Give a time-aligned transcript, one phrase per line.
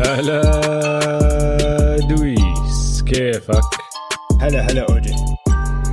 [0.00, 0.40] هلا
[2.08, 3.62] دويس كيفك؟
[4.40, 5.14] هلا هلا أوجي.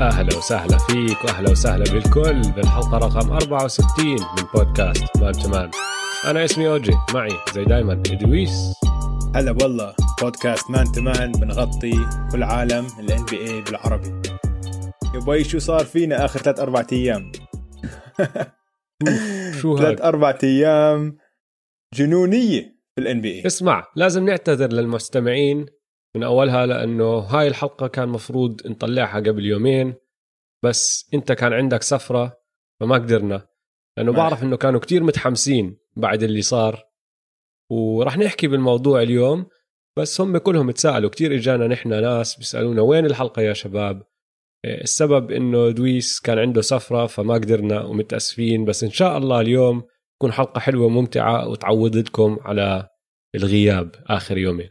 [0.01, 2.51] أهلا وسهلا فيك وأهلا وسهلا بالكل.
[2.51, 5.71] بالحلقة رقم 64 من بودكاست Man to Man
[6.25, 8.73] أنا اسمي أوجي معي زي دايما دويس.
[9.35, 14.21] هلا والله بودكاست Man to Man بنغطي كل عالم ال NBA بالعربي.
[15.15, 17.31] يبوي شو صار فينا آخر ثلاث أربع أيام؟
[19.61, 21.17] شو ثلاث هذا؟ أربع أيام
[21.93, 22.82] جنونية.
[22.95, 25.65] في الان بي اي اسمع لازم نعتذر للمستمعين
[26.15, 29.95] من أولها لأنه هاي الحلقة كان مفروض نطلعها قبل يومين
[30.63, 32.37] بس أنت كان عندك سفرة
[32.79, 33.47] فما قدرنا
[33.97, 36.83] لأنه ما بعرف إنه كانوا كتير متحمسين بعد اللي صار.
[37.71, 39.45] ورح نحكي بالموضوع اليوم
[39.97, 44.03] بس هم كلهم تساءلوا كتير إجانا نحن ناس بيسألونا وين الحلقة يا شباب؟
[44.65, 49.83] إيه، السبب إنه دويس كان عنده سفرة فما قدرنا ومتأسفين بس إن شاء الله اليوم
[50.19, 52.89] تكون حلقة حلوة وممتعة وتعود لكم على
[53.35, 54.69] الغياب آخر يومين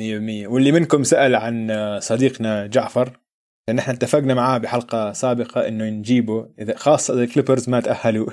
[0.00, 1.70] 100% واللي منكم سأل عن
[2.00, 3.20] صديقنا جعفر
[3.68, 8.26] لأن إحنا اتفقنا معاه بحلقة سابقة إنه نجيبه إذا خاصة إذا الكليبرز ما تأهلوا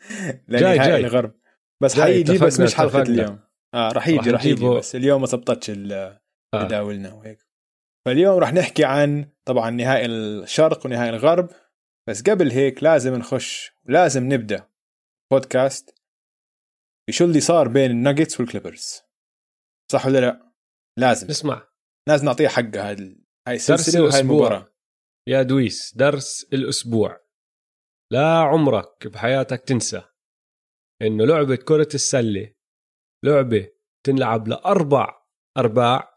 [0.48, 0.96] جاي- جاي.
[1.00, 1.34] الغرب
[1.82, 3.14] بس حيجي بس مش حلقة اتفقنا.
[3.22, 3.38] اليوم
[3.74, 4.68] آه راح يجي راح يجي.
[4.68, 6.18] بس اليوم ما زبطتش ال-
[6.54, 6.82] آه.
[7.14, 7.46] وهيك
[8.06, 11.48] فاليوم راح نحكي عن طبعا نهائي الشرق ونهائي الغرب
[12.08, 14.68] بس قبل هيك لازم نخش لازم نبدأ
[15.32, 15.95] بودكاست
[17.08, 19.02] بشو اللي صار بين ال Nuggets وال Clippers.
[19.92, 20.52] صح ولا لا؟
[20.98, 21.28] لازم.
[21.28, 21.68] اسمع.
[22.08, 23.16] لازم نعطيها حقها هاي
[23.48, 24.72] هاي السلسلة وهاي المباراة.
[25.28, 27.26] يا دويس درس الأسبوع.
[28.12, 30.02] لا عمرك بحياتك تنسى
[31.02, 32.54] إنه لعبة كرة السلة
[33.24, 33.68] لعبة
[34.06, 35.22] تنلعب لأربع
[35.58, 36.16] أرباع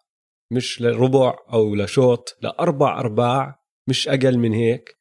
[0.54, 5.00] مش لربع أو لشوط لأربع أرباع مش أقل من هيك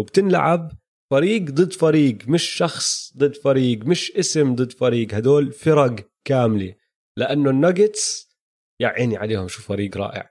[0.00, 0.72] وبتنلعب
[1.10, 6.74] فريق ضد فريق مش شخص ضد فريق مش اسم ضد فريق هدول فرق كاملة.
[7.16, 8.28] لأنه الناجتس
[8.80, 10.30] يا عيني عليهم شو فريق رائع.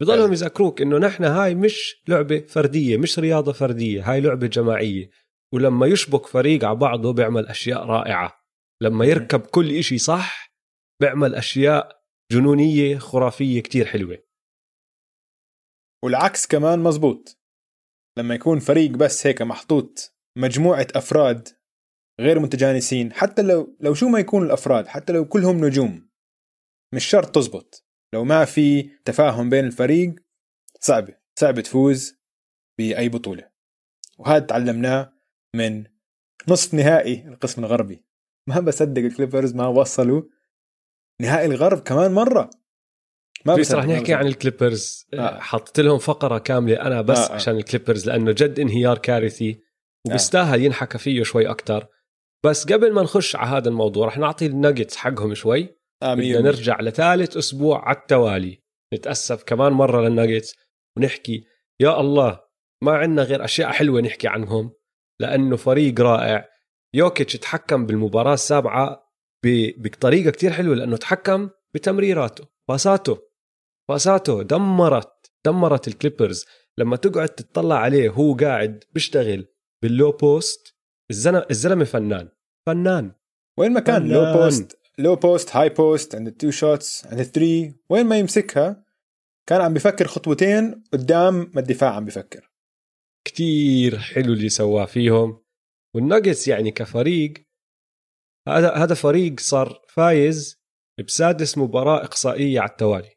[0.00, 0.32] بضلهم.
[0.32, 5.10] يذكروك إنه نحن هاي مش لعبة فردية مش رياضة فردية هاي لعبة جماعية.
[5.52, 8.44] ولما يشبك فريق على بعضه بيعمل أشياء رائعة.
[8.80, 10.54] لما يركب كل إشي صح
[11.00, 14.18] بيعمل أشياء جنونية خرافية كتير حلوة.
[16.04, 17.43] والعكس كمان مزبوط.
[18.18, 21.48] لما يكون فريق بس هيك محطوط مجموعة أفراد
[22.20, 26.08] غير متجانسين حتى لو لو شو ما يكون الأفراد حتى لو كلهم نجوم
[26.94, 27.84] مش شرط تزبط.
[28.14, 30.14] لو ما في تفاهم بين الفريق
[30.80, 32.18] صعبه صعب تفوز
[32.78, 33.50] بأي بطولة.
[34.18, 35.12] وهذا تعلمناه
[35.54, 35.84] من
[36.48, 38.04] نصف نهائي القسم الغربي.
[38.48, 40.22] ما بصدق ال Clippers ما وصلوا
[41.20, 42.50] نهائي الغرب كمان مرة.
[43.46, 44.14] ما بس رح نحكي.
[44.14, 45.16] عن ال Clippers آه.
[45.16, 45.40] آه.
[45.40, 47.34] حطيت لهم فقرة كاملة أنا بس آه، آه آه.
[47.34, 49.60] عشان ال Clippers لأنه جد انهيار كارثي
[50.06, 51.86] وبيستاهل ينحكى فيه شوي أكتر
[52.44, 56.80] بس قبل ما نخش على هذا الموضوع رح نعطي الناجتس حقهم شوي آه بدنا نرجع
[56.80, 58.62] لثالث أسبوع على التوالي
[58.94, 60.56] نتأسف كمان مرة للناجتس
[60.96, 61.44] ونحكي
[61.80, 62.40] يا الله
[62.82, 64.72] ما عندنا غير أشياء حلوة نحكي عنهم
[65.20, 66.48] لأنه فريق رائع
[66.94, 69.04] يوكيتش تحكم بالمباراة السابعة
[69.78, 73.33] بطريقة كتير حلوة لأنه تحكم بتمريراته باساته
[73.88, 76.44] باساته دمرت دمرت ال Clippers.
[76.78, 79.46] لما تقعد تطلع عليه هو قاعد بيشتغل
[79.82, 80.76] بال low post
[81.10, 82.28] الزلمه الزلمة فنان.
[82.66, 83.12] فنان.
[83.58, 84.32] وين ما كان low.
[84.32, 88.84] post low post high post عند ال two شوتس عند ال three وين ما يمسكها
[89.48, 92.50] كان عم بفكر خطوتين قدام ما الدفاع عم بفكر.
[93.24, 95.44] كتير حلو اللي سواه فيهم.
[95.94, 97.34] والناجتس يعني كفريق
[98.48, 100.64] هذا هذا فريق صار فايز
[101.06, 103.10] بسادس مباراة إقصائية على التوالي.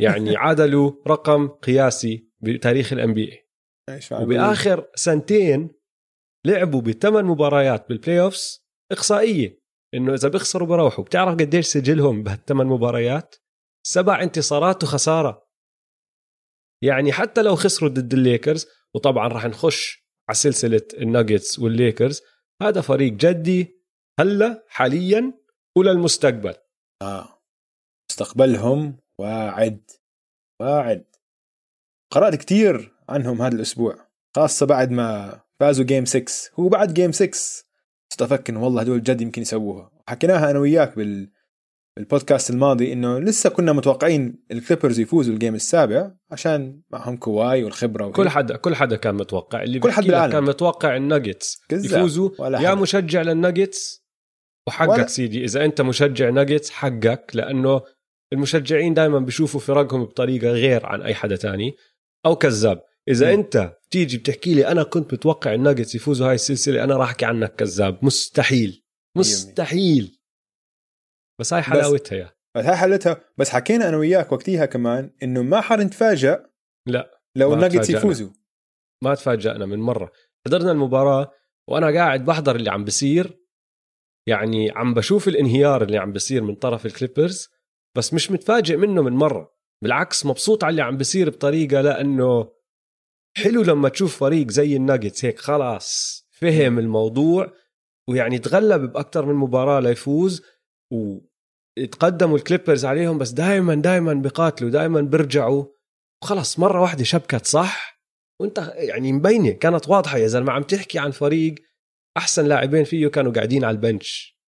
[0.00, 3.50] يعني عادلوا رقم قياسي بتاريخ ال NB
[4.12, 5.70] وبآخر سنتين
[6.46, 9.60] لعبوا بثمان مباريات بال playoffs إقصائية.
[9.94, 11.04] إنه إذا بيخسروا بروحوا.
[11.04, 13.36] بتعرف قديش سجلهم بهالثمان مباريات؟
[13.86, 15.48] سبع انتصارات وخسارة.
[16.84, 22.22] يعني حتى لو خسروا ضد الليكرز وطبعا راح نخش على سلسلة الناجتس والليكرز
[22.62, 23.82] هذا فريق جدي
[24.20, 25.40] هلأ حاليا
[25.78, 26.54] وللمستقبل.
[27.02, 27.42] آه.
[28.10, 29.80] مستقبلهم واعد
[30.60, 31.04] واعد
[32.12, 33.96] قرأت كتير عنهم هذا الأسبوع
[34.36, 36.24] خاصة بعد ما فازوا game 6
[36.60, 37.30] هو بعد game 6
[38.12, 41.30] صرت أفكر إنه والله هدول جد يمكن يسووها حكيناها أنا وياك بال
[41.96, 48.04] بالبودكاست الماضي إنه لسه كنا متوقعين ال Clippers يفوزوا الجيم السابع عشان معهم كواي والخبرة
[48.04, 48.16] وهيك.
[48.16, 50.32] كل حدا كل حدا كان متوقع اللي كل حد بالعالم.
[50.32, 51.60] كان متوقع الناجتس.
[51.72, 52.74] يفوزوا ولا يا.
[52.74, 54.04] مشجع للناجتس
[54.68, 57.82] وحقك ولا- سيدي إذا أنت مشجع ناجتس حقك لأنه
[58.32, 61.76] المشجعين دائما بيشوفوا فرقهم بطريقة غير عن أي حدا تاني.
[62.26, 62.82] أو كذاب.
[63.08, 63.38] إذا مم.
[63.38, 67.54] أنت بتيجي بتحكي لي أنا كنت متوقع الناجتس يفوزوا هاي السلسلة أنا راح أحكي عنك
[67.54, 68.04] كذاب.
[68.04, 68.84] مستحيل.
[69.16, 70.20] مستحيل.
[71.40, 72.30] بس هاي حلاوتها يا.
[72.56, 76.40] بس هاي حلتها بس حكينا أنا وياك وقتيها كمان إنه ما حنتفاجئ
[76.88, 77.90] لا لو الناجتس.
[77.90, 78.30] يفوزوا.
[79.04, 80.12] ما تفاجأنا من مرة.
[80.46, 81.32] حضرنا المباراة
[81.68, 83.38] وأنا قاعد بحضر اللي عم بصير
[84.28, 87.48] يعني عم بشوف الانهيار اللي عم بصير من طرف ال Clippers.
[87.96, 89.54] بس مش متفاجئ منه من مرة.
[89.82, 92.52] بالعكس مبسوط على اللي عم بصير بطريقة لأنه
[93.36, 95.24] حلو لما تشوف فريق زي الناجتس.
[95.24, 97.52] هيك خلاص فهم الموضوع
[98.08, 100.42] ويعني تغلب بأكثر من مباراة ليفوز
[100.92, 105.64] وتقدموا ال Clippers عليهم بس دائما دائما بقاتلوا دائما بيرجعوا.
[106.22, 108.00] وخلص مرة واحدة شبكت صح
[108.40, 111.54] وأنت يعني مبينة كانت واضحة يا زلمة عم تحكي عن فريق
[112.16, 114.39] أحسن لاعبين فيه كانوا قاعدين على ال bench.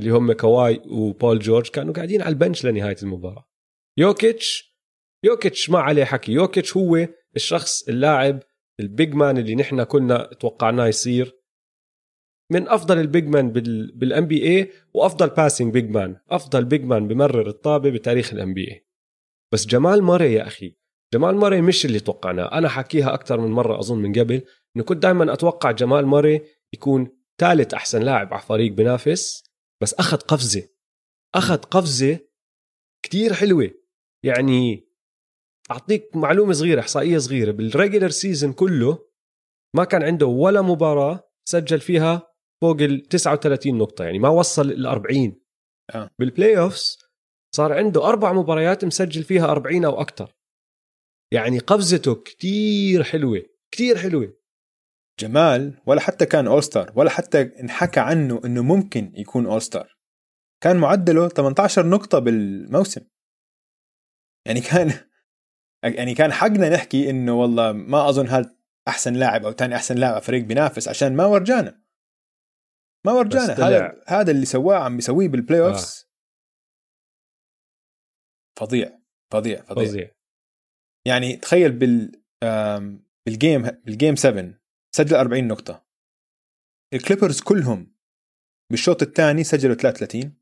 [0.00, 3.48] اللي هم كواي وبول جورج كانوا قاعدين على ال bench لنهاية المباراة.
[3.98, 4.78] يوكيتش
[5.24, 6.32] يوكيتش ما عليه حكي.
[6.32, 8.42] يوكيتش هو الشخص اللاعب
[8.80, 11.38] ال big man اللي نحن كنا توقعناه يصير.
[12.52, 13.52] من أفضل ال big
[13.94, 16.16] man بال NBA وأفضل passing big man.
[16.30, 18.86] أفضل big man بمرر الطابة بتاريخ ال NBA
[19.52, 20.76] بس جمال ماري يا أخي.
[21.14, 22.52] جمال ماري مش اللي توقعناه.
[22.52, 24.42] أنا حكيها أكثر من مرة أظن من قبل
[24.76, 26.42] إنه كنت دائما أتوقع جمال ماري
[26.74, 27.08] يكون
[27.40, 29.47] ثالث أحسن لاعب على فريق بنافس.
[29.82, 30.68] بس أخذ قفزة.
[31.34, 32.18] أخذ قفزة
[33.04, 33.70] كتير حلوة.
[34.24, 34.88] يعني
[35.70, 37.50] أعطيك معلومة صغيرة إحصائية صغيرة.
[37.50, 39.08] بال regular season كله
[39.76, 44.04] ما كان عنده ولا مباراة سجل فيها فوق ال 39 نقطة.
[44.04, 45.40] يعني ما وصل ال 40
[45.94, 46.10] آه.
[46.18, 46.98] بال playoffs
[47.54, 50.34] صار عنده أربع مباريات مسجل فيها 40 أو أكثر
[51.32, 54.37] يعني قفزته كتير حلوة كتير حلوة.
[55.18, 59.98] جمال ولا حتى كان all-star ولا حتى انحكى عنه إنه ممكن يكون all-star
[60.62, 63.00] كان معدله 18 نقطة بالموسم.
[64.46, 64.92] يعني كان
[65.98, 68.56] يعني كان حقنا نحكي إنه والله ما أظن هذا
[68.88, 71.82] أحسن لاعب أو ثاني أحسن لاعب على فريق بينافس عشان ما ورجانا.
[73.06, 73.52] ما ورجانا.
[73.52, 76.08] هذا هذا اللي سواه عم بيسويه بال playoffs
[78.58, 78.98] فظيع.
[79.32, 79.86] فظيع فظيع.
[79.86, 80.10] فظيع.
[81.06, 82.22] يعني تخيل بال
[83.26, 84.58] بال game بال game 7
[84.94, 85.86] سجل 40 نقطة
[86.94, 87.94] ال Clippers كلهم
[88.70, 90.38] بالشوط الثاني سجلوا 33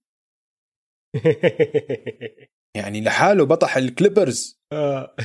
[2.77, 5.17] يعني لحاله بطح ال Clippers آه.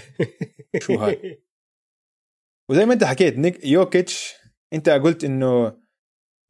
[0.82, 1.44] شو هاي؟
[2.72, 4.34] وزي ما انت حكيت نيك يوكيتش
[4.74, 5.82] انت قلت إنه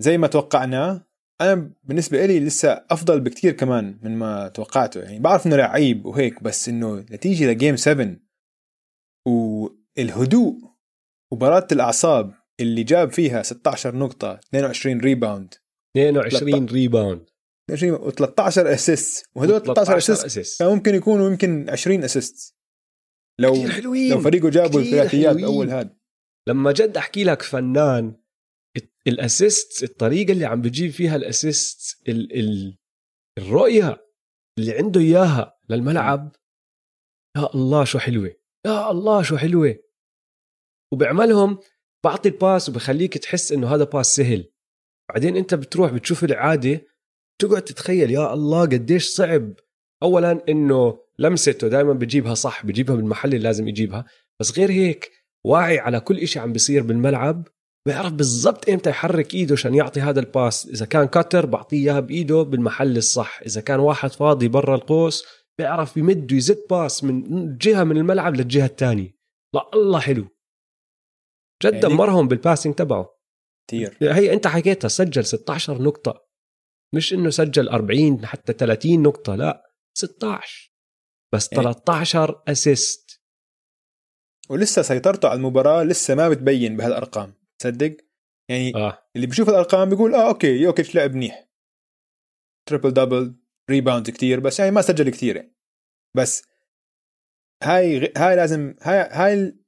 [0.02, 1.08] زي ما توقعناه
[1.42, 6.44] أنا بالنسبة لي لسه أفضل بكتير كمان من ما توقعته يعني بعرف إنه لعيب وهيك
[6.44, 8.16] بس إنه نتيجة ل game 7
[9.28, 10.72] والهدوء
[11.32, 15.54] وبرادة الأعصاب اللي جاب فيها 16 نقطة 22 rebound
[15.98, 17.30] 22 rebound
[17.72, 22.56] 22 و13 assist وهدول 13 assist كان ممكن يكونوا يمكن 20 assist
[23.40, 23.54] لو
[24.10, 25.38] لو فريقه جابوا الثلاثيات.
[25.38, 25.96] أول هذا
[26.48, 28.22] لما جد أحكي لك فنان
[29.08, 32.78] ال assist الطريقة اللي عم بجيب فيها ال assist ال ال
[33.38, 34.08] الرؤية
[34.60, 36.36] اللي عنده إياها للملعب
[37.38, 38.36] يا الله شو حلوة
[38.66, 39.76] يا الله شو حلوة.
[40.94, 41.60] وبعملهم
[42.04, 44.52] بعطي ال pass وبخليك تحس إنه هذا pass سهل.
[45.10, 46.82] بعدين أنت بتروح بتشوف العادة
[47.42, 49.54] تقعد تتخيل يا الله قديش صعب.
[50.04, 54.06] اولا إنه لمسته دائما بجيبها صح بجيبها بالمحل اللي لازم يجيبها.
[54.40, 55.12] بس غير هيك
[55.46, 57.48] واعي على كل إشي عم بيصير بالملعب
[57.88, 60.68] بيعرف بالضبط إمتى يحرك إيده عشان يعطي هذا ال pass.
[60.68, 63.42] إذا كان cutter بعطيه إياها بإيده بالمحل الصح.
[63.46, 65.26] إذا كان واحد فاضي برا القوس
[65.58, 69.16] بيعرف يمد ويزت pass من جهة من الملعب للجهة الثانية.
[69.56, 70.28] لا الله حلو.
[71.62, 73.18] جد يعني- دمرهم بال passing تبعه.
[73.70, 76.28] كثير هي انت حكيتها سجل 16 نقطة.
[76.96, 80.74] مش انه سجل 40 حتى 30 نقطة لا 16
[81.34, 83.22] بس يعني- 13 assist
[84.50, 87.34] ولسه سيطرته على المباراة لسه ما بتبين بهالأرقام.
[87.60, 87.98] تصدق؟
[88.50, 89.08] يعني آه.
[89.16, 91.48] اللي بيشوف الأرقام بيقول آه okay يوكيتش لعب منيح.
[92.70, 93.36] triple double
[93.70, 95.56] rebound كتير بس يعني ما سجل كثير يعني.
[96.18, 96.44] بس
[97.64, 99.61] هاي هاي لازم هاي هاي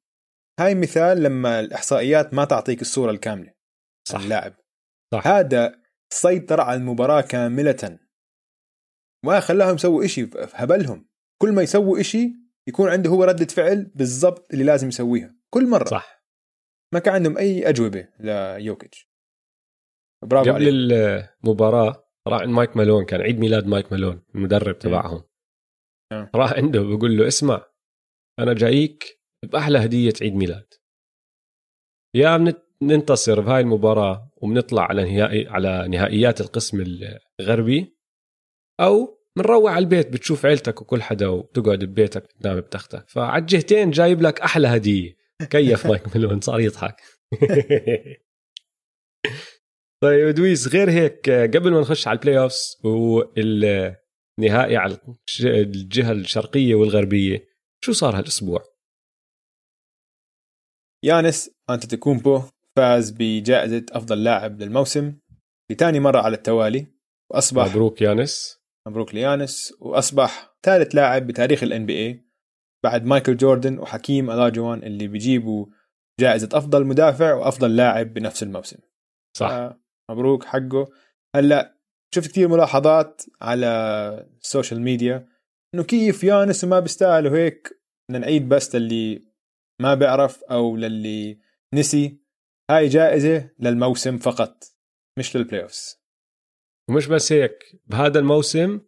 [0.59, 3.53] هاي مثال لما الإحصائيات ما تعطيك الصورة الكاملة
[4.07, 4.19] صح.
[4.19, 4.55] اللاعب.
[5.13, 5.27] صح.
[5.27, 5.81] هذا
[6.13, 7.99] سيطر على المباراة كاملة.
[9.25, 11.09] ما خلاهم يسووا إشي هبلهم.
[11.41, 12.33] كل ما يسووا إشي
[12.67, 15.35] يكون عنده هو ردة فعل بالضبط اللي لازم يسويها.
[15.49, 15.85] كل مرة.
[15.85, 16.23] صح.
[16.93, 19.09] ما كان عندهم أي أجوبة ليوكيتش.
[20.23, 20.51] برافو عليك.
[20.51, 20.73] قبل
[21.43, 25.23] المباراة راح عند مايك مالون كان عيد ميلاد مايك مالون المدرب تبعهم.
[26.11, 26.31] آه.
[26.35, 27.65] راح عنده بقول له اسمع
[28.39, 30.65] أنا جايك بأحلى هدية عيد ميلاد.
[32.15, 36.83] يا بنت- ننتصر بهاي المباراة وبنطلع على نهائي على نهائيات القسم
[37.41, 37.97] الغربي
[38.79, 44.21] أو بنروح على البيت بتشوف عيلتك وكل حدا وبتقعد ببيتك بتنام بتختك فعلى الجهتين جايب
[44.21, 45.15] لك أحلى هدية.
[45.49, 46.95] كيف مايك ملون صار يضحك.
[50.03, 53.95] طيب دويس غير هيك قبل ما نخش على ال playoffs وال
[54.39, 54.97] نهائي على
[55.43, 57.47] الجهة الشرقية والغربية
[57.85, 58.63] شو صار هالأسبوع؟
[61.03, 62.41] يانس أنتتكومبو
[62.77, 65.13] فاز بجائزة أفضل لاعب للموسم
[65.71, 66.87] لثاني مرة على التوالي
[67.31, 68.59] وأصبح مبروك يانس.
[68.87, 72.23] مبروك ليانس وأصبح ثالث لاعب بتاريخ ال NBA
[72.83, 75.65] بعد مايكل جوردن وحكيم ألاجوان اللي بيجيبوا
[76.19, 78.77] جائزة أفضل مدافع وأفضل لاعب بنفس الموسم.
[79.37, 79.73] صح.
[80.11, 80.87] مبروك حقه.
[81.35, 81.77] هلأ
[82.15, 83.67] شفت كثير ملاحظات على
[84.41, 85.27] ال social media
[85.75, 89.32] إنه كيف يانس وما بيستاهل وهيك بدنا نعيد بس للي
[89.83, 91.39] ما بيعرف أو للي
[91.73, 92.19] نسي
[92.71, 94.63] هاي جائزة للموسم فقط
[95.19, 96.03] مش لل playoffs
[96.89, 98.81] ومش بس هيك بهذا الموسم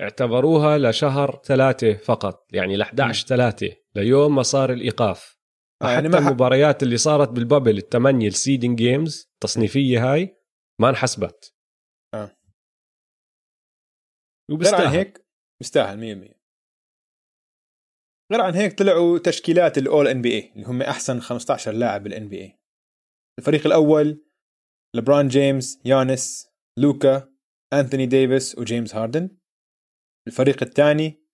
[0.00, 5.40] اعتبروها لشهر ثلاثة فقط يعني ل 11 ثلاثة ليوم ما صار الإيقاف.
[5.82, 10.36] آه، يعني حتى ما المباريات اللي صارت بال bubble الثمانية ال seeding games التصنيفية هاي
[10.80, 11.54] ما انحسبت.
[12.14, 12.36] غير
[14.50, 15.26] وبستاهل هيك
[15.60, 16.39] بيستاهل 100%
[18.32, 22.58] غير عن هيك طلعوا تشكيلات ال All-NBA اللي هم أحسن 15 لاعب بال NBA
[23.38, 24.24] الفريق الأول
[24.96, 27.32] لبرون جيمس يانس لوكا
[27.72, 29.36] انثوني ديفيس وجيمس هاردن.
[30.26, 31.24] الفريق الثاني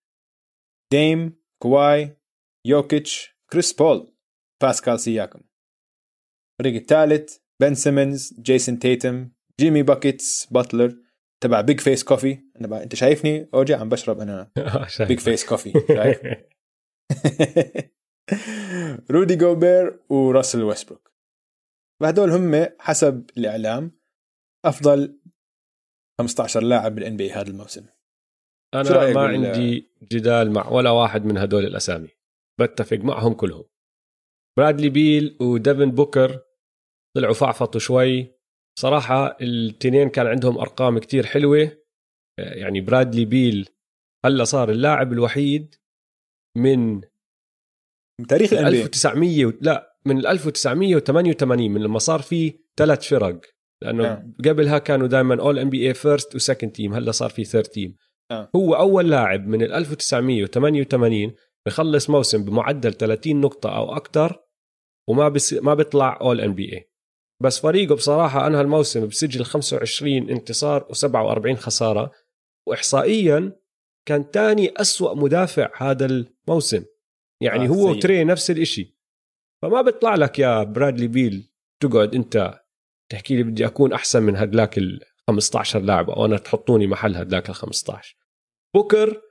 [0.91, 2.17] ديم كواي
[2.65, 4.15] يوكيتش كريس بول
[4.61, 5.41] باسكال سياكم.
[6.59, 10.95] الفريق الثالث بن سيمنز جيسون تيتم جيمي buckets باتلر
[11.43, 14.51] تبع Big Face Coffee أنا بقى أنت شايفني؟ أوجي عم بشرب أنا.
[14.99, 16.19] Big Face Coffee شايف؟
[19.11, 21.11] رودي جوبير وراسل ويستبروك.
[22.01, 23.91] فهدول هم حسب الإعلام
[24.65, 25.19] أفضل
[26.19, 27.85] 15 لاعب بال NBA هذا الموسم.
[28.73, 32.09] أنا ما عندي جدال مع ولا واحد من هدول الأسامي.
[32.59, 33.65] بتفق معهم كلهم.
[34.57, 36.43] برادلي بيل وديفن بوكر
[37.15, 38.37] طلعوا فعفطوا شوي.
[38.79, 41.77] صراحة التنين كان عندهم أرقام كتير حلوة.
[42.39, 43.69] يعني برادلي بيل
[44.25, 45.75] هلأ صار اللاعب الوحيد
[46.57, 47.01] من
[48.29, 49.53] تاريخ بي 1900 و...
[49.61, 53.41] لا من 1988 من لما صار في ثلاث فرق
[53.81, 54.33] لأنه آه.
[54.45, 57.95] قبلها كانوا دائما All-NBA first و second team هلا صار في third team
[58.31, 58.49] آه.
[58.55, 61.33] هو أول لاعب من ال 1988
[61.65, 64.43] بخلص موسم بمعدل 30 نقطة أو أكثر
[65.09, 66.89] وما بس ما بيطلع All-NBA
[67.43, 72.11] بس فريقه بصراحة أنهى الموسم بسجل 25 انتصار و47 خسارة
[72.67, 73.55] واحصائيا
[74.07, 76.83] كان ثاني أسوأ مدافع هذا الموسم.
[77.41, 77.89] يعني آه، هو.
[77.89, 78.97] وتري نفس الإشي.
[79.61, 81.49] فما بيطلع لك يا برادلي بيل
[81.81, 82.61] تقعد أنت
[83.11, 87.49] تحكي لي بدي أكون أحسن من هدلاك ال 15 لاعب أو أنا تحطوني محل هدلاك
[87.49, 88.17] ال 15
[88.75, 89.21] بوكر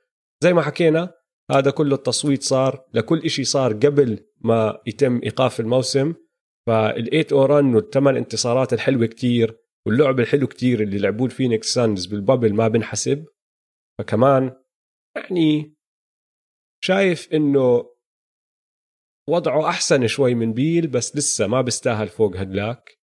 [0.43, 1.15] زي ما حكينا
[1.51, 6.15] هذا كله التصويت صار لكل إشي صار قبل ما يتم إيقاف الموسم.
[6.67, 12.07] فال eight O run والثمان انتصارات الحلوة كتير واللعب الحلو كتير اللي لعبوه الفينيكس سانز
[12.07, 13.25] بال bubble ما بنحسب.
[13.99, 14.53] فكمان
[15.17, 15.75] يعني
[16.85, 17.91] شايف إنه
[19.29, 22.99] وضعه أحسن شوي من بيل بس لسه ما بيستاهل فوق هدلاك.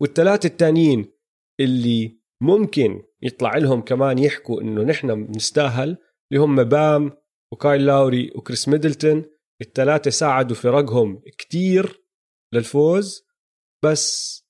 [0.00, 1.12] والثلاثه التانيين
[1.60, 5.98] اللي ممكن يطلع لهم كمان يحكوا إنه نحن بنستاهل
[6.32, 7.12] اللي هم بام
[7.52, 9.24] وكايل لاوري وكريس ميدلتون
[9.60, 12.02] الثلاثة ساعدوا فرقهم كتير
[12.54, 13.26] للفوز
[13.84, 14.42] بس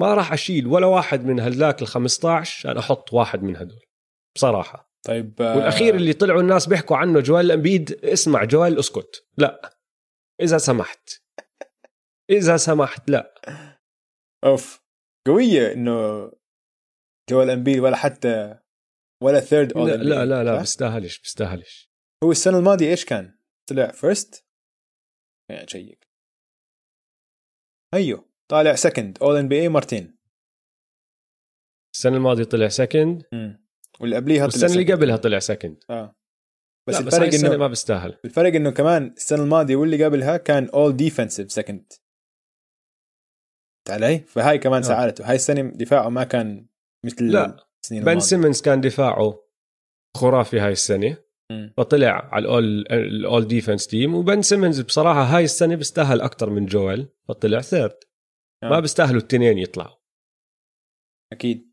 [0.00, 3.84] ما راح أشيل ولا واحد من هدلاك ال 15 عشان أحط واحد من هدول
[4.36, 9.26] بصراحة طيب آه، والاخير اللي طلعوا الناس بيحكوا عنه جويل إمبيد اسمع جويل أسكت.
[9.38, 9.78] لا.
[10.40, 11.22] إذا سمحت.
[12.30, 13.34] إذا سمحت لا.
[14.44, 14.82] أوف.
[15.26, 16.30] قوية إنه
[17.30, 18.58] جويل إمبيد ولا حتى
[19.22, 21.90] ولا third لا لا لا, لا بيستاهلش بيستاهلش.
[22.24, 23.38] هو السنة الماضية إيش كان؟
[23.68, 24.46] طلع first
[25.50, 26.08] يعني check
[27.94, 30.18] أيوه طالع second All-NBA مرتين.
[31.94, 33.24] السنة الماضية طلع second.
[34.00, 34.92] واللي قبليها طلع والسنة اللي.
[34.92, 36.16] قبلها طلع second آه
[36.88, 40.04] بس بس, بس هاي الفرق السنة إنه ما بيستاهل الفرق إنه كمان السنة الماضية واللي
[40.04, 41.92] قبلها كان All-Defensive second
[43.88, 44.86] علي؟ فهاي كمان آه.
[44.86, 46.66] ساعدته هاي السنة دفاعه ما كان
[47.04, 47.56] مثل لا.
[47.84, 49.44] السنين بن سيمنز كان دفاعه
[50.16, 51.16] خرافي هاي السنة
[51.50, 51.74] مم.
[51.76, 57.08] فطلع على الأول ال All-Defense team وبن سيمنز بصراحة هاي السنة بيستاهل أكثر من جويل
[57.28, 57.98] فطلع third
[58.62, 58.68] آه.
[58.68, 59.96] ما بيستاهلوا التنين يطلعوا
[61.32, 61.72] أكيد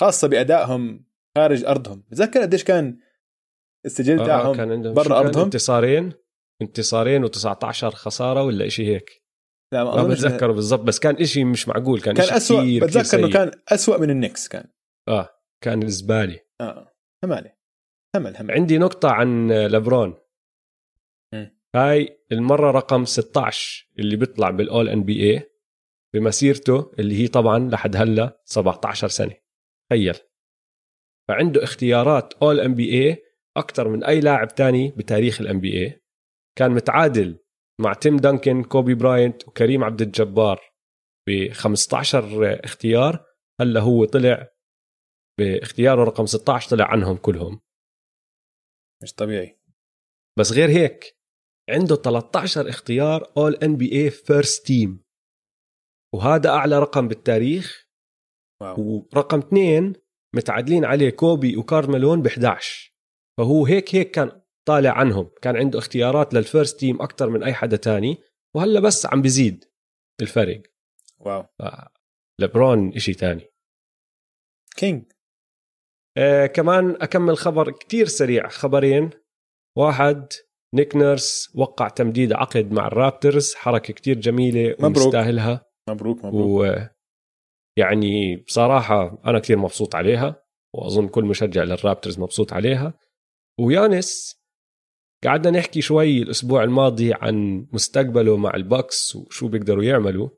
[0.00, 1.04] خاصة بأدائهم
[1.38, 2.04] خارج أرضهم.
[2.10, 2.98] بتذكر قديش كان
[3.86, 6.12] السجل آه تاعهم كان عندهم برا؟ أرضهم؟ انتصارين.
[6.62, 9.22] انتصارين و19 خسارة ولا إشي هيك.
[9.74, 13.18] لا ما إنه- بتذكره بالضبط بس كان إشي مش معقول كان, كان اسوء كتير بتذكر
[13.18, 13.30] إنه.
[13.32, 14.68] كان اسوء من النكس كان.
[15.08, 15.28] آه
[15.64, 16.92] كان زباله آه
[17.24, 17.56] همالي.
[18.16, 18.50] همل همل.
[18.50, 20.14] عندي نقطة عن لبرون.
[21.74, 25.50] هاي المرة رقم 16 اللي بيطلع بالأول إن بي اي
[26.14, 29.34] بمسيرته اللي هي طبعا لحد هلأ 17 سنة.
[29.90, 30.14] تخيل.
[31.28, 33.22] فعنده اختيارات All-NBA
[33.56, 36.02] أكثر من أي لاعب تاني بتاريخ ال NBA
[36.58, 37.38] كان متعادل
[37.80, 40.60] مع تيم دانكن كوبي براينت وكريم عبد الجبار
[41.28, 43.26] ب 15 اختيار.
[43.60, 44.52] هلا هو طلع
[45.38, 47.60] باختياره رقم 16 طلع عنهم كلهم.
[49.02, 49.60] مش طبيعي.
[50.38, 51.18] بس غير هيك
[51.70, 55.04] عنده 13 اختيار All-NBA first team
[56.14, 57.88] وهذا أعلى رقم بالتاريخ.
[58.62, 59.08] wow.
[59.12, 60.01] ورقم اثنين
[60.34, 62.92] متعادلين عليه كوبي وكارل مالون ب 11
[63.38, 65.30] فهو هيك هيك كان طالع عنهم.
[65.42, 68.18] كان عنده اختيارات لل first team أكثر من أي حدا تاني.
[68.54, 69.64] وهلأ بس عم بيزيد
[70.20, 70.62] الفرق.
[71.18, 71.44] wow.
[72.40, 73.44] لبرون إشي تاني.
[74.76, 75.12] king.
[76.16, 78.48] آه كمان أكمل خبر كتير سريع.
[78.48, 79.10] خبرين.
[79.78, 80.26] واحد
[80.74, 83.54] نيك نيرس وقع تمديد عقد مع الرابترز.
[83.54, 84.96] حركة كتير جميلة مبروك.
[84.96, 86.91] ومستاهلها مبروك مبروك.
[87.76, 92.98] يعني بصراحة أنا كتير مبسوط عليها وأظن كل مشجع لل Raptors مبسوط عليها.
[93.60, 94.42] ويانس
[95.24, 100.28] قعدنا نحكي شوي الأسبوع الماضي عن مستقبله مع ال Bucks وشو بيقدروا يعملوا.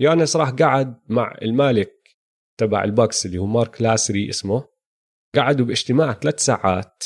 [0.00, 1.94] يانس راح قعد مع المالك
[2.60, 4.68] تبع ال Bucks اللي هو مارك لاسري اسمه.
[5.36, 7.04] قعدوا باجتماع ثلاث ساعات.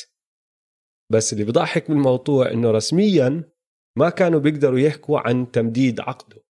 [1.12, 3.52] بس اللي بضحك بالموضوع إنه رسميا
[3.98, 6.42] ما كانوا بيقدروا يحكوا عن تمديد عقده.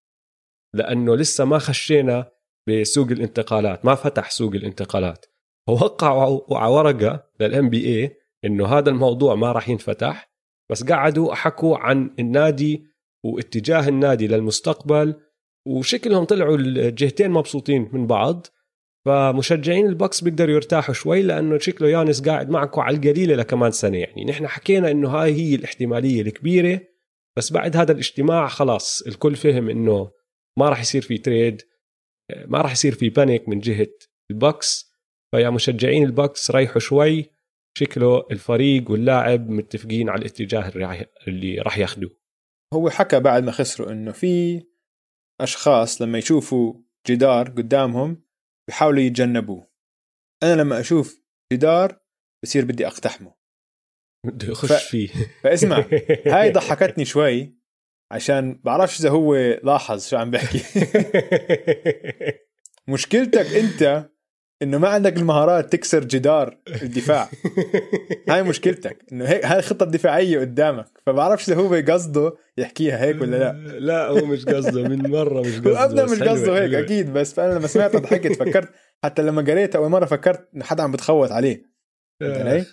[0.75, 2.31] لأنه لسه ما خشينا
[2.69, 5.27] بسوق الانتقالات ما فتح سوق الانتقالات.
[5.67, 10.33] فوقعوا على ورقة للام بي اي إنه هذا الموضوع ما راح ينفتح
[10.71, 12.85] بس قعدوا حكوا عن النادي
[13.25, 15.15] واتجاه النادي للمستقبل
[15.67, 18.47] وشكلهم طلعوا الجهتين مبسوطين من بعض
[19.07, 23.99] فمشجعين ال Bucks بيقدروا يرتاحوا شوي لأنه شكله يانس قاعد معكم على القليلة لكمان سنة.
[23.99, 26.81] يعني نحن حكينا إنه هاي هي الاحتمالية الكبيرة
[27.37, 30.11] بس بعد هذا الاجتماع خلاص الكل فهم إنه
[30.59, 31.63] ما راح يصير في trade.
[32.47, 33.89] ما راح يصير في panic من جهة
[34.31, 34.93] ال Bucks
[35.35, 37.31] فيا مشجعين ال Bucks ريحوا شوي
[37.79, 40.69] شكله الفريق واللاعب متفقين على الاتجاه
[41.29, 42.17] اللي راح- ياخذوه
[42.75, 44.63] هو حكى بعد ما خسروا إنه في
[45.41, 46.75] أشخاص لما يشوفوا
[47.09, 48.23] جدار قدامهم
[48.69, 49.71] بيحاولوا يتجنبوه.
[50.43, 52.01] أنا لما أشوف جدار
[52.45, 53.35] بصير بدي أقتحمه.
[54.27, 55.09] بده يخش ف- فيه.
[55.43, 55.85] فاسمع
[56.27, 57.57] هاي ضحكتني شوي.
[58.13, 60.59] عشان بعرفش إذا هو لاحظ شو عم بحكي.
[62.89, 64.09] مشكلتك أنت
[64.63, 67.29] إنه ما عندك المهارات تكسر جدار الدفاع.
[68.29, 69.05] هاي مشكلتك.
[69.13, 71.01] إنه هيك هاي الخطه الدفاعيه قدامك.
[71.07, 73.53] فبعرفش إذا هو قصده يحكيها هيك ولا لا.
[73.79, 74.83] لا هو مش قصده.
[74.83, 75.85] من مرة مش قصده.
[75.85, 76.81] ابدا مش قصده هيك حلوة.
[76.81, 77.13] أكيد.
[77.13, 78.69] بس فأنا لما سمعتها ضحكت فكرت
[79.05, 81.63] حتى لما قريتها أول مرة فكرت إنه حدا عم بتخوت عليه.
[82.21, 82.67] فهمت علي؟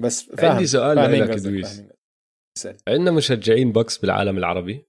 [0.00, 0.52] بس فاهم.
[0.52, 1.82] عندي سؤال لك دويس.
[2.88, 4.86] عندنا مشجعين Bucks بالعالم العربي.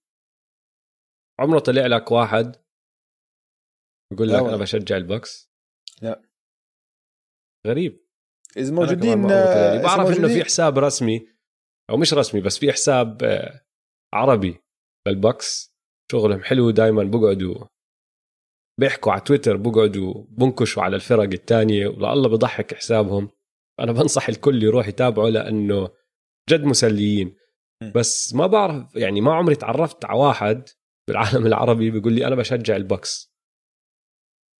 [1.39, 2.55] عمره طلع لك واحد
[4.13, 4.39] يقول لك.
[4.39, 5.51] أنا بشجع ال Bucks؟
[6.01, 6.21] لا.
[7.67, 8.07] غريب.
[8.57, 9.27] إذا موجودين
[9.83, 11.27] بعرف إنه في حساب رسمي
[11.89, 13.65] أو مش رسمي بس في حساب آه،
[14.13, 14.61] عربي
[15.07, 15.77] لل Bucks.
[16.11, 17.65] شغلهم حلو دائما بقعدوا
[18.79, 23.29] بيحكوا على تويتر بقعدوا بنكشوا على الفرق الثانية ولله بضحك حسابهم.
[23.79, 25.89] أنا بنصح الكل يروح يتابعه لأنه
[26.49, 27.35] جد مسليين.
[27.95, 30.69] بس ما بعرف يعني ما عمري تعرفت على واحد
[31.09, 33.33] بالعالم العربي بيقول لي أنا بشجع ال Bucks.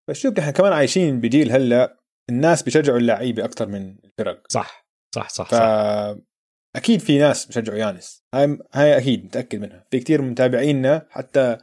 [0.10, 2.00] بس شوف نحن كمان عايشين بجيل هلأ
[2.30, 4.44] الناس بيشجعوا اللعيبة أكثر من الفرق.
[4.52, 6.16] صح صح صح, ف صح.
[6.76, 8.24] أكيد في ناس بيشجعوا يانس.
[8.36, 9.86] هاي هاي أكيد متأكد منها.
[9.92, 11.58] في كتير من متابعينا حتى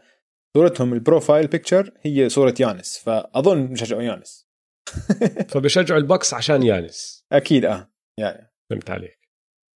[0.56, 4.48] صورتهم ال profile picture هي صورة يانس فأظن بيشجعوا يانس.
[5.52, 7.26] فبشجعوا ال Bucks عشان يانس.
[7.32, 8.52] أكيد آه يعني.
[8.70, 9.18] فهمت عليك.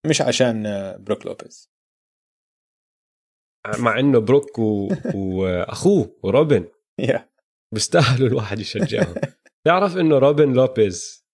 [0.06, 1.67] مش عشان آه، بروك لوبيز.
[3.78, 4.88] مع إنه بروك و...
[5.14, 6.68] واخوه وروبن
[7.74, 9.14] بيستاهلوا الواحد يشجعهم.
[9.66, 11.26] تعرف إنه روبن لوبيز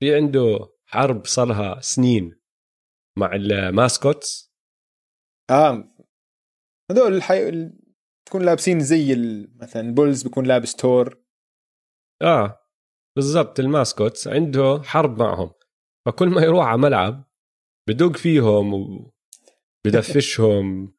[0.00, 2.40] في عنده حرب صارها سنين
[3.18, 4.52] مع ال mascots؟
[5.50, 5.94] آه.
[6.90, 7.48] هذول الحي...
[7.48, 7.78] ال-
[8.28, 9.56] بكون لابسين زي ال...
[9.58, 11.22] مثلا ال Bulls بيكون لابس تور.
[12.22, 12.58] آه.
[13.16, 15.50] بالضبط ال mascots عنده حرب معهم.
[16.06, 17.24] فكل ما يروح على ملعب
[17.88, 18.74] بدق فيهم
[19.86, 20.94] وبدفشهم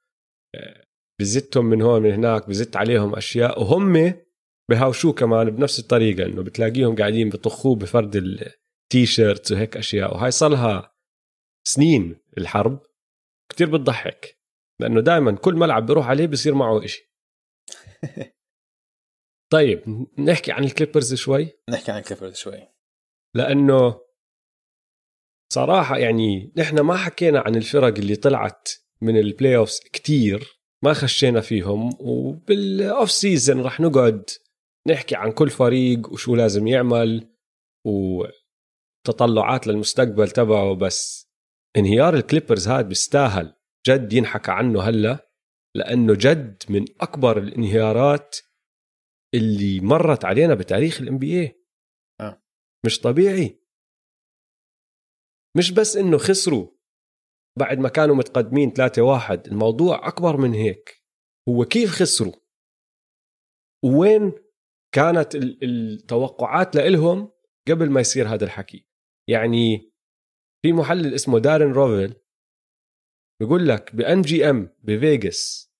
[1.22, 4.14] بزتهم من هون من هناك بزت عليهم أشياء وهم
[4.70, 10.14] بهاوشوه كمان بنفس الطريقة إنه بتلاقيهم قاعدين بطخوه بفرد ال T-shirts وهيك أشياء.
[10.14, 10.92] وهاي صار
[11.68, 12.80] سنين الحرب.
[13.50, 14.40] كتير بتضحك
[14.82, 17.14] لأنه دائما كل ملعب بيروح عليه بصير معه إشي.
[19.54, 22.68] طيب نحكي عن ال Clippers شوي؟ نحكي عن Clippers شوي.
[23.36, 24.02] لأنه
[25.54, 28.70] صراحة يعني نحن ما حكينا عن الفرق اللي طلعت
[29.04, 34.30] من ال playoffs كتير ما خشينا فيهم وبال off-season رح نقعد
[34.88, 37.30] نحكي عن كل فريق وشو لازم يعمل
[37.86, 38.24] و
[39.06, 41.30] تطلعات للمستقبل تبعه بس
[41.78, 43.56] انهيار ال Clippers هذا بيستاهل.
[43.88, 45.30] جد ينحكى عنه هلا
[45.76, 48.38] لأنه جد من أكبر الانهيارات
[49.34, 51.66] اللي مرت علينا بتاريخ ال NBA
[52.22, 52.44] آه.
[52.86, 53.60] مش طبيعي.
[55.58, 56.73] مش بس إنه خسروا
[57.60, 61.04] بعد ما كانوا متقدمين 3 واحد الموضوع أكبر من هيك.
[61.50, 62.34] هو كيف خسروا؟
[63.86, 64.32] وين
[64.96, 67.32] كانت التوقعات لإلهم
[67.68, 68.88] قبل ما يصير هذا الحكي؟
[69.30, 69.92] يعني
[70.66, 72.16] في محلل اسمه دارين روفيل
[73.42, 75.72] بيقول لك ب MGM بفيغاس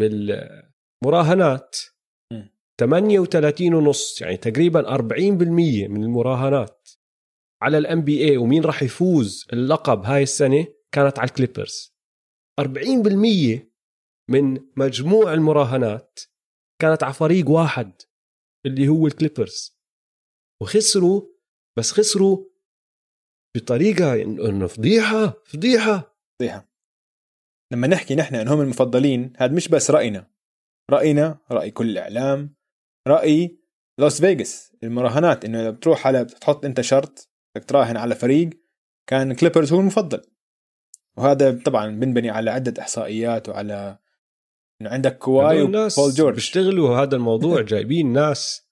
[0.00, 1.76] بالمراهنات
[2.80, 5.00] 38 ونص يعني تقريبا 40%
[5.88, 6.88] من المراهنات
[7.62, 11.94] على ال NBA ومين راح يفوز اللقب هاي السنة؟ كانت على ال Clippers.
[12.60, 13.72] 40%
[14.30, 16.20] من مجموع المراهنات
[16.80, 17.92] كانت على فريق واحد
[18.66, 19.78] اللي هو ال Clippers.
[20.62, 21.22] وخسروا
[21.78, 22.44] بس خسروا
[23.56, 26.16] بطريقة إنه فضيحة فضيحة.
[26.38, 26.72] فضيحة.
[27.72, 30.30] لما نحكي نحن إنهم المفضلين هذا مش بس رأينا.
[30.90, 32.54] رأينا رأي كل الإعلام
[33.08, 33.58] رأي
[33.98, 38.50] لاس فيغاس المراهنات إنه إذا بتروح على بتحط أنت شرط بدك تراهن على فريق
[39.08, 40.31] كان Clippers هو المفضل.
[41.16, 43.98] وهذا طبعا بنبني على عدة إحصائيات وعلى
[44.80, 46.34] إنه عندك كواي وبول جورج.
[46.34, 48.68] بيشتغلوا هذا الموضوع جايبين ناس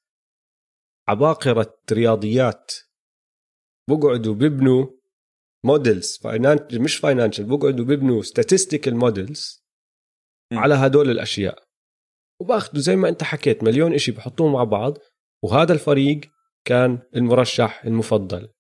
[1.09, 2.72] عباقرة رياضيات
[3.90, 4.87] بقعدوا بيبنوا
[5.64, 9.64] models financial مش financial بقعدوا بيبنوا statistical models
[10.53, 11.64] على هدول الأشياء.
[12.40, 14.98] وباخذوا زي ما أنت حكيت مليون إشي بحطوهم مع بعض
[15.44, 16.20] وهذا الفريق
[16.64, 18.53] كان المرشح المفضل.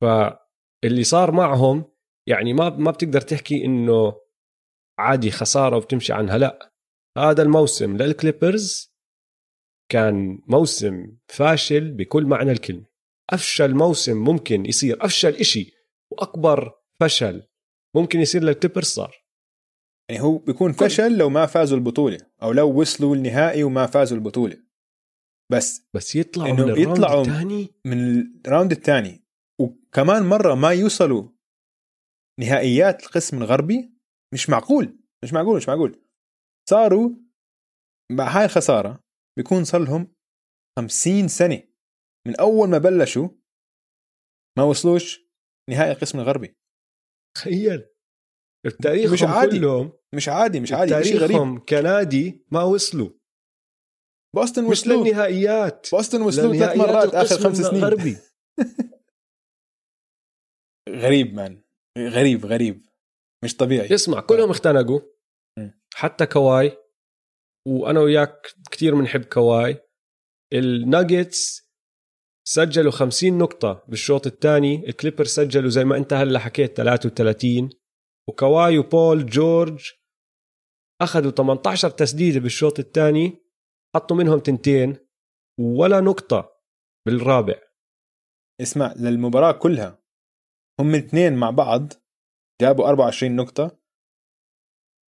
[0.00, 1.89] فاللي صار معهم
[2.30, 4.12] يعني ما ما بتقدر تحكي إنه
[4.98, 6.72] عادي خسارة وبتمشي عنها لا.
[7.18, 8.94] هذا الموسم لل Clippers
[9.90, 12.86] كان موسم فاشل بكل معنى الكلمة.
[13.30, 15.72] أفشل موسم ممكن يصير أفشل إشي
[16.12, 17.42] وأكبر فشل
[17.96, 19.24] ممكن يصير لل Clippers صار.
[20.10, 24.56] يعني هو بيكون فشل لو ما فازوا البطولة أو لو وصلوا النهائي وما فازوا البطولة.
[25.52, 29.24] بس بس يطلعوا من يطلعوا الثاني؟ من الراوند الثاني.
[29.58, 31.28] وكمان مرة ما يوصلوا
[32.40, 33.94] نهائيات القسم الغربي؟
[34.34, 36.04] مش معقول مش معقول مش معقول.
[36.70, 37.10] صاروا
[38.12, 39.00] مع هاي الخسارة
[39.38, 40.14] بيكون صار لهم
[40.78, 41.62] 50 سنة.
[42.26, 43.28] من أول ما بلشوا
[44.58, 45.20] ما وصلوش
[45.70, 46.56] نهائي القسم الغربي.
[47.36, 47.86] تخيل.
[48.66, 51.58] التاريخ مش عادي كلهم مش عادي مش عادي شيء غريب.
[51.58, 53.10] كنادي ما وصلوا.
[54.36, 55.04] بوسطن مش وصلوا.
[55.04, 55.90] للنهائيات.
[55.92, 57.84] بوسطن وصلوا ثلاث مرات آخر خمس سنين.
[57.84, 58.16] غربي
[61.04, 61.62] غريب man
[61.98, 62.86] غريب غريب.
[63.44, 63.94] مش طبيعي.
[63.94, 65.00] اسمع كلهم اختنقوا.
[65.94, 66.76] حتى كواي
[67.66, 69.80] وأنا وياك كثير بنحب كواي.
[70.52, 71.70] الناغتس
[72.48, 74.88] سجلوا 50 نقطة بالشوط الثاني.
[74.88, 77.70] الكليبرز سجلوا زي ما أنت هلأ حكيت 33
[78.28, 79.90] وكواي وبول جورج
[81.02, 83.44] أخذوا 18 تسديدة بالشوط الثاني.
[83.94, 84.96] حطوا منهم تنتين.
[85.60, 86.52] ولا نقطة
[87.06, 87.54] بالرابع.
[88.60, 89.99] اسمع للمباراة كلها
[90.80, 91.92] هم الاثنين مع بعض
[92.60, 93.78] جابوا 24 نقطة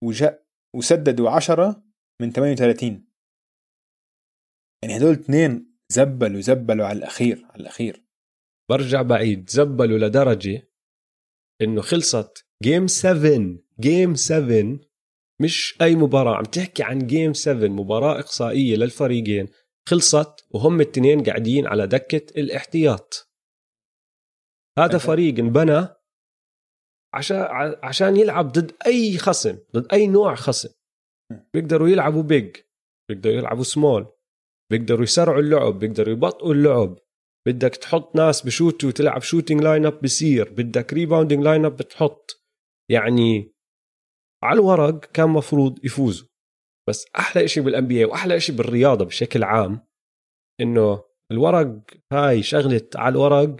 [0.03, 0.43] وجا
[0.75, 1.83] وسددوا 10
[2.21, 3.11] من 38
[4.83, 8.03] يعني هدول اثنين زبلوا زبلوا على الأخير على الأخير.
[8.69, 9.49] برجع بعيد.
[9.49, 10.69] زبلوا لدرجة
[11.61, 14.79] إنه خلصت game 7 game 7
[15.41, 16.35] مش أي مباراة.
[16.35, 19.47] عم تحكي عن game 7 مباراة إقصائية للفريقين.
[19.89, 23.30] خلصت وهم التنين قاعدين على دكة الاحتياط.
[24.81, 25.87] هذا فريق انبنى
[27.13, 27.37] عشان
[27.83, 30.69] عشان يلعب ضد أي خصم ضد أي نوع خصم.
[31.53, 32.57] بيقدروا يلعبوا big
[33.09, 34.07] بيقدروا يلعبوا سمول
[34.71, 36.97] بيقدروا يسرعوا اللعب بيقدروا يبطئوا اللعب.
[37.47, 42.43] بدك تحط ناس بشوتوا وتلعب shooting lineup بصير بدك rebounding lineup بتحط.
[42.91, 43.53] يعني
[44.43, 46.27] على الورق كان مفروض يفوزوا.
[46.89, 49.87] بس أحلى شيء بال NBA وأحلى شيء بالرياضة بشكل عام
[50.61, 51.81] إنه الورق
[52.13, 53.57] هاي شغلة على الورق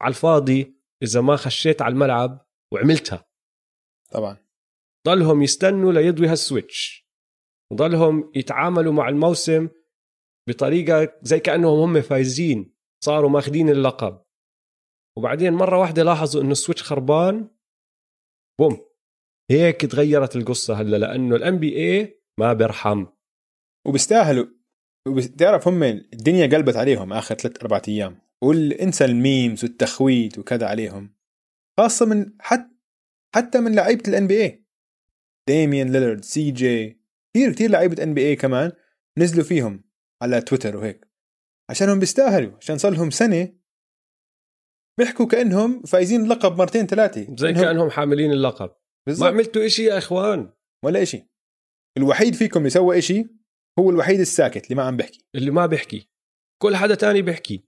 [0.00, 3.26] على الفاضي إذا ما خشيت على الملعب وعملتها.
[4.10, 4.36] طبعا.
[5.06, 7.06] ضلهم يستنوا ليضوي هال switch.
[7.74, 9.68] ضلهم يتعاملوا مع الموسم
[10.48, 14.22] بطريقة زي كأنهم هم فايزين صاروا ماخذين اللقب.
[15.18, 17.50] وبعدين مرة واحدة لاحظوا انه ال switch خربان.
[18.60, 18.86] boom.
[19.50, 23.06] هيك تغيرت القصة هلا لأنه ال NBA ما بيرحم.
[23.86, 24.46] وبيستاهلوا.
[25.08, 28.25] بتعرف هم الدنيا قلبت عليهم آخر ثلاث أربع أيام.
[28.42, 31.14] وانسى ال memes والتخويت وكذا عليهم
[31.78, 32.76] خاصة من حتى
[33.34, 34.64] حتى من لعيبة ال NBA
[35.48, 37.00] ديميان ليلرد سي جي
[37.34, 38.72] كثير كثير لعيبة NBA كمان
[39.18, 39.84] نزلوا فيهم
[40.22, 41.06] على تويتر وهيك.
[41.70, 43.52] عشانهم بيستاهلوا عشان صار لهم سنة
[44.98, 47.36] بيحكوا كأنهم فايزين اللقب مرتين ثلاثة.
[47.36, 48.68] زي إنهم- كأنهم حاملين اللقب.
[48.68, 48.74] ما
[49.06, 49.28] بالضبط.
[49.28, 50.52] عملتوا إشي يا إخوان.
[50.84, 51.26] ولا إشي.
[51.96, 53.26] الوحيد فيكم اللي سوى إشي
[53.78, 56.08] هو الوحيد الساكت اللي ما عم بحكي اللي ما بيحكي.
[56.62, 57.64] كل حدا تاني بيحكي.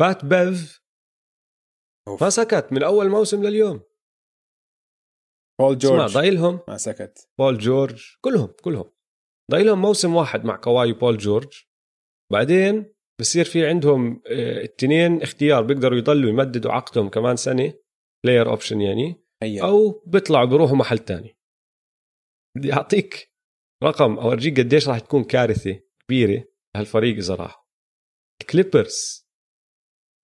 [0.00, 0.82] Pat Bev.
[2.08, 2.22] أوف.
[2.22, 3.80] ما سكت من أول موسم لليوم.
[5.60, 6.14] بول اسمع جورج.
[6.14, 7.30] ضايلهم ما سكت.
[7.38, 8.16] بول جورج.
[8.20, 8.90] كلهم كلهم.
[9.50, 11.64] ضايلهم موسم واحد مع كواي وبول جورج.
[12.32, 17.74] بعدين بصير في عندهم آه، التنين اختيار بيقدروا يضلوا يمددوا عقدهم كمان سنة.
[18.24, 19.24] player option يعني.
[19.42, 19.64] هيا.
[19.64, 21.38] أو بيطلعوا بيروحوا محل تاني.
[22.56, 23.32] بدي أعطيك
[23.84, 26.44] رقم أورجيك قديش راح تكون كارثة كبيرة
[26.76, 27.64] هالفريق إذا راحوا.
[28.40, 29.27] الكليبرز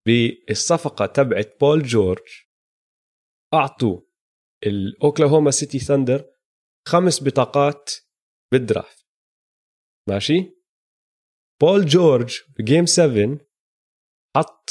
[0.07, 2.45] بالصفقة تبعت بول جورج.
[3.55, 4.01] أعطوا
[4.67, 6.31] الاوكلاهوما سيتي ثاندر
[6.89, 7.91] خمس بطاقات
[8.53, 9.07] بال draft.
[10.09, 10.55] ماشي؟
[11.61, 13.39] بول جورج ب game 7
[14.37, 14.71] حط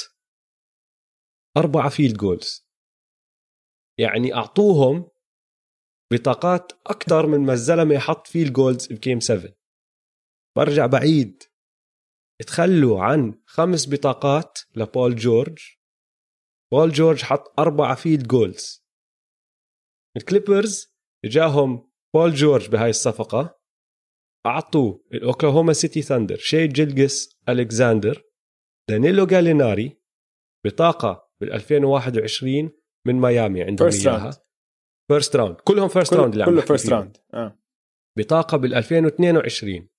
[1.58, 2.68] أربعة field goals
[4.00, 5.12] يعني أعطوهم
[6.14, 9.54] بطاقات أكثر من ما الزلمة حط field goals ب game 7
[10.58, 11.44] برجع بعيد.
[12.44, 15.60] تخلوا عن خمس بطاقات لبول جورج.
[16.72, 18.84] بول جورج حط أربعة field goals.
[20.18, 20.94] الكليبرز
[21.26, 23.60] جاهم بول جورج بهاي الصفقة.
[24.46, 28.24] أعطوا الأوكلاهوما سيتي ثاندر شي جلجس ألكساندر
[28.90, 30.02] دانيلو جاليناري
[30.66, 32.72] بطاقة بال 2021
[33.08, 34.32] من ميامي عندهم First إياها.
[35.08, 36.90] first round كلهم first round كله first.
[36.90, 37.60] round آه.
[38.18, 39.90] بطاقة بال 2022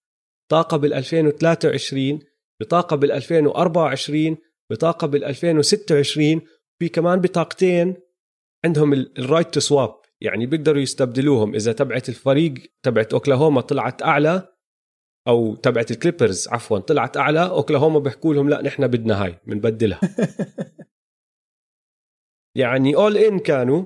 [0.49, 2.21] بطاقة بال 2023
[2.61, 4.37] بطاقة بال 2024
[4.71, 6.41] بطاقة بال 2026
[6.79, 7.97] في كمان بطاقتين
[8.65, 11.55] عندهم ال right to swap يعني بيقدروا يستبدلوهم.
[11.55, 14.49] إذا تبعت الفريق تبعت أوكلاهوما طلعت أعلى
[15.29, 20.01] أو تبعت الكليبرز عفوا طلعت أعلى أوكلاهوما بيحكوا لهم لا نحن بدنا هاي بنبدلها
[22.57, 23.85] يعني اول ان كانوا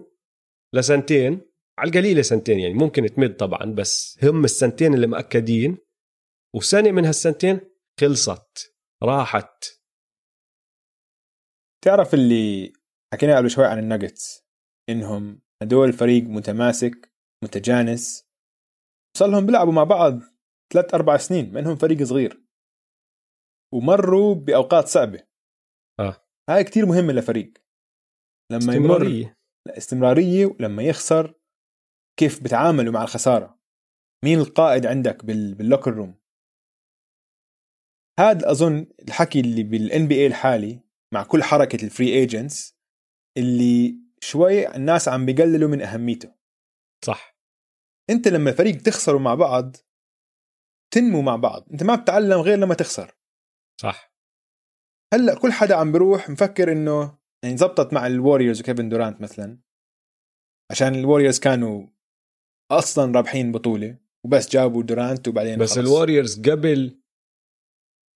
[0.74, 1.40] لسنتين
[1.78, 5.76] على القليلة سنتين يعني ممكن تمد طبعا بس هم السنتين اللي مأكدين.
[6.54, 7.60] وسنة من هالسنتين
[8.00, 9.64] خلصت راحت.
[11.84, 12.72] تعرف اللي
[13.14, 14.46] حكينا قبل شوي عن الناجتس؟
[14.88, 17.12] إنهم هدول فريق متماسك
[17.44, 18.28] متجانس.
[19.16, 20.20] صار لهم بيلعبوا مع بعض
[20.72, 22.44] ثلاث أربع سنين ما إنهم فريق صغير.
[23.74, 25.26] ومروا بأوقات صعبة.
[26.00, 26.24] آه.
[26.50, 27.52] هاي كتير مهمة لفريق.
[28.52, 29.38] لما يمر استمرارية.
[29.68, 31.40] استمرارية ولما يخسر
[32.18, 33.60] كيف بتعاملوا مع الخسارة؟
[34.24, 35.54] مين القائد عندك بال...
[35.54, 36.20] بال locker room
[38.18, 40.80] هذا أظن الحكي اللي بال NBA الحالي
[41.14, 42.78] مع كل حركة ال free agents
[43.36, 46.34] اللي شوي الناس عم بيقللوا من أهميته.
[47.04, 47.38] صح.
[48.10, 49.76] أنت لما الفريق تخسروا مع بعض
[50.94, 51.68] تنموا مع بعض.
[51.72, 53.14] أنت ما بتعلم غير لما تخسر.
[53.80, 54.14] صح.
[55.14, 59.58] هلأ كل حدا عم بيروح مفكر إنه يعني زبطت مع الوريورز وكيفن دورانت مثلا.
[60.70, 61.86] عشان الوريورز كانوا
[62.70, 65.78] أصلا رابحين بطولة وبس جابوا دورانت وبعدين بس خلص.
[65.78, 66.97] الوريورز قبل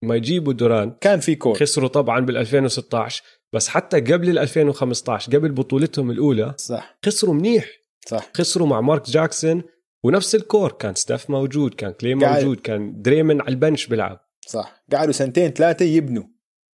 [0.03, 1.55] ما يجيبوا دورانت كان في core.
[1.55, 6.97] خسروا طبعا بال 2016 بس حتى قبل ال 2015 قبل بطولتهم الأولى صح.
[7.05, 7.69] خسروا منيح.
[8.07, 8.29] صح.
[8.33, 9.63] خسروا مع مارك جاكسون
[10.03, 14.19] ونفس ال core كان ستيف موجود كان كلاي موجود كان دريمن على ال bench بيلعب.
[14.47, 14.83] صح.
[14.93, 16.23] قعدوا سنتين ثلاثة يبنوا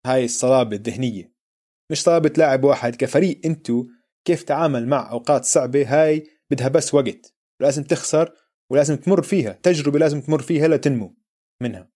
[0.06, 1.34] هاي الصلابة الذهنية.
[1.92, 3.86] مش صلابة لاعب واحد كفريق انتو
[4.26, 7.34] كيف تعامل مع أوقات صعبة هاي بدها بس وقت.
[7.62, 8.32] لازم تخسر
[8.72, 9.52] ولازم تمر فيها.
[9.64, 11.16] تجربة لازم تمر فيها لتنمو
[11.62, 11.90] منها.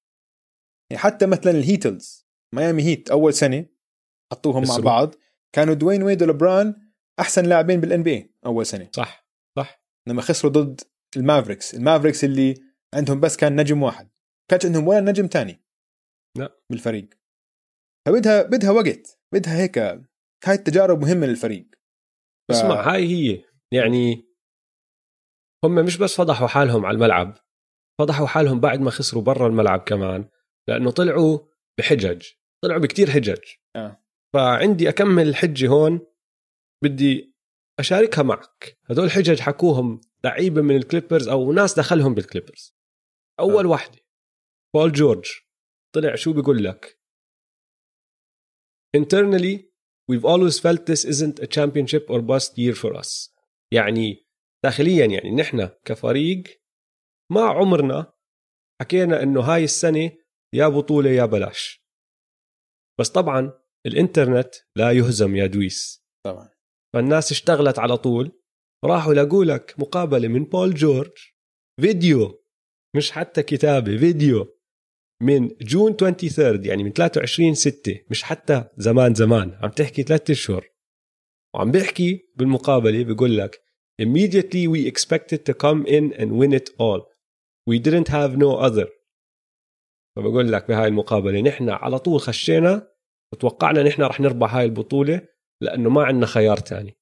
[0.94, 3.66] يعني حتى مثلا الهيتلز ميامي هيت أول سنة
[4.32, 4.78] حطوهم مع.
[4.78, 5.16] بعض
[5.56, 6.76] كانوا دوين ويد ولبران
[7.20, 8.90] أحسن لاعبين بال NBA أول سنة.
[8.96, 9.28] صح
[9.58, 9.84] صح.
[10.08, 10.82] لما خسروا ضد
[11.18, 12.54] المافريكس المافريكس اللي
[12.94, 14.10] عندهم بس كان نجم واحد
[14.52, 15.64] كانش عندهم ولا نجم تاني.
[16.38, 16.60] لا.
[16.70, 17.10] بالفريق.
[18.08, 21.68] فبدها بدها وقت بدها هيك هاي التجارب مهمة للفريق.
[22.50, 23.44] ف- اسمع هاي هي.
[23.74, 24.28] يعني
[25.66, 27.38] هم مش بس فضحوا حالهم على الملعب
[28.00, 30.30] فضحوا حالهم بعد ما خسروا برا الملعب كمان.
[30.68, 31.40] لأنه طلعوا
[31.78, 32.28] بحجج
[32.64, 33.42] طلعوا بكتير حجج.
[33.76, 34.04] آه.
[34.34, 36.08] فعندي أكم حجة هون
[36.84, 37.36] بدي
[37.80, 38.78] أشاركها معك.
[38.86, 42.76] هدول حجج حكوهم لعيبة من الكليبرز أو ناس دخلهم بالكليبرز.
[43.40, 43.70] أول آه.
[43.70, 44.00] واحدة
[44.76, 45.26] بول جورج.
[45.96, 47.00] طلع شو بيقول لك؟
[48.98, 49.74] Internally
[50.12, 53.34] we've always felt this isn't a championship or bust year for us.
[53.72, 54.28] يعني
[54.64, 56.44] داخليا يعني نحن كفريق
[57.32, 58.14] ما عمرنا
[58.82, 60.12] حكينا إنه هاي السنة
[60.54, 61.84] يا بطولة يا بلاش.
[63.00, 63.54] بس طبعا
[63.86, 66.06] الإنترنت لا يهزم يا دويس.
[66.26, 66.50] طبعا.
[66.94, 68.32] فالناس اشتغلت على طول
[68.86, 71.12] راحوا لقوا لك مقابلة من بول جورج
[71.82, 72.44] فيديو
[72.96, 74.60] مش حتى كتابة فيديو
[75.22, 80.70] من جون 23 يعني من 23 6 مش حتى زمان زمان عم تحكي ثلاثة أشهر.
[81.56, 83.62] وعم بيحكي بالمقابلة بيقول لك
[84.02, 87.02] immediately we expected to come in and win it all.
[87.70, 88.88] We didn't have no other.
[90.18, 92.94] فبقول لك بهاي المقابلة نحن على طول خشينا
[93.34, 95.28] وتوقعنا نحن رح نربح هاي البطولة
[95.62, 96.98] لأنه ما عندنا خيار تاني.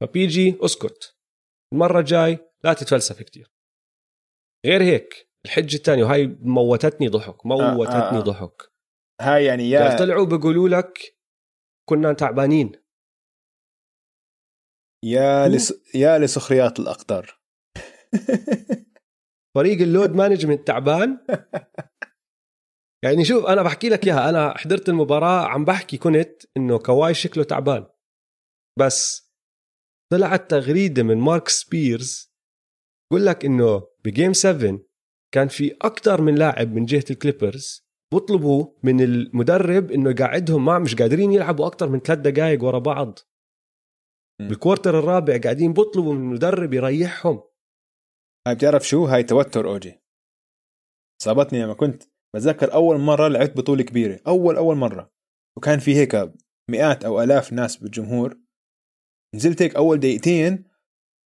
[0.00, 1.16] فبيجي أسكت.
[1.72, 3.52] المرة الجاي لا تتفلسف كتير.
[4.66, 8.20] غير هيك الحجه الثانية وهي موتتني ضحك موتتني آه آه.
[8.20, 8.72] ضحك.
[9.20, 10.98] هاي يعني يا طلعوا بيقولوا لك
[11.88, 12.72] كنا تعبانين.
[15.04, 15.94] يا لس...
[15.94, 17.40] يا لسخريات الأقدار.
[19.56, 21.18] فريق ال load management تعبان.
[23.04, 27.44] يعني شوف أنا بحكي لك إياها أنا حضرت المباراة عم بحكي كنت إنه كواي شكله
[27.44, 27.86] تعبان.
[28.78, 29.30] بس
[30.12, 32.34] طلعت تغريده من مارك سبيرز
[33.10, 34.78] بقول لك إنه ب game 7
[35.34, 40.94] كان في أكثر من لاعب من جهة الكليبرز بطلبوا من المدرب إنه يقعدهم ما مش
[40.94, 43.18] قادرين يلعبوا أكثر من ثلاث دقائق ورا بعض.
[44.40, 47.42] بال quarter الرابع قاعدين بيطلبوا من المدرب يريحهم.
[48.46, 50.00] هاي بتعرف شو؟ هاي توتر أوجي.
[51.22, 52.02] صابتني لما كنت
[52.34, 55.10] بتذكر أول مرة لعبت بطولة كبيرة أول أول مرة.
[55.56, 56.32] وكان في هيك
[56.70, 58.38] مئات أو آلاف ناس بالجمهور.
[59.34, 60.64] نزلت هيك أول دقيقتين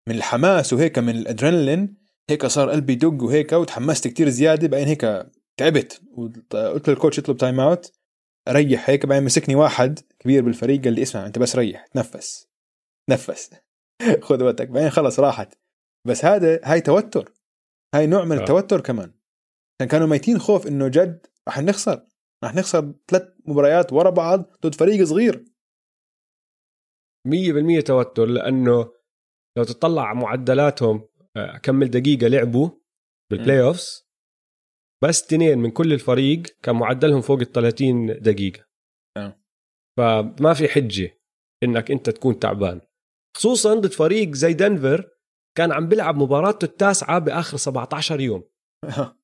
[0.08, 1.96] من الحماس وهيك من الأدرينالين
[2.30, 4.68] هيك صار قلبي يدق وهيك وتحمست كتير زيادة.
[4.68, 7.92] بعدين هيك تعبت وقلت لل coach اطلب time out.
[8.48, 12.48] اريح هيك بعدين مسكني واحد كبير بالفريق قال لي اسمع أنت بس ريح تنفس
[13.08, 13.50] تنفس.
[14.26, 14.68] خذ وقتك.
[14.68, 15.59] بعدين خلص راحت.
[16.06, 17.32] بس هذا هاي توتر.
[17.94, 18.40] هاي نوع من آه.
[18.40, 19.12] التوتر كمان.
[19.90, 22.06] كانوا ميتين خوف إنه جد رح نخسر.
[22.44, 25.44] رح نخسر ثلاث مباريات ورا بعض ضد فريق صغير.
[27.28, 28.92] 100% توتر لأنه
[29.58, 32.70] لو تطلع معدلاتهم آه، كم دقيقة لعبوا
[33.30, 34.10] بال playoffs
[35.04, 38.66] بس اثنين من كل الفريق كان معدلهم فوق ال 30 دقيقة.
[39.16, 39.40] أه.
[39.98, 41.20] فما في حجة
[41.62, 42.80] إنك أنت تكون تعبان.
[43.36, 45.10] خصوصا ضد فريق زي دنفر
[45.56, 48.44] كان عم بيلعب مباراته التاسعه باخر 17 يوم.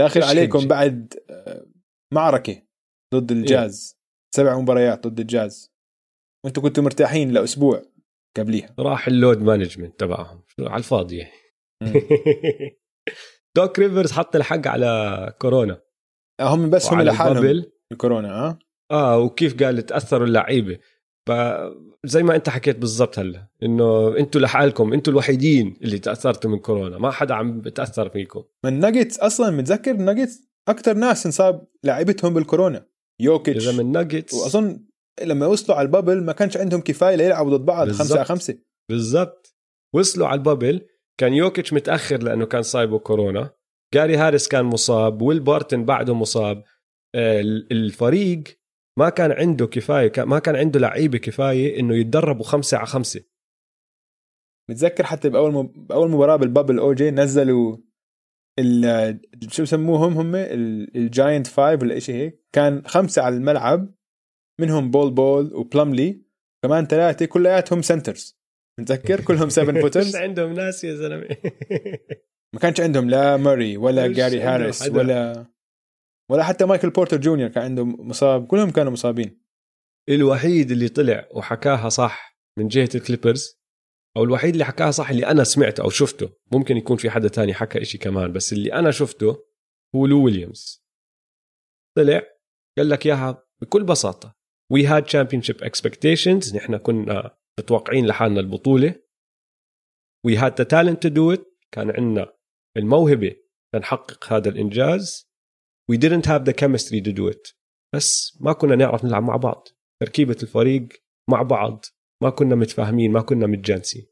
[0.00, 1.66] داخل عليكم بعد آه،
[2.14, 2.62] معركة
[3.14, 3.94] ضد الجاز.
[3.94, 4.00] إيه؟
[4.36, 5.72] سبع مباريات ضد الجاز.
[6.44, 7.82] وأنتم كنتوا مرتاحين لأسبوع
[8.36, 8.74] قبليها.
[8.78, 10.42] راح ال load management تبعهم.
[10.60, 11.26] على الفاضي
[13.56, 15.82] دوك ريفرز حط الحق على كورونا.
[16.40, 18.58] هم بس هم لحالهم الكورونا آه.
[18.90, 20.78] آه وكيف قال تأثروا اللعيبة.
[21.30, 26.98] فزي ما انت حكيت بالضبط هلا انه أنتم لحالكم أنتم الوحيدين اللي تأثرتوا من كورونا
[26.98, 28.42] ما حدا عم بتأثر فيكم.
[28.64, 32.86] من ناجتس أصلا متذكر ناجتس أكثر ناس انصاب لاعبتهم بالكورونا
[33.20, 33.68] يوكيتش.
[33.68, 34.80] إذا من ناجتس وأظن
[35.22, 38.02] لما وصلوا على ال bubble ما كانش عندهم كفاية ليلعبوا ضد بعض بالزبط.
[38.02, 38.58] خمسة على خمسة.
[38.90, 39.56] بالضبط.
[39.94, 40.80] وصلوا على ال bubble
[41.20, 43.50] كان يوكيتش متأخر لأنه كان صايبه كورونا
[43.94, 46.64] جاري هاريس كان مصاب ويل بارتن بعده مصاب.
[47.14, 47.40] آه،
[47.72, 48.59] الفريق
[48.98, 53.24] ما كان عنده كفاية ما كان عنده لعيبة كفاية إنه يتدربوا خمسة على خمسة.
[54.70, 55.86] متذكر حتى بأول مب...
[55.86, 57.76] بأول مباراة بال bubble أو جي نزلوا
[58.58, 59.20] ال...
[59.48, 60.34] شو بسموهم هم؟
[60.96, 62.44] ال giant five ولا شيء هيك.
[62.52, 63.94] كان خمسة على الملعب
[64.60, 66.22] منهم بول بول وبلملي
[66.64, 68.40] كمان ثلاثة كلياتهم centers
[68.80, 71.36] متذكر؟ كلهم 7 footers عندهم ناس يا زلمة.
[72.54, 75.46] ما كانش عندهم لا موراي ولا جاري هاريس ولا
[76.30, 79.40] ولا حتى مايكل بورتر جونيور كان عنده مصاب كلهم كانوا مصابين.
[80.08, 83.60] الوحيد اللي طلع وحكاها صح من جهة الكليبرز
[84.16, 87.54] أو الوحيد اللي حكاها صح اللي أنا سمعته أو شفته ممكن يكون في حدا تاني
[87.54, 89.44] حكى إشي كمان بس اللي أنا شفته
[89.94, 90.84] هو لو ويليامز.
[91.96, 92.22] طلع
[92.78, 94.36] قال لك إياها بكل بساطة.
[94.72, 98.94] We had championship expectations نحن كنا متوقعين لحالنا البطولة.
[100.26, 102.32] We had the talent to do it كان عندنا
[102.76, 103.36] الموهبة
[103.74, 105.29] لنحقق هذا الإنجاز.
[105.90, 107.54] We didn't have the chemistry to do it.
[107.94, 109.68] بس ما كنا نعرف نلعب مع بعض.
[110.00, 110.88] تركيبة الفريق
[111.30, 111.84] مع بعض.
[112.22, 114.06] ما كنا متفاهمين ما كنا متجانسين.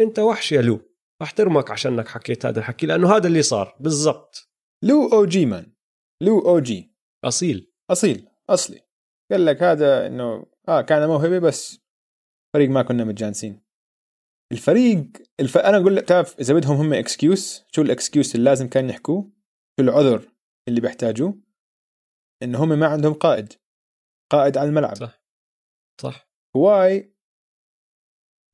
[0.00, 0.80] أنت وحش يا لو.
[1.22, 3.76] أحترمك عشانك حكيت هذا الحكي لأنه هذا اللي صار.
[3.80, 4.50] بالضبط.
[4.84, 5.72] لو أو جي man.
[6.22, 6.94] لو أو جي.
[7.24, 7.72] أصيل.
[7.90, 8.28] أصيل.
[8.50, 8.80] أصلي.
[9.32, 11.78] قال لك هذا إنه آه كان موهبة بس.
[12.54, 13.62] فريق ما كنا متجانسين.
[14.52, 15.06] الفريق
[15.40, 15.58] الف...
[15.58, 19.32] أنا أقول لك تعرف إذا بدهم هم excuse شو ال excuse اللي لازم كان يحكوه؟
[19.80, 20.28] شو العذر
[20.68, 21.38] اللي بيحتاجوه
[22.42, 23.52] ان هم ما عندهم قائد
[24.32, 24.94] قائد على الملعب.
[24.96, 25.22] صح.
[26.00, 26.28] صح.
[26.56, 27.14] كواي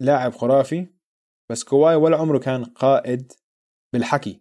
[0.03, 0.87] لاعب خرافي
[1.51, 3.33] بس كواي ولا عمره كان قائد
[3.95, 4.41] بالحكي.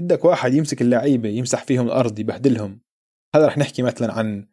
[0.00, 2.80] بدك واحد يمسك اللعيبة يمسح فيهم الأرض يبهدلهم.
[3.36, 4.48] هذا رح نحكي مثلا عن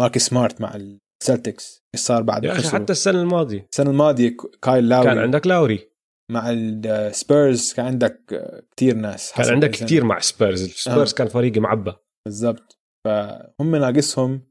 [0.00, 3.68] مارك سمارت مع السلتكس إيش صار بعد يا أخي حتى السنة الماضية.
[3.72, 5.08] السنة الماضية كايل لاوري.
[5.08, 5.90] كان عندك لاوري.
[6.30, 8.24] مع السبيرز كان عندك
[8.70, 9.86] كتير ناس كان عندك السنة.
[9.86, 11.16] كثير مع سبيرز السبيرز آه.
[11.16, 11.92] كان فريق معبى
[12.26, 12.80] بالضبط.
[13.04, 14.48] فهم ناقصهم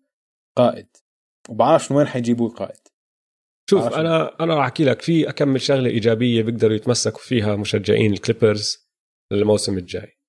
[0.57, 0.87] قائد.
[1.49, 2.87] وبعرفش من وين حيجيبوا القائد
[3.69, 3.83] شوف.
[3.83, 8.89] أنا أنا راح أحكي لك في أكمل شغلة إيجابية بيقدروا يتمسكوا فيها مشجعين الكليبرز
[9.33, 10.19] للموسم الجاي.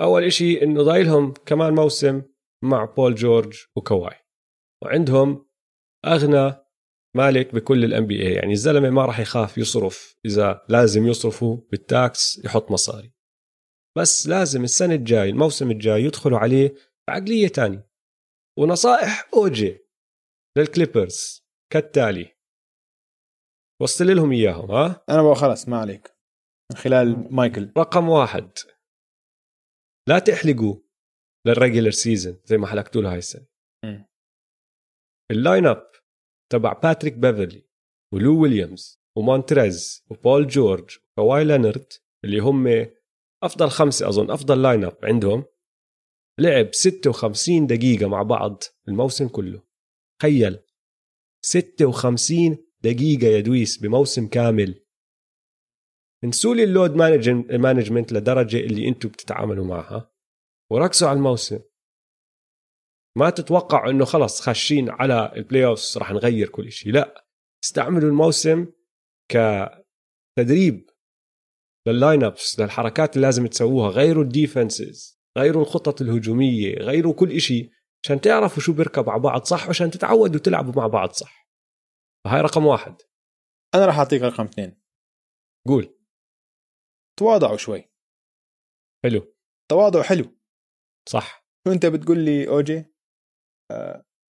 [0.00, 2.22] أول إشي إنه ضايلهم كمان موسم
[2.64, 4.16] مع بول جورج وكواي.
[4.84, 5.46] وعندهم
[6.06, 6.65] أغنى
[7.16, 12.44] مالك بكل ال NBA يعني الزلمة ما راح يخاف يصرف إذا لازم يصرفوا بال tax
[12.44, 13.12] يحط مصاري.
[13.98, 16.74] بس لازم السنة الجاي الموسم الجاي يدخلوا عليه
[17.08, 17.90] بعقلية تانية.
[18.58, 19.78] ونصائح أوجي
[20.58, 22.36] للكليبرز كالتالي.
[23.82, 26.16] وصل لهم إياهم ها؟ أنا بقى خلص ما عليك.
[26.72, 27.72] من خلال مايكل.
[27.78, 28.50] رقم واحد.
[30.08, 30.80] لا تحلقوا
[31.46, 33.46] لل regular season زي ما حلقتوا له هاي السنة.
[35.30, 35.90] ال lineup
[36.52, 37.66] تبع باتريك بيفرلي
[38.12, 41.92] ولو ويليامز ومونتريز وبول جورج وكواي لينارد
[42.24, 42.86] اللي هم
[43.42, 45.44] أفضل خمسة أظن أفضل lineup عندهم.
[46.40, 49.62] لعب 56 دقيقة مع بعض الموسم كله.
[50.20, 50.58] تخيل
[51.44, 54.84] 56 دقيقة يا دويس بموسم كامل.
[56.24, 56.94] انسوا لي ال load
[57.50, 60.12] management لدرجة اللي أنتم بتتعاملوا معها.
[60.70, 61.58] وركزوا على الموسم.
[63.16, 67.26] ما تتوقع إنه خلص خاشين على ال playoffs راح نغير كل شيء لا.
[67.64, 68.66] استعملوا الموسم
[69.28, 70.90] كتدريب
[71.88, 77.70] لل lineups للحركات اللي لازم تسووها غيروا ال defenses غيروا الخطط الهجومية غيروا كل شيء
[78.04, 81.48] عشان تعرفوا شو بيركب على بعض صح وعشان تتعودوا تلعبوا مع بعض صح.
[82.24, 82.96] فهاي رقم واحد.
[83.74, 84.82] أنا راح أعطيك رقم اثنين.
[85.66, 85.98] قول.
[87.18, 87.90] تواضعوا شوي.
[89.04, 89.34] حلو.
[89.70, 90.24] تواضع حلو.
[91.08, 91.46] صح.
[91.66, 92.95] شو أنت بتقول لي أوجي؟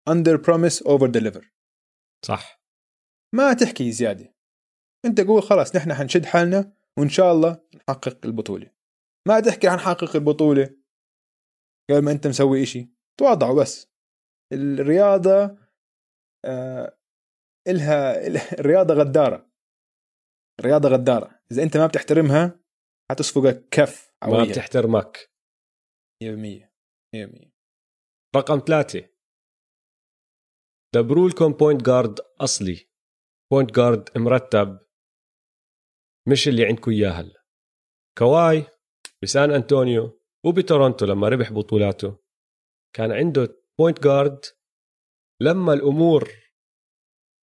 [0.09, 1.51] under promise over deliver
[2.25, 2.61] صح.
[3.36, 4.36] ما تحكي زيادة.
[5.05, 8.71] انت قول خلاص نحن حنشد حالنا وإن شاء الله نحقق البطولة.
[9.27, 10.77] ما تحكي حنحقق البطولة
[11.89, 12.89] قبل ما أنت مسوي إشي.
[13.19, 13.91] تواضعوا بس.
[14.53, 15.57] الرياضة
[16.45, 16.97] آه
[17.67, 18.27] إلها
[18.59, 19.51] الرياضة غدارة.
[20.59, 21.39] الرياضة غدارة.
[21.51, 22.59] إذا أنت ما بتحترمها
[23.11, 24.51] حتصفقك كف معاوية.
[24.51, 25.31] بتحترمك.
[26.23, 26.71] 100%
[27.15, 27.51] 100%
[28.36, 29.14] رقم ثلاثة.
[30.95, 32.89] دبروا لكم point guard أصلي.
[33.51, 34.79] point guard مرتب.
[36.27, 37.43] مش اللي عندكم إياه هلا.
[38.17, 38.65] كواي
[39.23, 42.17] بسان أنطونيو وبتورونتو لما ربح بطولاته.
[42.95, 44.39] كان عنده point guard
[45.41, 46.29] لما الأمور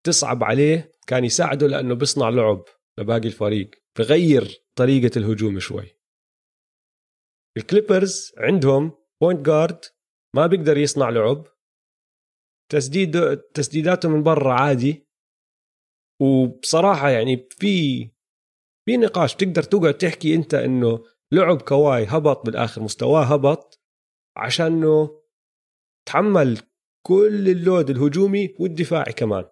[0.06, 2.64] تصعب عليه كان يساعده لأنه بيصنع لعب
[2.98, 3.70] لباقي الفريق.
[3.98, 5.98] بغير طريقة الهجوم شوي.
[7.56, 9.84] الكليبرز عندهم point guard
[10.36, 11.51] ما بيقدر يصنع لعب.
[12.72, 15.06] تسديد تسديداته من برا عادي.
[16.20, 18.04] وبصراحة يعني في
[18.84, 23.80] في نقاش بتقدر تقعد تحكي أنت إنه لعب كواي هبط بالاخر مستواه هبط
[24.36, 25.22] عشانه
[26.08, 26.58] تحمل
[27.06, 29.44] كل ال load الهجومي والدفاعي كمان.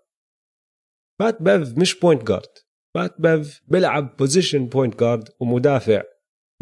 [1.21, 2.59] بات بيف مش point guard
[2.97, 6.03] بات بيف بيلعب position point guard ومدافع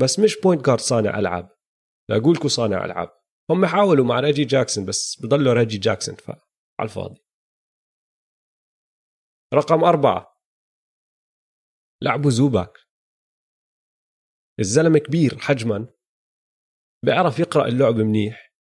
[0.00, 1.48] بس مش point guard صانع ألعاب.
[2.10, 3.10] لا أقولكوا صانع ألعاب.
[3.50, 6.16] هم حاولوا مع ريجي جاكسون بس بضلوا ريجي جاكسون.
[6.78, 7.20] على الفاضي.
[9.54, 10.38] رقم أربعة.
[12.02, 12.78] لعبوا زوباك.
[14.60, 15.94] الزلمة كبير حجما.
[17.04, 18.54] بيعرف يقرأ اللعب منيح.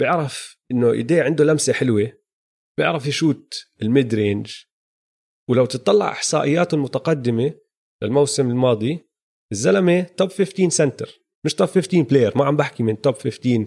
[0.00, 2.24] بيعرف إنه إيديه عنده لمسة حلوة.
[2.78, 4.64] بيعرف يشوت ال mid range
[5.50, 7.60] ولو تطلع إحصائياته المتقدمة
[8.02, 9.08] للموسم الماضي
[9.52, 13.64] الزلمة top 15 center مش top 15 player ما عم بحكي من top 15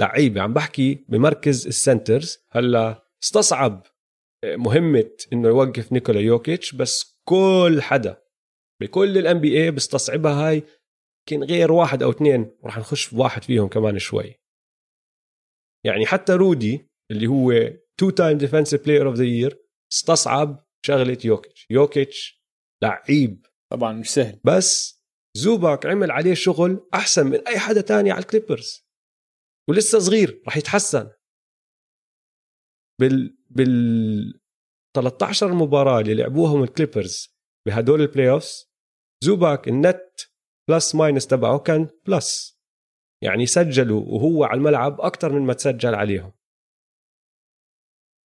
[0.00, 3.86] لعيبة عم بحكي بمركز ال centers هلا استصعب
[4.44, 8.22] مهمة إنه يوقف نيكولا يوكيتش بس كل حدا
[8.82, 10.62] بكل ال NBA بستصعبها هاي
[11.32, 14.34] يمكن غير واحد أو اثنين راح نخش في واحد فيهم كمان شوي.
[15.86, 17.52] يعني حتى رودي اللي هو
[18.00, 21.66] two time defensive player of the year استصعب شغلة يوكيتش.
[21.70, 22.44] يوكيتش
[22.82, 23.46] لعيب.
[23.72, 24.40] طبعا مش سهل.
[24.44, 24.98] بس
[25.36, 28.88] زوباك عمل عليه شغل أحسن من أي حدا تاني على الكليبرز
[29.68, 31.10] ولسه صغير راح يتحسن.
[33.00, 34.40] بال بال
[34.96, 38.70] 13 مباراة اللي لعبوهم الكليبرز بهدول ال playoffs
[39.24, 40.20] زوباك ال net
[40.70, 42.58] plus minus تبعه كان plus
[43.22, 46.32] يعني سجلوا وهو على الملعب أكثر من ما تسجل عليهم.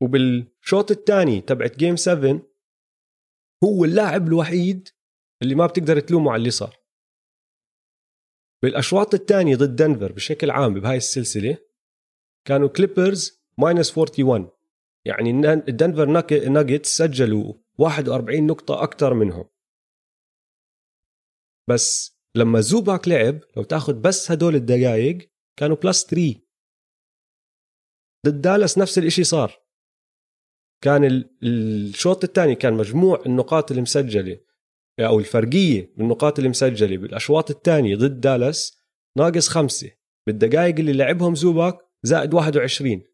[0.02, 2.42] وبالشوط الثاني تبعت game 7
[3.64, 4.90] هو اللاعب الوحيد
[5.42, 6.78] اللي ما بتقدر تلومه على اللي صار.
[8.64, 11.58] بالأشواط الثانية ضد دنفر بشكل عام بهاي السلسلة
[12.48, 14.50] كانوا كليبرز minus 41
[15.06, 16.06] يعني الدنفر
[16.50, 19.50] ناجتس سجلوا 41 نقطة أكثر منهم.
[21.70, 26.42] بس لما زوباك لعب لو تاخذ بس هدول الدقائق كانوا plus 3
[28.26, 29.64] ضد دالاس نفس الإشي صار.
[30.84, 34.40] كان الشوط الثاني كان مجموع النقاط المسجلة
[35.00, 38.78] أو الفرقية بالنقاط المسجلة بالأشواط الثانية ضد دالاس
[39.18, 39.92] ناقص خمسة.
[40.28, 43.13] بالدقائق اللي لعبهم زوباك زائد 21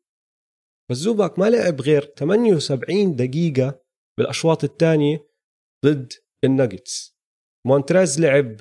[0.92, 3.82] بس زوباك ما لعب غير 78 دقيقة
[4.20, 5.30] بالأشواط الثانية
[5.86, 6.14] ضد
[6.44, 7.18] الناجتس.
[7.68, 8.56] مونتريز لعب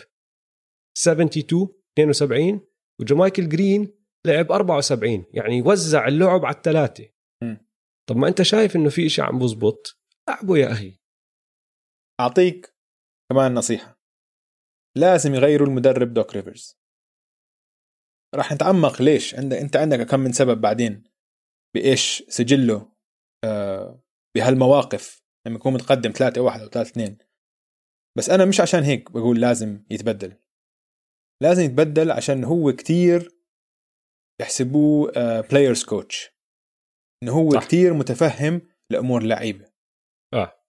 [0.99, 1.69] 72
[1.99, 2.61] 72
[3.01, 7.09] وجا مايكل جرين لعب 74 يعني وزع اللعب على الثلاثة.
[8.09, 10.99] طب ما أنت شايف إنه في شيء عم بزبط؟ لعبه يا أخي.
[12.21, 12.77] أعطيك
[13.31, 14.01] كمان نصيحة.
[14.97, 16.79] لازم يغيروا المدرب دوك ريفرز.
[18.35, 21.05] راح نتعمق ليش؟ عندك أنت عندك كم من سبب بعدين.
[21.75, 22.93] بإيش سجله
[23.45, 24.03] آه
[24.37, 25.23] بهالمواقف.
[25.47, 27.19] لما يكون متقدم 3 1 أو 3 2
[28.19, 30.37] بس أنا مش عشان هيك بقول لازم يتبدل.
[31.43, 33.39] لازم يتبدل عشان هو كتير
[34.41, 36.31] يحسبوه بلايرز كوتش
[37.23, 37.67] إنه هو صح.
[37.67, 38.61] كتير متفهم
[38.93, 39.73] لأمور اللعيبه
[40.35, 40.65] آه.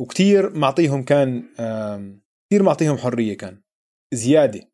[0.00, 1.42] وكتير معطيهم كان
[2.46, 3.62] كتير معطيهم حرية كان.
[4.14, 4.70] زيادة.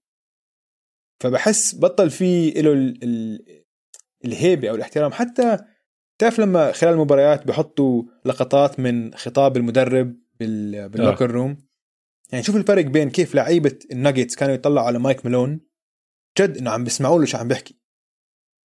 [1.22, 2.72] فبحس بطل في له
[4.24, 5.12] الهيبة أو الاحترام.
[5.12, 5.58] حتى
[6.20, 11.32] تعرف لما خلال المباريات بحطوا لقطات من خطاب المدرب بال locker آه.
[11.32, 11.56] room
[12.32, 15.60] يعني شوف الفرق بين كيف لعيبة الناجتس كانوا يطلعوا على مايك ميلون.
[16.38, 17.80] جد إنه عم بيسمعوا له شو عم بيحكي.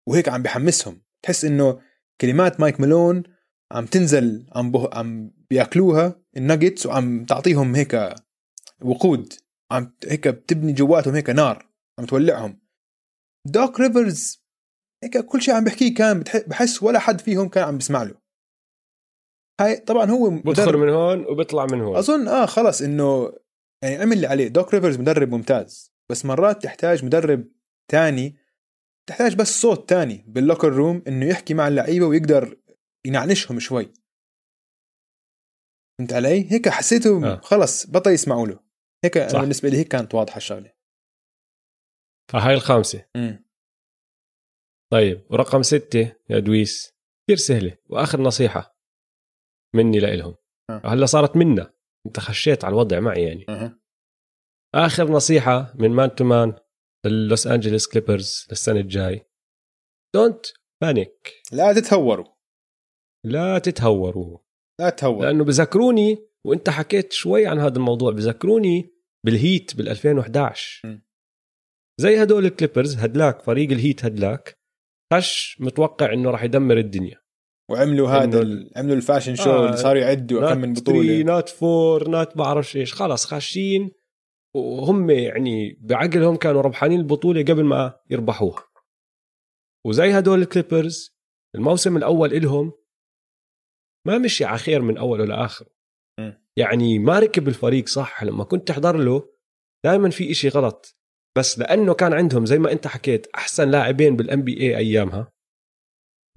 [0.09, 1.81] وهيك عم بحمسهم تحس إنه
[2.21, 3.23] كلمات مايك ميلون
[3.73, 4.91] عم تنزل عم به...
[4.93, 8.15] عم بياكلوها الناجتس وعم تعطيهم هيك
[8.83, 9.33] وقود.
[9.71, 11.71] عم هيك بتبني جواتهم هيك نار.
[11.99, 12.61] عم تولعهم.
[13.47, 14.44] دوك ريفرز
[15.05, 18.15] هيك كل شيء عم بحكيه كان بحس ولا حد فيهم كان عم بيسمع له
[19.61, 23.33] هاي طبعا هو بدخل من هون وبيطلع من هون أظن آه خلص إنه
[23.83, 27.49] يعني عمل اللي عليه دوك ريفرز مدرب ممتاز بس مرات تحتاج مدرب
[27.91, 28.37] تاني
[29.09, 32.59] تحتاج بس صوت تاني بال locker room إنه يحكي مع اللعيبة ويقدر
[33.07, 33.93] ينعشهم شوي
[35.99, 37.41] فهمت علي؟ هيك حسيته آه.
[37.41, 38.61] خلص بطل يسمعوا له
[39.05, 39.41] هيك صح.
[39.41, 40.73] بالنسبة لي هيك كانت واضحة الشغلة
[42.33, 43.37] فهاي الخامسة م.
[44.95, 46.95] طيب ورقم ستة يا دويس.
[47.27, 48.79] كثير سهلة وآخر نصيحة
[49.75, 50.35] مني لإلهم.
[50.71, 50.83] آه.
[50.85, 51.75] هلا صارت منا.
[52.07, 53.47] انت خشيت على الوضع معي يعني.
[53.49, 53.81] أه.
[54.75, 56.55] آخر نصيحة من man to man
[57.07, 59.27] للوس انجلوس كليبرز للسنة الجاي.
[60.15, 60.47] don't
[60.83, 62.35] panic لا تتهوروا.
[63.25, 64.39] لا تتهوروا.
[64.81, 68.95] لا تهور لأنه بذكروني وإنت حكيت شوي عن هذا الموضوع بذكروني
[69.27, 71.01] بالهيت بال 2011 م.
[72.01, 74.64] زي هدول الكليبرز هدلاك فريق الهيت هدلاك
[75.13, 77.21] خش متوقع إنه راح يدمر الدنيا.
[77.71, 78.71] وعملوا هذا ال...
[78.77, 81.23] عملوا ال fashion show آه اللي صاروا يعدوا كم من بطولة.
[81.23, 82.95] not four not بعرفش إيش.
[82.95, 83.91] خلص خاشين
[84.57, 88.65] وهم يعني بعقلهم كانوا ربحانين البطولة قبل ما يربحوها.
[89.87, 91.17] وزي هدول الكليبرز
[91.55, 92.73] الموسم الأول إلهم
[94.07, 95.71] ما مشي على خير من أوله لآخره.
[96.57, 98.25] يعني ما ركب الفريق صح.
[98.25, 99.35] لما كنت تحضر له
[99.85, 100.97] دائما في إشي غلط.
[101.39, 105.33] بس لأنه كان عندهم زي ما أنت حكيت أحسن لاعبين بال NBA أيامها.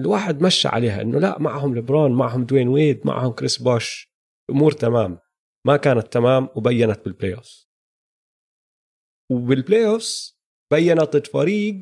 [0.01, 4.13] الواحد مشى عليها إنه لا معهم لبرون معهم دوين ويد معهم كريس بوش
[4.49, 5.19] الأمور تمام.
[5.67, 7.67] ما كانت تمام وبينت بال playoff
[9.31, 10.33] وبال playoff
[10.73, 11.81] بينت ضد فريق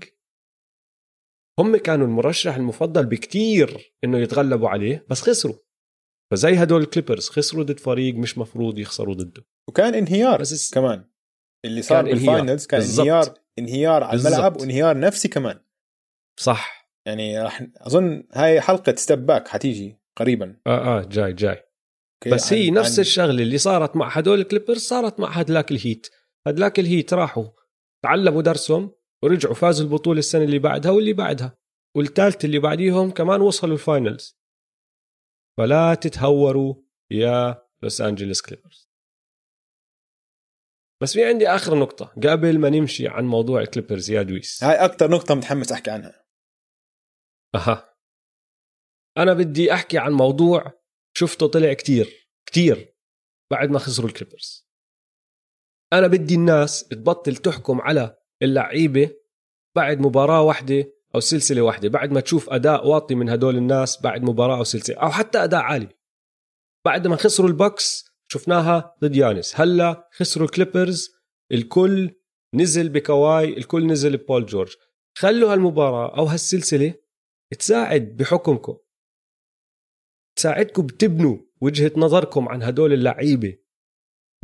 [1.59, 5.55] هم كانوا المرشح المفضل بكتير إنه يتغلبوا عليه بس خسروا.
[6.32, 9.45] فزي هدول الكليبرز خسروا ضد فريق مش مفروض يخسروا ضده.
[9.70, 11.09] وكان انهيار بس كمان.
[11.66, 13.05] اللي صار بال finals كان بالزبط.
[13.07, 14.34] انهيار انهيار على بالزبط.
[14.34, 15.59] الملعب وانهيار نفسي كمان.
[16.39, 16.91] صح.
[17.07, 20.57] يعني راح أظن هاي حلقة step back حتيجي قريبا.
[20.68, 21.63] آه آه جاي جاي.
[22.32, 22.99] بس هي عن نفس عن...
[22.99, 26.07] الشغلة اللي صارت مع هدول الكليبرز صارت مع هدلاك الهيت.
[26.47, 27.47] هدلاك الهيت راحوا
[28.03, 28.91] تعلموا درسهم
[29.24, 31.57] ورجعوا فازوا البطولة السنة اللي بعدها واللي بعدها.
[31.97, 34.38] والثالث اللي بعديهم كمان وصلوا ال finals
[35.57, 36.76] فلا تتهوروا
[37.11, 38.85] يا لوس انجلوس كليبرز
[41.02, 42.06] بس في عندي آخر نقطة.
[42.06, 44.64] قبل ما نمشي عن موضوع الكليبرز يا دويس.
[44.64, 46.26] هاي أكثر نقطة متحمس أحكي عنها.
[47.56, 47.96] أها.
[49.18, 50.74] أنا بدي أحكي عن موضوع
[51.18, 52.96] شفته طلع كتير كتير
[53.52, 54.70] بعد ما خسروا الكليبرز.
[55.93, 59.12] أنا بدي الناس تبطل تحكم على اللعيبة
[59.76, 64.24] بعد مباراة واحدة أو سلسلة واحدة بعد ما تشوف أداء واطي من هدول الناس بعد
[64.24, 65.89] مباراة أو سلسلة أو حتى أداء عالي.
[66.86, 69.59] بعد ما خسروا البكس شفناها ضد يانس.
[69.59, 71.15] هلا خسروا الكليبرز
[71.51, 72.11] الكل
[72.55, 74.76] نزل بكواي الكل نزل ببول جورج.
[75.17, 76.93] خلوا هالمباراة أو هالسلسلة
[77.59, 78.78] تساعد بحكمكم.
[80.38, 83.57] تساعدكم بتبنوا وجهة نظركم عن هدول اللعيبة.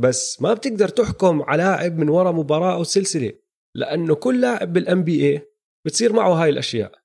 [0.00, 3.32] بس ما بتقدر تحكم على لاعب من وراء مباراة أو سلسلة
[3.74, 5.52] لأنه كل لاعب بالان بي اي
[5.86, 7.02] بتصير معه هاي الأشياء.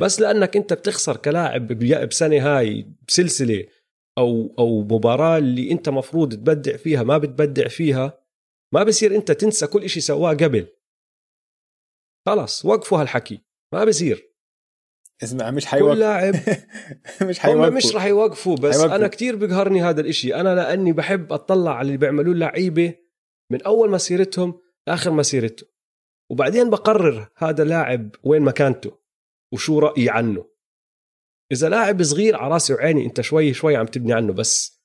[0.00, 1.66] بس لأنك أنت بتخسر كلاعب
[2.08, 3.66] بسنة هاي بسلسلة
[4.18, 8.22] أو أو مباراة اللي أنت مفروض تبدع فيها ما بتبدع فيها
[8.74, 10.66] ما بصير أنت تنسى كل شيء سواه قبل.
[12.26, 13.40] خلاص وقفوا هالحكي
[13.72, 14.32] ما بصير.
[15.22, 15.92] اسمع مش حيوقف.
[15.92, 16.34] كل لاعب
[17.28, 17.76] مش حيوقفوا.
[17.76, 18.96] مش رح يوقفوا بس حيوقفوا.
[18.96, 20.34] أنا كتير بقهرني هذا الإشي.
[20.34, 22.94] أنا لأني بحب أطلع على اللي بيعملوه اللعيبة
[23.50, 25.66] من أول مسيرتهم لآخر مسيرته.
[26.30, 28.98] وبعدين بقرر هذا لاعب وين مكانته
[29.52, 30.51] وشو رأيي عنه.
[31.52, 34.82] إذا لاعب صغير على راسي وعيني أنت شوي شوي عم تبني عنه بس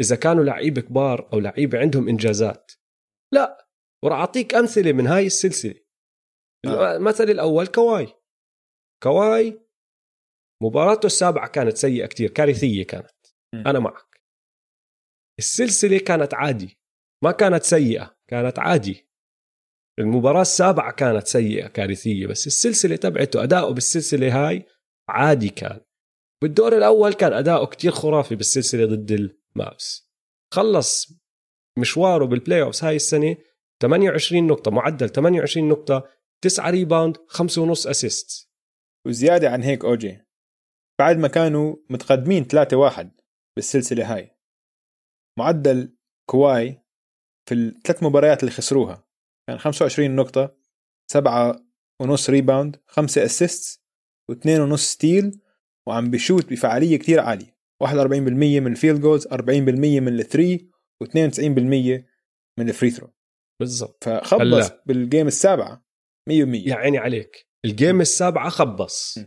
[0.00, 2.72] إذا كانوا لعيبه كبار أو لعيبه عندهم إنجازات
[3.34, 3.68] لا
[4.04, 5.80] وراح أعطيك أمثلة من هاي السلسلة.
[6.66, 6.96] آه.
[6.96, 8.06] المثل الأول كواي.
[9.02, 9.60] كواي
[10.62, 13.26] مباراته السابعة كانت سيئة كتير كارثية كانت.
[13.54, 13.68] م.
[13.68, 14.20] أنا معك.
[15.38, 16.78] السلسلة كانت عادي
[17.24, 19.08] ما كانت سيئة كانت عادي.
[19.98, 24.66] المباراة السابعة كانت سيئة كارثية بس السلسلة تبعته أداؤه بالسلسلة هاي
[25.08, 25.80] عادي كان.
[26.42, 29.10] بالدور الأول كان أداؤه كتير خرافي بالسلسلة ضد
[29.56, 30.10] المابس
[30.52, 31.12] خلص
[31.78, 33.36] مشواره بال playoffs هاي السنة
[33.82, 36.08] 28 نقطة معدل 28 نقطة
[36.42, 38.50] 9 rebound 5 ونص assist
[39.06, 40.28] وزيادة عن هيك اوجي
[40.98, 43.06] بعد ما كانوا متقدمين 3-1
[43.56, 44.36] بالسلسلة هاي.
[45.38, 45.96] معدل
[46.30, 46.82] كواي
[47.48, 49.04] في الثلاث مباريات اللي خسروها.
[49.48, 50.56] كان 25 نقطة
[51.10, 51.66] 7
[52.00, 53.82] ونص rebound 5 assist
[54.32, 55.40] و2 ونص steal
[55.88, 57.58] وعم بيشوت بفعالية كتير عالية.
[57.84, 59.30] 41% من ال field goals 40%
[60.00, 60.70] من ال three
[61.04, 61.40] و92%
[62.58, 63.12] من ال free throw
[63.60, 64.04] بالضبط.
[64.04, 64.82] فخبص هلا.
[64.86, 65.86] بال game السابعة
[66.30, 66.32] 100%
[66.66, 67.48] يا عيني عليك.
[67.64, 69.18] ال game السابعة خبص.
[69.18, 69.24] م.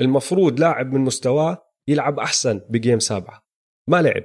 [0.00, 3.46] المفروض لاعب من مستواه يلعب أحسن ب game سابعة.
[3.88, 4.24] ما لعب.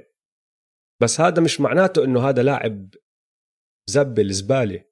[1.02, 2.94] بس هذا مش معناته إنه هذا لاعب
[3.90, 4.84] زبل زبالة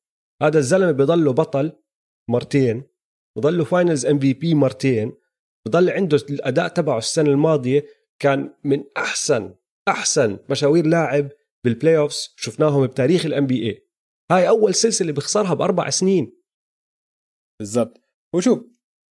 [0.43, 1.73] هذا الزلمة بضله بطل
[2.31, 2.83] مرتين
[3.37, 5.13] بضله Finals MVP مرتين
[5.69, 7.87] بطل عنده الأداء تبعه السنة الماضية
[8.23, 9.55] كان من أحسن
[9.89, 11.29] أحسن مشاوير لاعب
[11.65, 13.89] بال playoffs شفناهم بتاريخ ال NBA
[14.31, 16.33] هاي أول سلسلة بيخسرها بأربع سنين.
[17.61, 18.01] بالضبط.
[18.35, 18.65] وشوف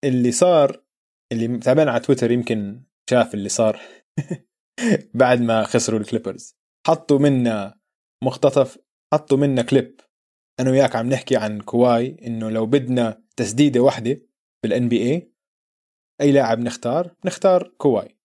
[0.05, 0.83] اللي صار
[1.31, 3.81] اللي متابعنا على تويتر يمكن شاف اللي صار
[5.21, 6.55] بعد ما خسروا الكليبرز
[6.87, 7.79] حطوا منا
[8.23, 8.77] مقتطف
[9.13, 10.01] حطوا منا كليب
[10.59, 14.21] أنا وياك عم نحكي عن كواي إنه لو بدنا تسديدة واحدة
[14.63, 15.36] بال NBA
[16.21, 18.17] أي لاعب نختار نختار كواي.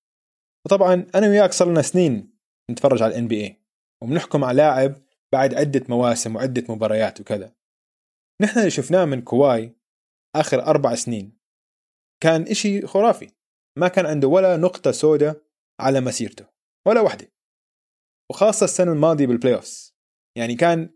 [0.66, 2.38] وطبعا أنا وياك صار لنا سنين
[2.70, 3.62] نتفرج على ال NBA
[4.02, 4.94] وبنحكم على لاعب
[5.32, 7.52] بعد عدة مواسم وعدة مباريات وكذا.
[8.42, 9.76] نحن اللي شفناه من كواي
[10.36, 11.38] آخر أربع سنين.
[12.22, 13.30] كان إشي خرافي.
[13.78, 15.42] ما كان عنده ولا نقطة سوداء
[15.80, 16.46] على مسيرته
[16.86, 17.32] ولا واحدة
[18.30, 19.96] وخاصة السنة الماضية بال playoffs
[20.36, 20.90] يعني كان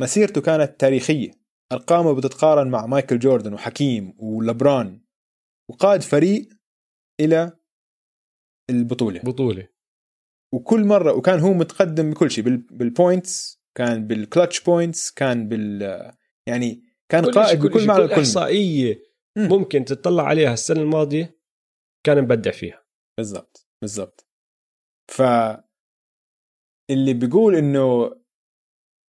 [0.00, 1.30] مسيرته كانت تاريخية.
[1.72, 5.00] أرقامه بتتقارن مع مايكل جوردن وحكيم ولبران.
[5.70, 6.48] وقاد فريق
[7.20, 7.58] إلى
[8.70, 9.20] البطولة.
[9.20, 9.68] بطولة.
[10.54, 15.48] وكل مرة وكان هو متقدم بكل شيء بال- بال points كان بال clutch points كان
[15.48, 15.82] بال
[16.48, 19.02] يعني كان كل قائد بكل معنى كل إحصائية
[19.38, 19.48] مم.
[19.48, 21.38] ممكن تطلع عليها السنة الماضية
[22.06, 22.84] كان مبدع فيها.
[23.18, 24.26] بالضبط بالضبط.
[25.10, 25.22] ف
[26.90, 28.16] اللي بيقول إنه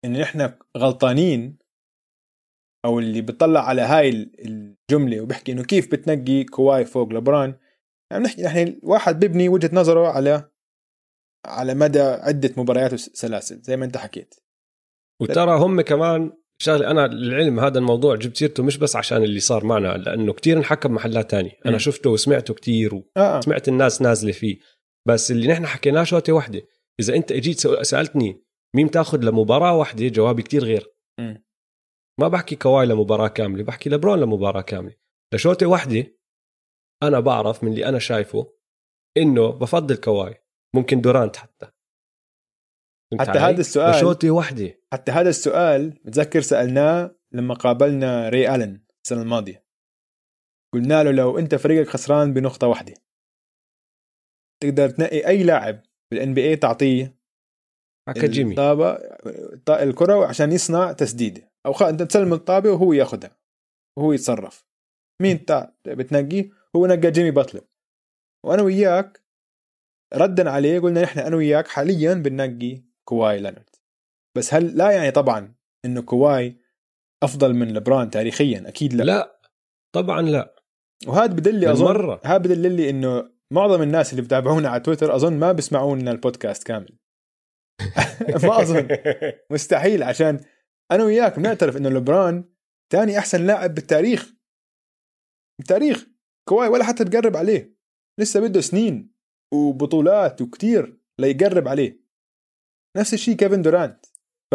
[0.04, 1.58] انه نحن غلطانين
[2.84, 7.54] أو اللي بيطلع على هاي الجملة وبيحكي إنه كيف بتنقي كواي فوق لبران.
[8.12, 10.50] عم نحكي نحن الواحد بيبني وجهة نظره على
[11.46, 14.34] على مدى عدة مباريات وسلاسل زي ما أنت حكيت.
[15.22, 19.64] وترى هم كمان شغلة أنا للعلم هذا الموضوع جبت سيرته مش بس عشان اللي صار
[19.64, 21.52] معنا لأنه كتير انحكى بمحلات تانية.
[21.66, 21.78] أنا مم.
[21.78, 24.58] شفته وسمعته كتير وسمعت الناس نازلة فيه.
[25.08, 26.62] بس اللي نحن حكيناه شوطه واحدة
[27.00, 28.42] إذا أنت إجيت سألتني
[28.76, 30.86] مين تاخذ لمباراة واحدة جوابي كتير غير.
[32.20, 34.94] ما بحكي كواي لمباراة كاملة بحكي لبرون لمباراة كاملة.
[35.34, 36.18] لشوطة واحدة
[37.02, 38.52] أنا بعرف من اللي أنا شايفه
[39.16, 40.44] إنه بفضل كواي
[40.74, 41.70] ممكن دورانت حتى.
[43.20, 49.22] حتى؟ هذا السؤال- لشوطة واحدة حتى هذا السؤال بتذكر سألناه لما قابلنا راي ألن السنة
[49.22, 49.64] الماضية.
[50.74, 52.94] قلنا له لو أنت فريقك خسران بنقطة واحدة
[54.62, 57.18] تقدر تنقي أي لاعب بال NBA تعطيه
[58.08, 58.54] حكى جيمي.
[59.68, 61.47] الكرة عشان يصنع تسديدة.
[61.68, 61.82] أو خ...
[61.82, 63.36] أنت تسلم الطابة وهو ياخذها
[63.98, 64.66] وهو يتصرف.
[65.22, 65.68] مين تع...
[65.86, 67.64] بتنقيه؟ هو نقى جيمي باتلر.
[68.46, 69.22] وأنا وياك
[70.14, 73.76] ردا عليه قلنا نحن أنا وياك حاليا بننقي كواي لينارد
[74.36, 75.54] بس هل لا يعني طبعا
[75.84, 76.56] إنه كواي
[77.22, 79.40] أفضل من لبران تاريخيا؟ أكيد لا, لا.
[79.94, 80.54] طبعا لا.
[81.06, 82.20] وهذا بدل لي أظن بالمرة.
[82.24, 86.62] هذا بدل لي إنه معظم الناس اللي بتابعونا على تويتر أظن ما بيسمعوا لنا البودكاست
[86.62, 86.98] كامل.
[88.44, 88.88] ما أظن.
[89.50, 90.40] مستحيل عشان
[90.92, 92.44] أنا وياك بنعترف إنه لبران
[92.92, 94.34] ثاني أحسن لاعب بالتاريخ.
[95.60, 96.06] بالتاريخ.
[96.48, 97.76] كواي ولا حتى تقرب عليه.
[98.20, 99.14] لسه بده سنين
[99.54, 102.00] وبطولات وكتير ليقرب عليه.
[102.96, 104.06] نفس الشيء كيفن دورانت.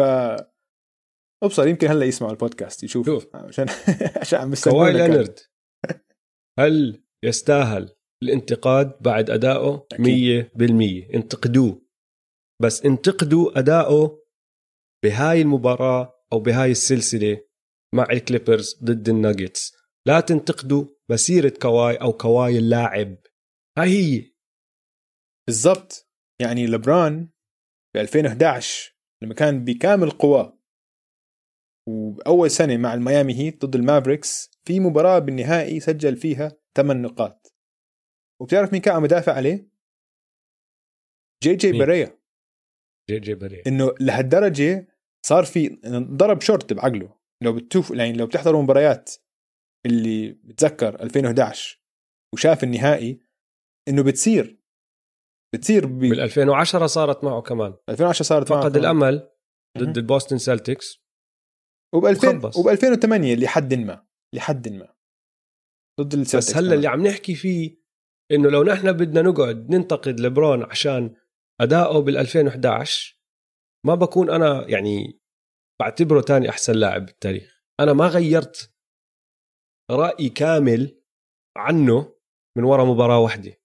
[1.44, 3.06] أبصر يمكن هلا يسمعوا البودكاست يشوف.
[3.06, 3.36] شوف.
[3.36, 3.66] عشان
[4.20, 4.92] عشان عم كواي.
[4.92, 5.38] لينارد
[6.58, 10.50] هل يستاهل الانتقاد بعد أكيد.
[11.10, 11.84] 100% انتقدوه.
[12.62, 14.22] بس انتقدوا أدائه
[15.04, 17.44] بهاي المباراة أو بهاي السلسلة
[17.94, 19.72] مع الكليبرز ضد الناغتس.
[20.06, 23.16] لا تنتقدوا مسيرة كواي أو كواي اللاعب.
[23.78, 24.34] هاي هي.
[25.46, 26.10] بالضبط.
[26.40, 27.30] يعني لبران
[27.94, 30.58] ب 2011 لما كان بكامل قواه
[31.88, 37.54] وبأول سنة مع الميامي هيت ضد المافريكس في مباراة بالنهائي سجل فيها 8 نقاط.
[38.40, 39.68] وبتعرف مين كان عم يدافع عليه؟
[41.42, 42.18] جي جي مين؟ باريا
[43.10, 44.93] جي جي باريا إنه لهالدرجة
[45.24, 45.80] صار في
[46.16, 47.16] ضرب شورت بعقله.
[47.42, 49.14] لو بتشوف يعني لو بتحضروا مباريات
[49.86, 51.80] اللي بتذكر 2011
[52.34, 53.20] وشاف النهائي
[53.88, 54.60] إنه بتصير.
[55.54, 57.74] بتصير ب بال 2010 صارت معه كمان.
[57.88, 58.76] 2010 صارت معه فقد.
[58.76, 59.30] الأمل
[59.78, 59.98] ضد.
[59.98, 61.04] البوستن سلتكس
[61.94, 62.56] وب 2000 خبص.
[62.56, 64.06] وب 2008 لحد ما.
[64.34, 64.94] لحد ما.
[66.00, 67.84] ضد السلتكس بس هلا اللي عم نحكي فيه
[68.32, 71.14] إنه لو نحن بدنا نقعد ننتقد لبرون عشان
[71.60, 73.13] أداؤه بال 2011
[73.86, 75.20] ما بكون أنا يعني
[75.80, 77.64] بعتبره تاني أحسن لاعب بالتاريخ.
[77.80, 78.74] أنا ما غيرت
[79.90, 81.02] رأيي كامل
[81.56, 82.14] عنه
[82.58, 83.60] من وراء مباراة واحدة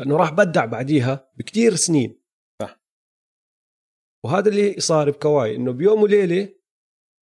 [0.00, 2.22] لأنه راح بدع بعديها بكتير سنين.
[2.62, 2.80] صح.
[4.26, 6.54] وهذا اللي صار بكواي إنه بيوم وليلة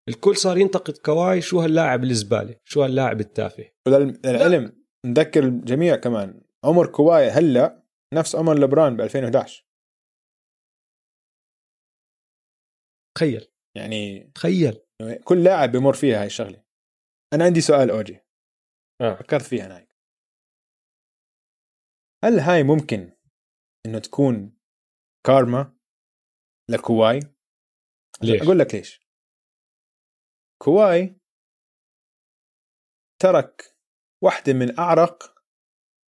[0.08, 3.70] الكل صار ينتقد كواي شو هاللاعب الزبالة شو هاللاعب التافه.
[3.86, 6.42] وللعلم نذكر الجميع كمان.
[6.64, 7.82] عمر كواي هلأ
[8.14, 9.71] نفس عمر لبران ب 2011
[13.14, 13.52] تخيل.
[13.76, 14.80] يعني تخيل.
[15.24, 16.64] كل لاعب بمر فيها هاي الشغلة.
[17.32, 18.20] أنا عندي سؤال أوجي.
[19.00, 19.14] آه.
[19.14, 19.86] فكرت فيها أنا
[22.24, 23.12] هل هاي ممكن
[23.86, 24.58] إنه تكون
[25.26, 25.78] كارما
[26.70, 27.20] لكواي؟
[28.22, 29.00] ليش؟ أقول لك ليش.
[30.62, 31.20] كواي
[33.22, 33.76] ترك
[34.24, 35.34] واحدة من أعرق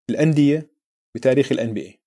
[0.10, 0.76] الأندية
[1.16, 2.03] بتاريخ ال NBA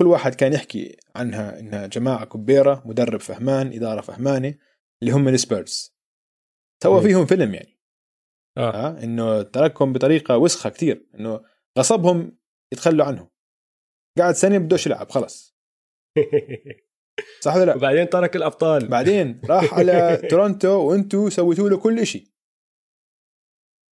[0.00, 4.54] كل واحد كان يحكي عنها إنها جماعة كبيرة مدرب فهمان إدارة فهمانة
[5.02, 5.96] اللي هم السبيرز.
[6.82, 7.02] سوى.
[7.02, 7.80] فيهم فيلم يعني.
[8.58, 8.70] آه.
[8.70, 11.06] ها؟ إنه تركهم بطريقة وسخة كتير.
[11.14, 11.40] إنه
[11.78, 12.38] غصبهم
[12.72, 13.30] يتخلوا عنه
[14.18, 15.56] قعد سنة بدوش يلعب خلص.
[17.40, 18.88] صح ولا لا؟ وبعدين ترك الأبطال.
[18.88, 22.34] بعدين راح على تورونتو وانتو سويتوا له كل إشي.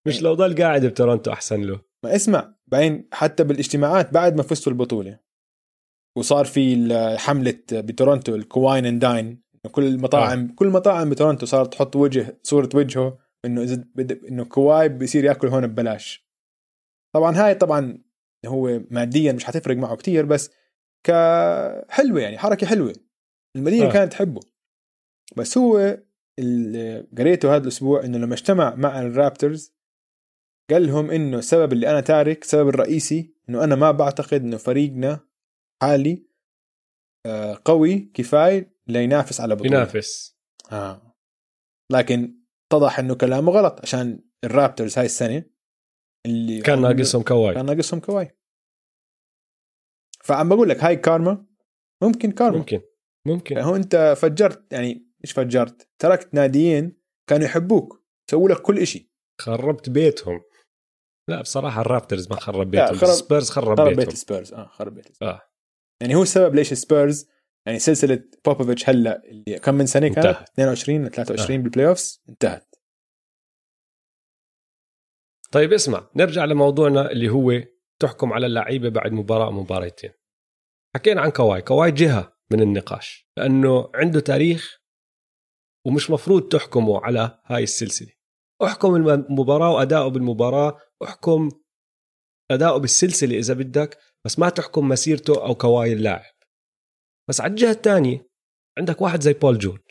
[0.06, 1.80] مش لو ضل قاعد بتورونتو أحسن له.
[2.04, 2.54] ما اسمع.
[2.66, 5.27] بعدين حتى بالاجتماعات بعد ما فزتوا البطولة.
[6.18, 10.54] وصار في حملة بتورونتو ال Kawhine and Dine كل المطاعم آه.
[10.54, 15.48] كل المطاعم بتورونتو صارت تحط وجه صورة وجهه إنه إذا بد- إنه كواي بيصير ياكل
[15.48, 16.28] هون ببلاش
[17.14, 17.98] طبعا هاي طبعا
[18.46, 20.50] هو ماديا مش حتفرق معه كتير بس
[21.06, 22.92] كحلوة يعني حركة حلوة
[23.56, 23.86] المدينة.
[23.88, 23.92] آه.
[23.92, 24.40] كانت تحبه
[25.36, 25.98] بس هو
[26.38, 29.72] اللي قريته هذا الأسبوع إنه لما اجتمع مع الرابترز
[30.70, 35.20] قال لهم إنه السبب اللي أنا تارك السبب الرئيسي إنه أنا ما بعتقد إنه فريقنا
[35.82, 36.26] حالي
[37.26, 39.70] آه، قوي كفايه لينافس على بطولة.
[39.76, 40.38] ينافس.
[40.72, 41.14] آه.
[41.92, 42.38] لكن
[42.72, 45.44] اتضح إنه كلامه غلط عشان الرابترز هاي السنة
[46.26, 47.54] اللي كان ناقصهم كواي.
[47.54, 48.38] كان ناقصهم كواي.
[50.24, 51.46] فعم بقول لك هاي كارما.
[52.02, 52.58] ممكن كارما.
[52.58, 52.80] ممكن.
[53.26, 53.56] ممكن.
[53.56, 57.00] يعني هو أنت فجرت يعني مش فجرت؟ تركت ناديين
[57.30, 58.04] كانوا يحبوك.
[58.30, 59.12] سووا لك كل إشي.
[59.40, 60.40] خربت بيتهم.
[61.30, 62.96] لا بصراحة الرابترز ما خرب بيتهم.
[62.96, 63.96] خرب- السبيرز خرب, خرب بيتهم.
[63.96, 65.32] بيت السبيرز آه خرب بيت السبيرز.
[65.32, 65.47] آه.
[66.00, 67.28] يعني هو السبب ليش السبيرز
[67.66, 70.48] يعني سلسلة بوبوفيتش هلأ اللي كم من سنة كانت انتهت.
[70.48, 72.74] 22 ل 23 بال playoffs انتهت.
[75.52, 77.62] طيب اسمع نرجع لموضوعنا اللي هو
[78.00, 80.10] تحكم على اللعيبة بعد مباراة مباراتين
[80.96, 81.62] حكينا عن كواي.
[81.62, 84.78] كواي جهة من النقاش لأنه عنده تاريخ
[85.86, 88.12] ومش مفروض تحكمه على هاي السلسلة.
[88.64, 91.48] احكم المباراة وأداؤه بالمباراة احكم
[92.50, 96.34] أداؤه بالسلسلة إذا بدك بس ما تحكم مسيرته أو كواي اللاعب.
[97.28, 98.28] بس على الجهة الثانية
[98.78, 99.82] عندك واحد زي بول جورج.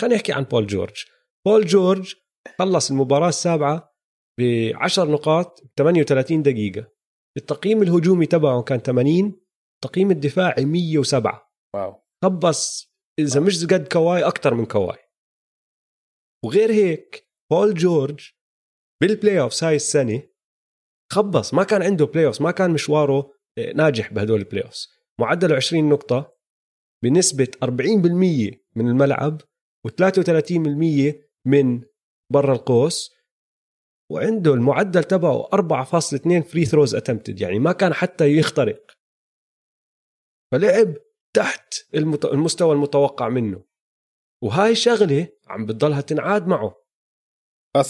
[0.00, 1.04] خلينا نحكي عن بول جورج.
[1.46, 2.14] بول جورج
[2.58, 3.94] خلص المباراة السابعة
[4.40, 4.42] ب
[4.74, 6.92] 10 نقاط ب 38 دقيقة.
[7.36, 9.40] التقييم الهجومي تبعه كان 80
[9.74, 12.02] التقييم الدفاعي 107 واو.
[12.24, 14.98] خبص إذا مش قد كواي أكثر من كواي.
[16.44, 18.30] وغير هيك بول جورج
[19.02, 20.22] بال playoffs هاي السنة
[21.12, 23.35] خبص ما كان عنده playoffs ما كان مشواره
[23.74, 24.88] ناجح بهدول ال playoffs
[25.20, 26.36] معدله 20 نقطة
[27.04, 27.68] بنسبة 40%
[28.76, 29.40] من الملعب
[29.88, 31.14] و33%
[31.46, 31.82] من
[32.32, 33.16] برا القوس.
[34.12, 38.90] وعنده المعدل تبعه 4.2 free throws attempted يعني ما كان حتى يخترق.
[40.52, 40.94] فلعب
[41.36, 41.74] تحت
[42.24, 43.64] المستوى المتوقع منه.
[44.44, 46.82] وهاي شغلة عم بتضلها تنعاد معه.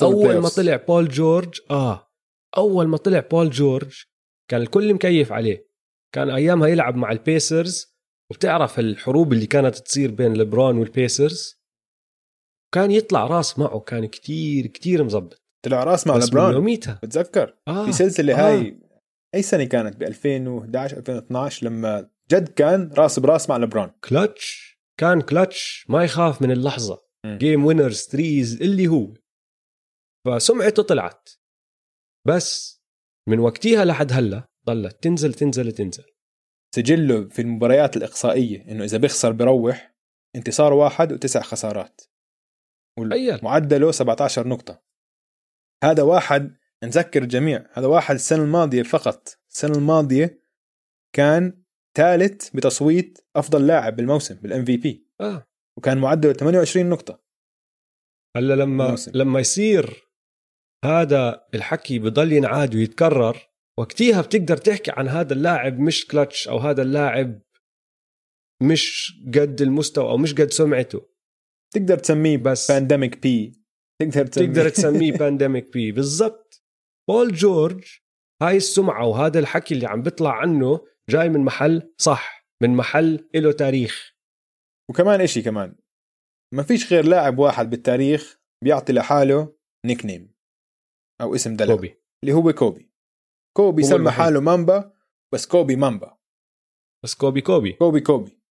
[0.02, 2.08] أول ما طلع بول جورج آه
[2.56, 4.04] أول ما طلع بول جورج
[4.50, 5.66] كان الكل مكيف عليه.
[6.14, 7.96] كان أيامها يلعب مع البيسرز
[8.30, 11.62] وبتعرف الحروب اللي كانت تصير بين لبران والبيسرز؟
[12.74, 17.86] كان يطلع راس معه كان كتير كتير مزبط طلع راس مع لبران يوميتها بتذكر؟ آه.
[17.86, 18.50] في سلسلة آه.
[18.50, 18.80] هاي
[19.34, 24.76] أي سنة كانت؟ ب 2011 2012 لما جد كان راس براس مع لبران كلتش.
[25.00, 27.02] كان كلتش ما يخاف من اللحظة.
[27.26, 29.14] game winners threes اللي هو.
[30.26, 31.28] فسمعته طلعت.
[32.26, 32.75] بس
[33.28, 36.04] من وقتها لحد هلا ضلت تنزل تنزل تنزل.
[36.74, 39.96] سجله في المباريات الإقصائية إنه إذا بيخسر بروح
[40.36, 42.00] انتصار واحد وتسع خسارات.
[43.42, 44.82] معدله 17 نقطة.
[45.84, 49.38] هذا واحد نذكر الجميع هذا واحد السنة الماضية فقط.
[49.50, 50.42] السنة الماضية
[51.12, 51.62] كان
[51.96, 55.46] ثالث بتصويت أفضل لاعب بالموسم بالام في بي آه.
[55.78, 57.22] وكان معدله 28 نقطة.
[58.36, 59.12] هلا لما الموسم.
[59.14, 60.05] لما يصير
[60.84, 63.48] هذا الحكي بضل ينعاد ويتكرر
[63.78, 67.42] وقتيها بتقدر تحكي عن هذا اللاعب مش كلتش أو هذا اللاعب
[68.62, 71.08] مش قد المستوى أو مش قد سمعته.
[71.74, 73.52] تقدر تسميه بس Pandemic P
[74.00, 74.46] تقدر تسميه.
[74.46, 76.64] تقدر تسميه Pandemic P بالضبط.
[77.08, 77.84] بول جورج
[78.42, 83.52] هاي السمعة وهذا الحكي اللي عم بيطلع عنه جاي من محل صح من محل له
[83.52, 84.16] تاريخ.
[84.90, 85.76] وكمان إشي كمان
[86.54, 89.56] ما فيش غير لاعب واحد بالتاريخ بيعطي لحاله
[89.86, 90.35] nickname
[91.20, 91.74] أو اسم دلع.
[91.74, 92.02] كوبي.
[92.24, 92.92] اللي هو كوبي.
[93.56, 94.92] كوبي سمى حاله مامبا
[95.32, 96.18] بس كوبي مامبا
[97.04, 97.72] بس كوبي كوبي.
[97.72, 98.42] كوبي كوبي.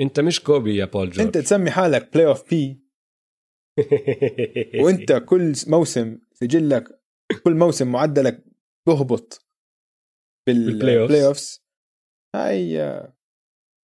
[0.00, 1.26] أنت مش كوبي يا بول جورج.
[1.26, 2.84] أنت تسمي حالك Playoff P
[4.84, 7.02] وأنت كل موسم سجلك
[7.44, 8.44] كل موسم معدلك
[8.86, 9.46] بهبط
[10.46, 11.64] بال playoffs
[12.36, 12.78] هاي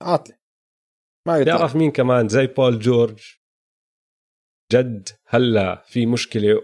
[0.02, 0.38] عاطلة.
[1.28, 3.38] ما تعرف مين كمان؟ زي بول جورج.
[4.72, 6.60] جد هلا في مشكلة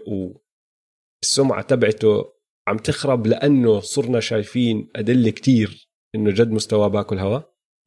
[1.23, 2.33] والسمعه تبعته
[2.67, 7.39] عم تخرب لأنه صرنا شايفين أدلة كتير إنه جد مستواه بأكل هوا؟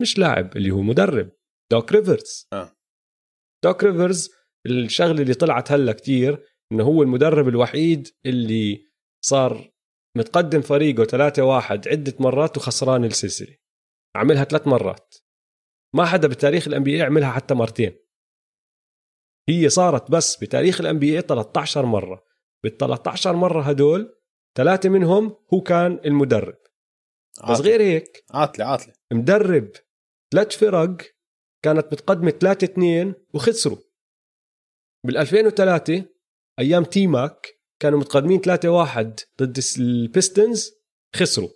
[0.02, 1.30] مش لاعب اللي هو مدرب
[1.72, 2.76] دوك ريفرز آه.
[3.64, 4.30] دوك ريفرز
[4.66, 8.86] الشغلة اللي طلعت هلا كتير إنه هو المدرب الوحيد اللي
[9.24, 9.72] صار
[10.18, 13.56] متقدم فريقه 3 واحد عدة مرات وخسران السلسلة.
[14.16, 15.14] عملها ثلاث مرات.
[15.94, 17.98] ما حدا بتاريخ الان بي عملها حتى مرتين.
[19.48, 22.24] هي صارت بس بتاريخ الان بي 13 مرة.
[22.64, 24.14] بال 13 مرة هدول
[24.56, 26.56] ثلاثة منهم هو كان المدرب.
[27.40, 27.54] عاطلة.
[27.54, 28.92] بس غير هيك عاطلة عاطلة.
[29.12, 29.70] مدرب
[30.32, 30.96] ثلاث فرق
[31.64, 33.78] كانت متقدمة 3 2 وخسروا.
[35.06, 36.04] بال 2003
[36.58, 37.46] أيام تيماك
[37.80, 40.72] كانوا متقدمين 3 1 ضد البيستونز
[41.16, 41.50] خسروا.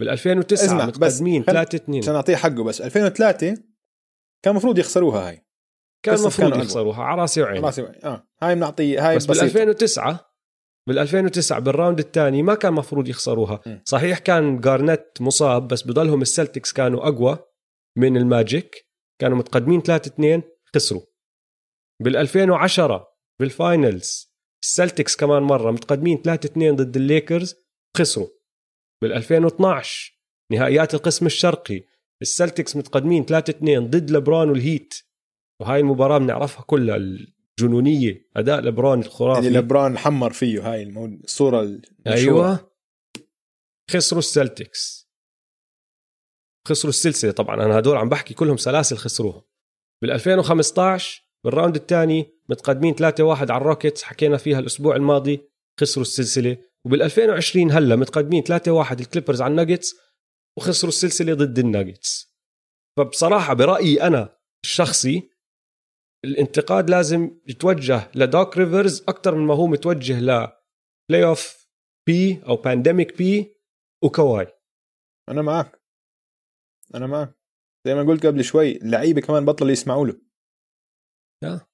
[0.00, 3.54] بال 2009 متقدمين 3 2 عشان أعطيه حقه بس 2003
[4.42, 5.46] كان المفروض يخسروها هاي.
[6.02, 7.66] كان المفروض يخسروها على راسي وعيني.
[7.66, 8.04] راسي وعيني.
[8.04, 10.31] آه هاي بنعطيه هاي بس بال 2009
[10.88, 13.60] بال 2009 بال round الثاني ما كان مفروض يخسروها.
[13.84, 17.38] صحيح كان جارنت مصاب بس بضلهم السلتكس كانوا أقوى
[17.96, 18.88] من الماجيك.
[19.20, 20.42] كانوا متقدمين 3 2
[20.74, 21.02] خسروا.
[22.02, 23.08] بال 2010
[23.40, 27.54] بال finals السلتكس كمان مرة متقدمين 3 2 ضد الليكرز
[27.96, 28.28] خسروا.
[29.02, 30.18] بال 2012
[30.52, 31.84] نهائيات القسم الشرقي
[32.22, 34.94] السلتكس متقدمين 3 2 ضد لبران والهيت.
[35.60, 36.98] وهاي المباراة بنعرفها كلها
[37.62, 39.48] جنونية أداء لبران الخرافي.
[39.48, 40.82] اللي لبران حمر فيه هاي
[41.24, 42.46] الصورة المشهورة.
[42.46, 42.72] أيوه.
[43.90, 45.08] خسروا السلتكس.
[46.68, 49.44] خسروا السلسلة طبعا أنا هدول عم بحكي كلهم سلاسل خسروها
[50.02, 55.40] بال 2015 بال round الثاني متقدمين 3-1 على الروكيتس حكينا فيها الأسبوع الماضي
[55.80, 56.56] خسروا السلسلة.
[56.84, 59.94] وبال 2020 هلا متقدمين 3-1 الكليبرز على الناجتس
[60.58, 62.34] وخسروا السلسلة ضد الناجتس.
[62.96, 65.31] فبصراحة برأيي أنا الشخصي
[66.24, 70.48] الانتقاد لازم يتوجه لدوك ريفرز أكثر من ما هو متوجه ل
[71.10, 71.68] Playoff
[72.06, 73.56] P أو Pandemic P
[74.04, 74.46] وكواي.
[75.28, 75.82] أنا معك.
[76.94, 77.34] أنا معك.
[77.86, 80.20] زي ما قلت قبل شوي اللعيبة كمان بطلوا يسمعوا له.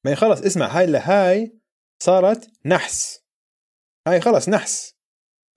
[0.04, 1.60] ما خلص اسمع هاي لهاي
[2.02, 3.26] صارت نحس.
[4.08, 4.98] هاي خلص نحس.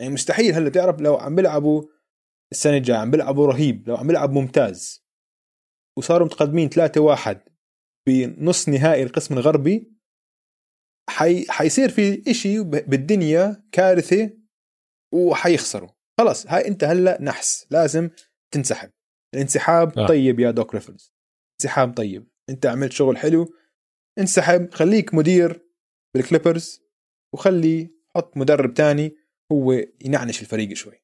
[0.02, 1.84] يعني مستحيل هلأ تعرف لو عم بيلعبوا
[2.52, 5.06] السنة الجاية عم بيلعبوا رهيب لو عم بيلعب ممتاز.
[5.98, 7.51] وصاروا متقدمين 3 1
[8.08, 9.91] بنص نهائي القسم الغربي
[11.10, 11.45] حي...
[11.49, 14.38] حيصير في إشي بالدنيا كارثة
[15.14, 15.89] وحيخسروا.
[16.20, 18.10] خلص هاي أنت هلأ نحس لازم
[18.54, 18.91] تنسحب.
[19.36, 20.08] الانسحاب آه.
[20.08, 21.14] طيب يا دوك ريفرز.
[21.62, 22.28] انسحاب طيب.
[22.49, 23.54] أنت عملت شغل حلو
[24.20, 25.68] انسحب خليك مدير
[26.16, 26.82] بالكليبرز
[27.34, 29.16] وخلي حط مدرب تاني
[29.52, 29.72] هو
[30.06, 31.04] ينعنش الفريق شوي.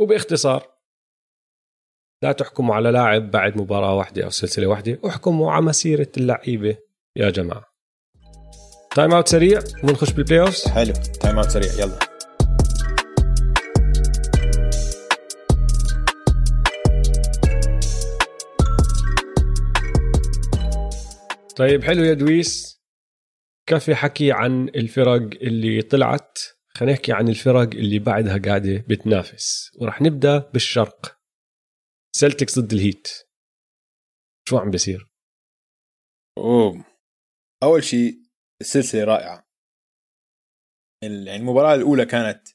[0.00, 0.81] وباختصار
[2.22, 6.76] لا تحكموا على لاعب بعد مباراة واحدة أو سلسلة واحدة احكموا على مسيرة اللعيبة.
[7.16, 7.64] يا جماعة.
[8.94, 10.92] time out سريع ونخش بال playoffs حلو.
[10.92, 11.98] time out سريع يلا.
[21.56, 22.82] طيب حلو يا دويس.
[23.66, 29.70] كفي حكي عن الفرق اللي طلعت؟ خلينا نحكي عن الفرق اللي بعدها قاعدة بتنافس.
[29.80, 31.21] ورح نبدأ بالشرق.
[32.16, 33.08] سلتكس ضد الهيت.
[34.48, 35.08] شو عم بيصير؟
[36.38, 36.84] أوه.
[37.62, 38.22] أول شيء
[38.60, 39.48] السلسلة رائعة.
[41.02, 42.48] يعني المباراة الأولى كانت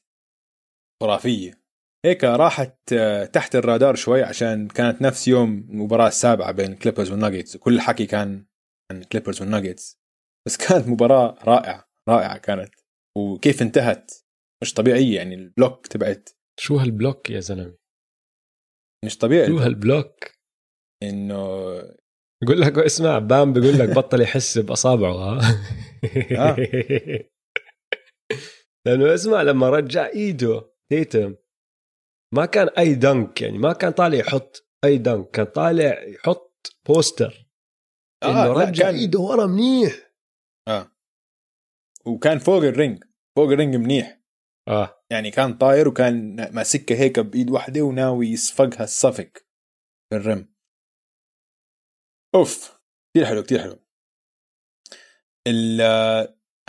[1.02, 1.62] خرافية.
[2.06, 7.56] هيك راحت آه، تحت الرادار شوي عشان كانت نفس يوم المباراة السابعة بين كليبرز والناجتس
[7.56, 8.46] وكل الحكي كان
[8.92, 9.98] عن كليبرز والناجتس
[10.46, 12.74] بس كانت مباراة رائعة رائعة كانت.
[13.18, 14.10] وكيف انتهت؟
[14.62, 16.30] مش طبيعية يعني ال block تبعت.
[16.60, 17.77] شو هال block يا زلمة؟
[19.04, 20.14] مش طبيعي شو هال block؟
[21.02, 21.36] إنه
[22.44, 25.40] بقول لك اسمع بام بقول لك بطل يحس بأصابعه ها؟
[26.38, 26.56] آه.
[28.86, 31.36] لأنه اسمع لما رجع ايده تيتم
[32.34, 37.48] ما كان أي dunk يعني ما كان طالع يحط أي dunk كان طالع يحط poster.
[38.24, 40.12] إنه لا، رجع كان- ايده ورا منيح.
[40.68, 40.92] آه.
[42.06, 43.04] وكان فوق ال ring
[43.36, 44.20] فوق ال ring منيح.
[44.68, 44.97] آه.
[45.12, 49.30] يعني كان طاير وكان ماسكها هيك بإيد واحدة وناوي يصفقها الصفق
[50.10, 50.54] في ال rim.
[52.34, 52.80] أوف
[53.14, 53.78] كثير حلو كثير حلو.
[55.48, 55.80] ال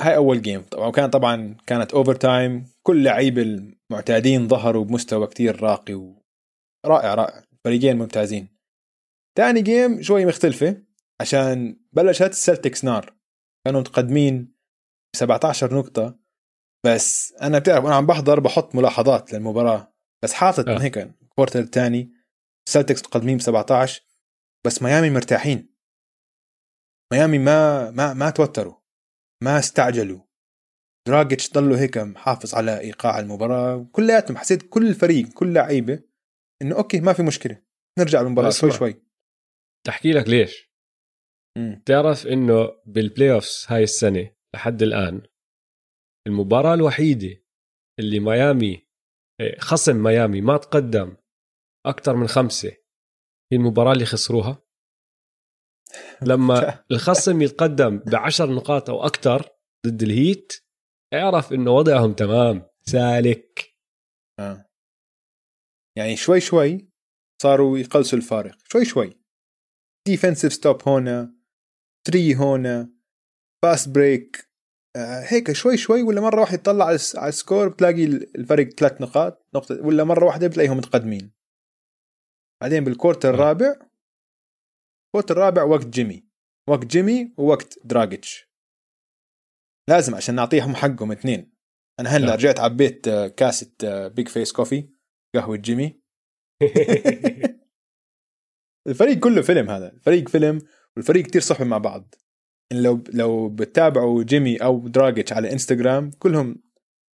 [0.01, 5.93] هاي أول game طبعا وكان طبعا كانت overtime كل لعيبه المعتادين ظهروا بمستوى كثير راقي
[5.93, 8.59] ورائع رائع فريقين ممتازين.
[9.37, 10.83] ثاني game شوي مختلفة
[11.21, 13.15] عشان بلشت السلتكس نار.
[13.65, 14.55] كانوا متقدمين
[15.13, 16.19] ب 17 نقطة.
[16.85, 19.93] بس أنا بتعرف أنا عم بحضر بحط ملاحظات للمباراة.
[20.23, 20.77] بس حاطط آه.
[20.77, 22.11] هيك ال quarter الثاني
[22.67, 24.03] السلتكس متقدمين ب 17
[24.65, 25.75] بس ميامي مرتاحين.
[27.13, 28.75] ميامي ما ما ما توتروا.
[29.43, 30.21] ما استعجلوا.
[31.07, 33.89] دراجيتش ضلوا هيك محافظ على إيقاع المباراة.
[33.91, 36.03] كلياتهم حسيت كل الفريق كل لعيبة
[36.61, 37.61] إنه okay ما في مشكلة.
[37.99, 38.71] نرجع بالمباراه شوي.
[38.71, 39.03] شوي.
[39.87, 40.69] تحكي لك ليش؟
[41.57, 41.83] مم.
[41.85, 45.21] تعرف إنه بال playoffs هاي السنة لحد الآن
[46.27, 47.43] المباراة الوحيدة
[47.99, 48.87] اللي ميامي
[49.41, 51.17] إيه، خصم ميامي ما تقدم
[51.85, 52.69] أكثر من خمسة
[53.51, 54.63] هي المباراة اللي خسروها؟
[56.21, 59.49] لما الخصم يتقدم بعشر نقاط أو أكثر
[59.87, 60.53] ضد الهيت
[61.13, 63.75] اعرف إنه وضعهم تمام سالك.
[64.39, 64.65] آه.
[65.97, 66.89] يعني شوي شوي
[67.41, 69.19] صاروا يقلصوا الفارق شوي شوي.
[70.07, 71.35] defensive stop هنا
[72.07, 72.93] three هنا
[73.63, 74.48] fast break
[74.97, 79.01] هيك شوي شوي ولا مرة واحدة تطلع على الس- على ال score بتلاقي الفرق ثلاث
[79.01, 81.31] نقاط نقطة ولا مرة واحدة بتلاقيهم متقدمين.
[82.61, 83.33] بعدين بال quarter آه.
[83.33, 83.75] الرابع
[85.07, 86.29] ال quarter الرابع وقت جيمي.
[86.69, 88.49] وقت جيمي ووقت دراجيتش.
[89.89, 91.53] لازم عشان نعطيهم حقهم اثنين.
[91.99, 92.35] أنا هلا آه.
[92.35, 93.71] رجعت عبيت آه، كاسة
[94.07, 94.89] Big Face Coffee
[95.35, 96.01] قهوة جيمي.
[98.87, 99.91] الفريق كله فيلم هذا.
[99.93, 100.61] الفريق فيلم
[100.97, 102.15] والفريق كتير صحبه مع بعض.
[102.73, 106.63] لو لو بتتابعوا جيمي أو دراجيتش على إنستغرام كلهم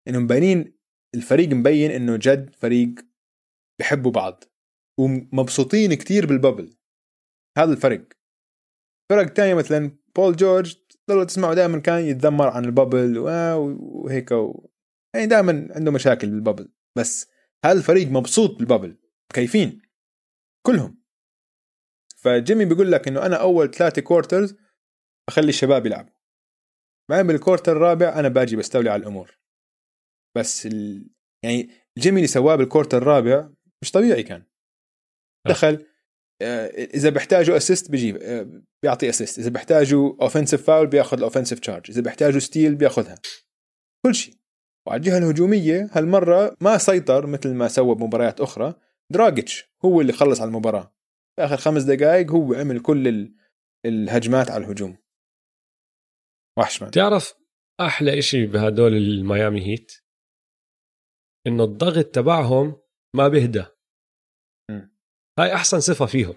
[0.08, 0.76] إنهم مبينين
[1.16, 2.96] الفريق مبين إنه جد فريق
[3.80, 4.44] بحبوا بعض
[5.00, 6.78] ومبسوطين كتير بال bubble
[7.58, 8.08] هذا الفرق.
[9.10, 10.76] فرق تانية مثلا بول جورج
[11.08, 14.70] تضلوا تسمعوا دائما كان يتذمر عن ال bubble وهيك و...
[15.16, 17.30] يعني دائما عنده مشاكل بال bubble بس
[17.66, 18.98] هذا الفريق مبسوط بال bubble
[19.34, 19.82] كيفين
[20.66, 21.02] كلهم.
[22.18, 24.56] فجيمي بيقول لك إنه أنا أول ثلاثة quarters
[25.30, 26.14] بخلي الشباب يلعبوا.
[27.10, 29.38] بعدين بال quarter الرابع أنا باجي بستولي على الأمور.
[30.38, 31.10] بس ال...
[31.46, 31.70] يعني
[32.00, 33.50] جيمي اللي سواه بال quarter الرابع
[33.84, 34.42] مش طبيعي كان.
[35.48, 35.50] آه.
[35.50, 35.86] دخل
[36.42, 41.60] آه، إذا بيحتاجوا assist بجيب آه، بيعطي assist إذا بيحتاجوا offensive foul بياخذ ال offensive
[41.60, 43.16] charge إذا بيحتاجوا steal بياخذها.
[44.06, 44.36] كل شيء.
[44.88, 48.74] وعلى الجهة الهجومية هالمرة ما سيطر مثل ما سوى بمباريات أخرى.
[49.14, 50.96] دراجيتش هو اللي خلص على المباراة.
[51.40, 53.36] آخر خمس دقائق هو عمل كل ال-
[53.86, 54.98] الهجمات على الهجوم.
[56.60, 57.34] وحش man تعرف
[57.80, 59.92] أحلى إشي بهدول الميامي هيت؟
[61.48, 62.82] إنه الضغط تبعهم
[63.16, 63.66] ما بيهدى.
[64.72, 64.96] مم.
[65.40, 66.36] هاي أحسن صفة فيهم.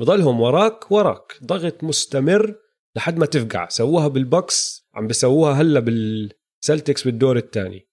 [0.00, 1.42] بضلهم وراك وراك.
[1.44, 2.54] ضغط مستمر
[2.96, 3.68] لحد ما تفقع.
[3.68, 7.88] سووها بال Bucks عم بسووها هلا بال Celtics بالدور الثاني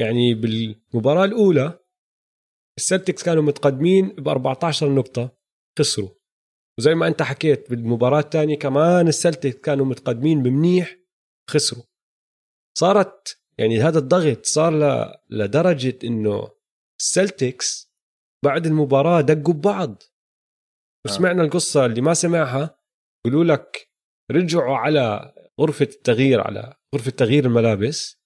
[0.00, 1.78] يعني بالمباراة الأولى
[2.78, 5.38] ال Celtics كانوا متقدمين ب 14 نقطة.
[5.78, 6.21] خسروا.
[6.78, 10.96] وزي ما انت حكيت بالمباراة الثانية كمان ال Celtic كانوا متقدمين بمنيح
[11.50, 11.84] خسروا.
[12.78, 15.14] صارت يعني هذا الضغط صار ل...
[15.30, 16.48] لدرجة إنه
[17.00, 17.92] السلتكس
[18.44, 20.02] بعد المباراة دقوا ببعض.
[21.06, 22.78] وسمعنا القصة اللي ما سمعها
[23.26, 23.90] يقولوا لك
[24.30, 28.22] رجعوا على غرفة التغيير على غرفة تغيير الملابس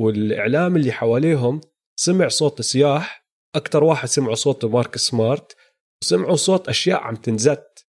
[0.00, 1.60] والإعلام اللي حواليهم
[2.00, 5.56] سمع صوت صياح أكثر واحد سمعوا صوته مارك سمارت
[6.02, 7.86] وسمعوا صوت أشياء عم تنزت.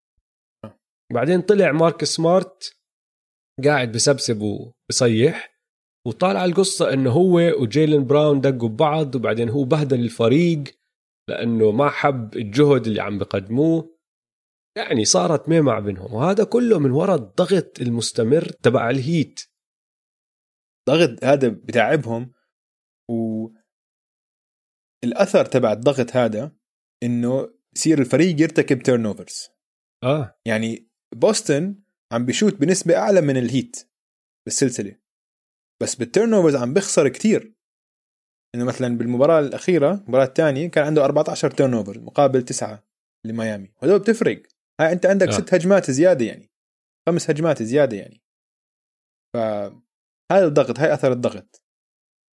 [1.12, 2.78] بعدين طلع مارك سمارت
[3.64, 5.58] قاعد بسبسب وبصيح
[6.06, 10.64] وطالع القصة إنه هو وجيلن براون دقوا ببعض وبعدين هو بهدل الفريق
[11.28, 13.98] لأنه ما حب الجهد اللي عم بقدموه.
[14.76, 19.40] يعني صارت ميمع بينهم وهذا كله من وراء الضغط المستمر تبع الهيت.
[20.88, 22.32] ضغط هذا بتعبهم
[23.10, 23.46] و
[25.04, 26.52] الأثر تبع الضغط هذا
[27.02, 29.48] إنه يصير الفريق يرتكب turnovers
[30.04, 30.40] آه.
[30.46, 33.90] يعني بوسطن عم بيشوت بنسبة أعلى من ال Heat
[34.46, 34.96] بالسلسلة.
[35.82, 37.54] بس بال turnovers عم بيخسر كتير.
[38.54, 42.84] إنه مثلا بالمباراة الأخيرة المباراة الثانية كان عنده 14 turnover مقابل تسعة
[43.26, 43.72] لميامي.
[43.82, 44.42] وهذول بتفرق.
[44.80, 45.32] هاي أنت عندك آه.
[45.32, 46.50] ست هجمات زيادة يعني.
[47.08, 48.22] خمس هجمات زيادة يعني.
[49.34, 51.62] فهذا الضغط هاي أثر الضغط.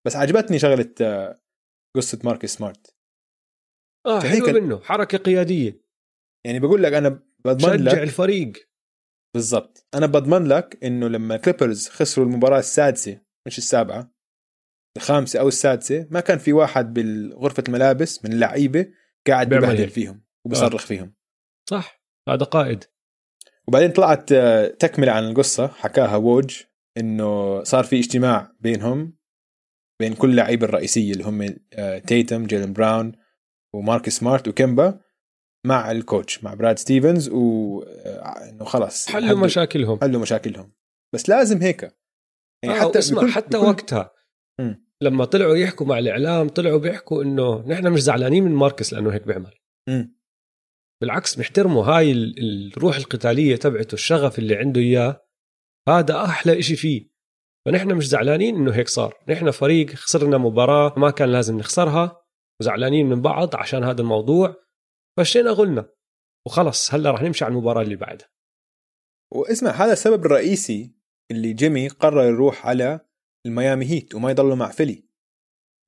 [0.06, 1.40] بس عجبتني شغلة آه،
[1.96, 2.95] قصة مارك سمارت.
[4.06, 5.80] آه حلو منه حركة قيادية.
[6.44, 8.52] يعني بقول لك أنا بضمن لك الفريق.
[9.34, 9.86] بالضبط.
[9.94, 14.16] أنا بضمن لك إنه لما كليبرز خسروا المباراة السادسة مش السابعة
[14.96, 18.86] الخامسة أو السادسة ما كان في واحد بغرفه الملابس من اللعيبه
[19.26, 20.86] قاعد ببهدل فيهم وبصرخ آه.
[20.86, 21.14] فيهم.
[21.70, 22.84] صح هذا قائد.
[23.68, 26.62] وبعدين طلعت آه، تكملة عن القصة حكاها ووج
[26.96, 29.16] إنه صار في اجتماع بينهم
[30.00, 31.56] بين كل اللعيبه الرئيسية اللي هم
[31.98, 33.12] تيتم جيلين براون
[33.76, 35.00] وماركس سمارت وكيمبا
[35.66, 40.00] مع ال coach مع براد ستيفنز وانه آه، خلص حلوا مشاكلهم.
[40.00, 40.72] حلوا مشاكلهم.
[41.14, 41.82] بس لازم هيك.
[42.64, 44.12] يعني حتى اسمع بكل حتى بكل وقتها
[44.60, 44.74] م.
[45.02, 49.26] لما طلعوا يحكوا مع الإعلام طلعوا بيحكوا إنه نحن مش زعلانين من ماركس لأنه هيك
[49.26, 49.54] بيعمل.
[49.88, 50.04] م.
[51.00, 55.26] بالعكس بنحترمه هاي الروح القتالية تبعته الشغف اللي عنده إياه.
[55.88, 57.10] هذا أحلى إشي فيه.
[57.66, 59.14] فنحن مش زعلانين إنه هيك صار.
[59.28, 62.25] نحن فريق خسرنا مباراة ما كان لازم نخسرها.
[62.60, 64.56] وزعلانين من بعض عشان هذا الموضوع
[65.18, 65.88] فشينا غلنا.
[66.46, 68.28] وخلص هلأ رح نمشي على المباراة اللي بعدها.
[69.32, 70.94] واسمع هذا السبب الرئيسي
[71.30, 73.00] اللي جيمي قرر يروح على
[73.46, 75.08] ال Miami Heat وما يضلوا مع فيلي.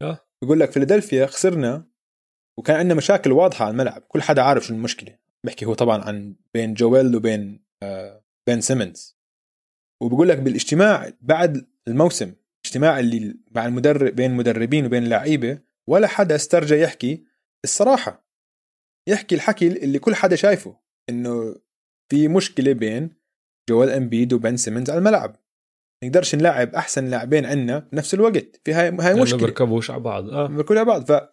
[0.02, 0.28] أه.
[0.42, 1.88] بيقول لك فيلادلفيا خسرنا
[2.58, 5.18] وكان عندنا مشاكل واضحة على الملعب كل حدا عارف شو المشكلة.
[5.46, 9.18] بحكي هو طبعا عن بين جويل وبين آه بين سيمنز.
[10.02, 12.34] وبقول لك بالاجتماع بعد الموسم
[12.66, 17.24] اجتماع اللي مع المدرب بين المدربين وبين اللعيبه ولا حدا استرجى يحكي
[17.64, 18.28] الصراحة.
[19.08, 20.80] يحكي الحكي اللي كل حدا شايفه
[21.10, 21.56] إنه
[22.10, 23.10] في مشكلة بين
[23.70, 25.36] جوال امبيد وبن سيمنز على الملعب.
[26.04, 28.60] نقدرش نلعب أحسن لاعبين عندنا بنفس الوقت.
[28.64, 29.40] في هاي هاي مشكلة.
[29.40, 30.28] بيركبوش على بعض.
[30.28, 30.46] آه.
[30.46, 31.12] بيركبوا على بعض.
[31.12, 31.28] ف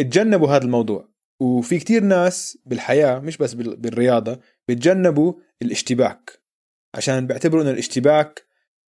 [0.00, 1.08] اتجنبوا هذا الموضوع.
[1.42, 6.42] وفي كتير ناس بالحياة مش بس بالرياضة بيتجنبوا الاشتباك.
[6.96, 8.46] عشان بيعتبروا إنه الاشتباك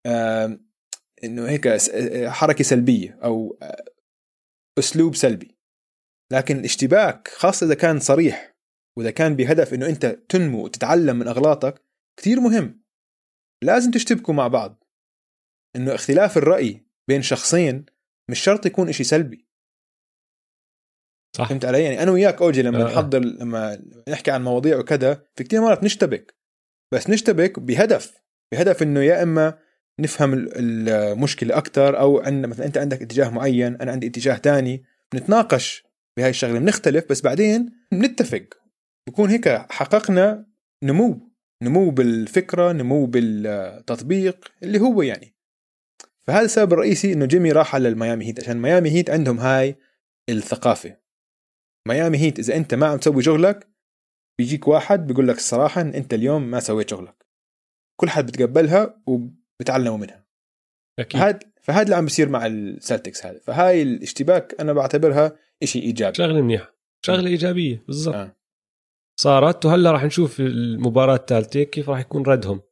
[0.06, 0.60] آه
[1.24, 1.68] إنه هيك
[2.26, 3.58] حركة سلبية أو
[4.80, 5.58] اسلوب سلبي.
[6.32, 8.56] لكن الاشتباك خاصة إذا كان صريح
[8.98, 11.84] وإذا كان بهدف إنه أنت تنمو وتتعلم من أغلاطك
[12.16, 12.84] كثير مهم.
[13.62, 14.84] لازم تشتبكوا مع بعض.
[15.76, 17.86] إنه اختلاف الرأي بين شخصين
[18.30, 19.48] مش شرط يكون إشي سلبي.
[21.36, 21.48] صح.
[21.48, 22.92] فهمت علي؟ يعني أنا وياك أوجي لما آه.
[22.92, 26.36] نحضر لما نحكي عن مواضيع وكذا في كثير مرات نشتبك.
[26.94, 28.22] بس نشتبك بهدف.
[28.52, 29.58] بهدف إنه يا إما
[30.00, 34.82] نفهم المشكلة أكثر أو عندنا مثلا أنت عندك اتجاه معين أنا عندي اتجاه تاني
[35.14, 35.84] نتناقش
[36.16, 38.44] بهاي الشغلة بنختلف بس بعدين بنتفق.
[39.08, 40.46] بكون هيك حققنا
[40.82, 41.30] نمو
[41.62, 45.34] نمو بالفكرة نمو بالتطبيق اللي هو يعني.
[46.20, 49.76] فهذا السبب الرئيسي إنه جيمي راح على ال Miami Heat عشان Miami Heat عندهم هاي
[50.28, 50.96] الثقافة.
[51.88, 53.68] Miami Heat إذا أنت ما عم تسوي شغلك
[54.38, 57.26] بيجيك واحد بيقول لك الصراحه أنت اليوم ما سويت شغلك.
[57.96, 59.02] كل حد بتقبلها
[59.60, 60.26] وبتعلموا منها.
[60.98, 61.20] أكيد.
[61.20, 63.38] فهذا فهذا اللي عم بيصير مع ال Celtics هذا.
[63.38, 66.14] فهاي الاشتباك أنا بعتبرها شيء إيجابي.
[66.14, 66.74] شغلة منيحة.
[67.06, 67.84] شغلة إيجابية.
[67.86, 68.14] بالضبط.
[68.14, 68.36] آه.
[69.20, 72.62] صارت وهلا راح نشوف المباراة الثالثه كيف راح يكون ردهم؟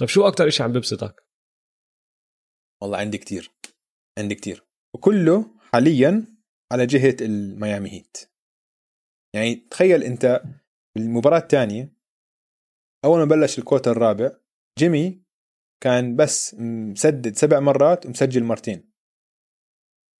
[0.00, 1.26] طيب شو أكثر شيء عم ببسطك؟
[2.82, 3.50] والله عندي كتير.
[4.18, 4.66] عندي كتير.
[4.94, 6.24] وكله حاليا
[6.72, 8.16] على جهة الميامي هيت.
[9.34, 10.42] يعني تخيل أنت
[10.96, 11.92] بالمباراة الثانية
[13.04, 14.41] أول ما بلش الكوتا الرابع
[14.78, 15.24] جيمي
[15.82, 18.92] كان بس مسدد سبع مرات ومسجل مرتين.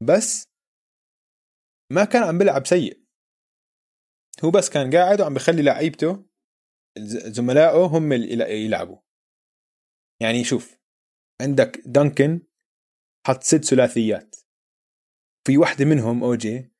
[0.08, 0.44] بس
[1.92, 3.02] ما كان عم بيلعب سيء.
[4.44, 6.26] هو بس كان قاعد وعم بخلي لعيبته
[7.36, 8.98] زملائه هم اللي يلعبوا.
[10.22, 10.78] يعني شوف
[11.42, 12.46] عندك دانكن
[13.26, 14.36] حط ست ثلاثيات.
[15.46, 16.72] في واحدة منهم اوجي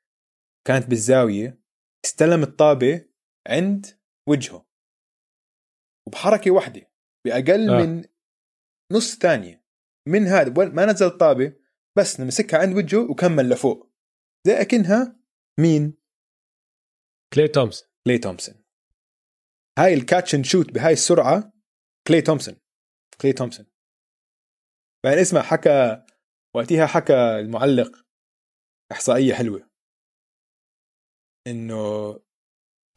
[0.66, 1.62] كانت بالزاوية
[2.04, 3.08] استلم الطابة
[3.48, 3.86] عند
[4.28, 4.66] وجهه.
[6.06, 6.91] وبحركة واحدة
[7.26, 7.86] بأقل آه.
[7.86, 8.04] من
[8.92, 9.64] نص ثانية.
[10.08, 11.56] من هذا ما نزل الطابة
[11.98, 13.92] بس مسكها عند وجهه وكمل لفوق.
[14.46, 15.16] زي أكنها
[15.60, 15.94] مين؟
[17.34, 17.88] كلاي تومسون.
[18.06, 18.64] كلاي تومسون.
[19.78, 21.52] هاي ال catch and shoot بهاي السرعة
[22.06, 22.56] كلاي تومسون.
[23.20, 23.66] كلاي تومسون.
[25.04, 26.04] بعدين اسمع حكى
[26.54, 28.06] وقتها حكى المعلق
[28.92, 29.70] إحصائية حلوة.
[31.46, 32.12] إنه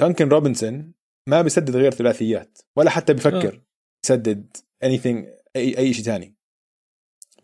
[0.02, 0.94] دانكن روبنسون
[1.30, 3.66] ما بيسدد غير ثلاثيات ولا حتى بفكر.
[4.12, 4.16] آه.
[4.16, 5.26] يسدد anything
[5.56, 6.36] اي أي شيء ثاني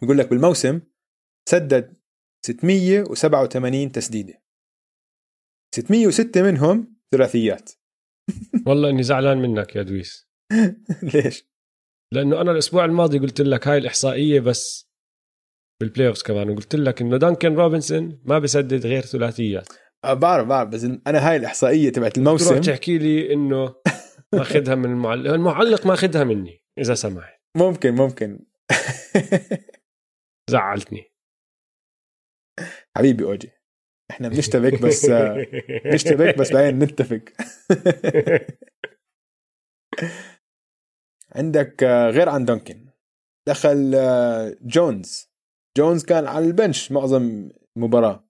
[0.01, 0.81] بيقول لك بالموسم
[1.49, 2.01] سدد
[2.45, 4.41] 687 تسديدة.
[5.75, 7.71] 606 منهم ثلاثيات.
[8.67, 10.29] والله إني زعلان منك يا دويس.
[11.13, 11.51] ليش؟
[12.13, 14.91] لأنه أنا الأسبوع الماضي قلت لك هاي الإحصائية بس
[15.81, 19.67] بال playoffs كمان وقلت لك إنه دانكن روبنسون ما بسدد غير ثلاثيات.
[20.05, 22.45] أه بعرف بعرف بس أنا هاي الإحصائية تبعت الموسم.
[22.49, 23.75] تروح تحكي لي إنه
[24.33, 27.41] ماخذها من المعلق المعلق ماخذها مني إذا سمحت.
[27.57, 28.45] ممكن ممكن.
[30.51, 31.11] زعلتني.
[32.97, 33.51] حبيبي أوجي
[34.11, 35.05] إحنا بنشتبك بس
[35.85, 37.21] بنشتبك بس بعدين نتفق.
[41.35, 42.89] عندك آه، غير عن دانكن
[43.47, 45.31] دخل آه، جونز.
[45.77, 48.29] جونز كان على ال bench معظم المباراة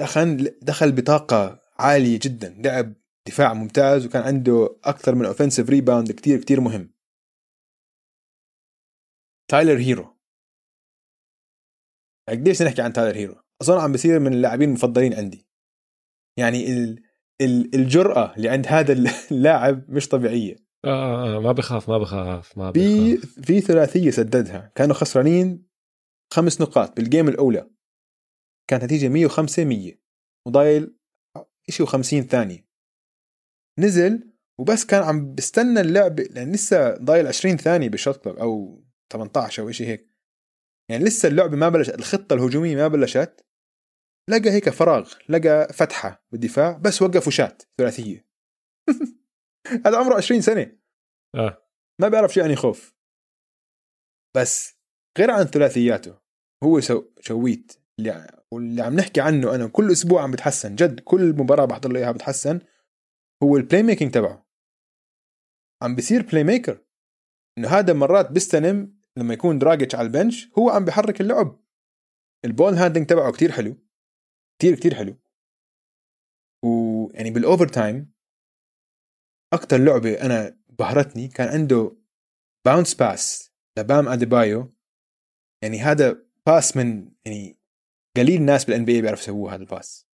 [0.00, 2.94] دخل دخل بطاقة عالية جدا لعب
[3.26, 6.94] دفاع ممتاز وكان عنده أكثر من offensive rebound كتير كتير مهم.
[9.50, 10.16] تايلر هيرو.
[12.28, 15.48] قديش نحكي عن تايلر هيرو؟ أظن عم بصير من اللاعبين المفضلين عندي.
[16.38, 17.02] يعني ال
[17.40, 18.92] ال الجرأة اللي عند هذا
[19.32, 20.56] اللاعب مش طبيعية.
[20.84, 22.84] آه, آه, آه ما بخاف ما بخاف ما بخاف.
[22.84, 24.72] في في ثلاثية سددها.
[24.74, 25.66] كانوا خسرانين
[26.32, 27.70] خمس نقاط بال game الأولى.
[28.70, 29.94] كانت نتيجة 105 100
[30.46, 30.96] وضايل
[31.70, 32.65] شيء و50 ثانية.
[33.78, 38.84] نزل وبس كان عم بستنى اللعب لأن لسه ضايل 20 ثانية بال shot clock أو
[39.12, 40.10] 18 أو شيء هيك.
[40.90, 43.46] يعني لسه اللعبة ما بلشت الخطة الهجومية ما بلشت.
[44.30, 48.26] لقى هيك فراغ لقى فتحة بالدفاع بس وقف وشات ثلاثية.
[49.86, 50.78] هذا عمره 20 سنة.
[51.34, 51.68] آه.
[52.00, 52.96] ما بيعرف شيء يعني خوف.
[54.36, 54.76] بس
[55.18, 56.18] غير عن ثلاثياته
[56.64, 61.32] هو سو شويت اللي واللي عم نحكي عنه أنا كل أسبوع عم بتحسن جد كل
[61.32, 62.60] مباراة بحضر له إياها بتحسن.
[63.42, 64.46] هو ال playmaking تبعه.
[65.82, 66.84] عم بيصير playmaker
[67.58, 71.60] إنه هذا مرات بيستلم لما يكون دراجتش على ال bench هو عم بيحرك اللعب.
[72.44, 73.76] ال ball handling تبعه كتير حلو.
[74.58, 75.16] كتير كتير حلو.
[76.64, 78.12] ويعني بال overtime
[79.52, 81.96] أكثر لعبة أنا بهرتني كان عنده
[82.66, 84.74] bounce pass لبام أديبايو.
[85.62, 87.58] يعني هذا pass من يعني
[88.16, 90.06] قليل ناس بال NBA بيعرفوا يسووا هذا ال pass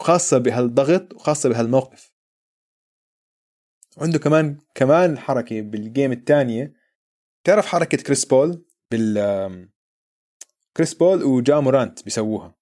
[0.00, 2.15] وخاصة بهالضغط وخاصة بهالموقف.
[3.98, 6.72] عنده كمان كمان حركة بال game الثانية
[7.44, 9.68] تعرف حركة كريس بول؟ بال
[10.76, 12.54] كريس بول وجا مورانت بيسووها.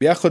[0.00, 0.30] بياخذ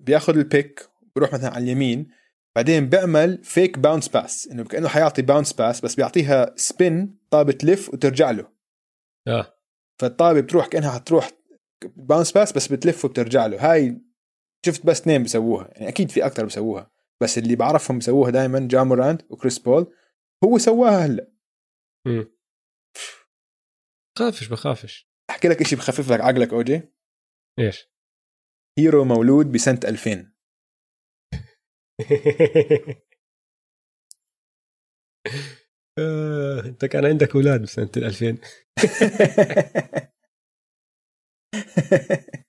[0.00, 2.08] بياخذ ال pick بيروح مثلا على اليمين.
[2.56, 7.88] بعدين بيعمل fake bounce pass إنه كأنه حيعطي bounce pass بس بيعطيها spin طابه تلف
[7.88, 8.48] وترجع له.
[9.28, 9.54] آه.
[10.00, 11.30] فالطابة بتروح كأنها حتروح
[11.96, 13.72] bounce pass بس بتلف وبترجع له.
[13.72, 14.00] هاي
[14.66, 15.68] شفت بس اثنين بيسووها.
[15.72, 16.90] يعني أكيد في أكثر بيسووها.
[17.22, 19.94] بس اللي بعرفهم بيسووها دائما جا مورانت وكريس بول
[20.44, 21.32] هو سواها هلأ.
[24.18, 25.10] خافش بخافش.
[25.30, 26.82] أحكي لك شيء بخفف لك عقلك أوجي.
[27.58, 27.90] إيش؟
[28.78, 30.32] هيرو مولود بسنة 2000
[35.98, 38.38] آه، أنت كان عندك أولاد بسنة 2000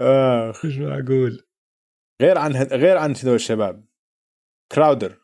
[0.00, 0.66] آخ.
[0.66, 1.46] مش معقول.
[2.22, 3.84] غير عن غير عن هذول الشباب.
[4.72, 5.20] كراودر.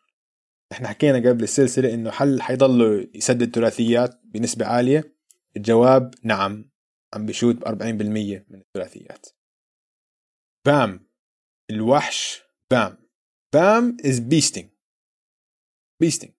[0.72, 5.16] إحنا حكينا قبل السلسلة إنه حل حيضل يسدد ثلاثيات بنسبة عالية؟
[5.56, 6.70] الجواب نعم.
[7.14, 9.26] عم بشوت ب 40% من الثلاثيات.
[10.66, 11.10] بام.
[11.70, 12.96] الوحش بام.
[13.54, 14.70] بام is beasting
[16.01, 16.32] beasting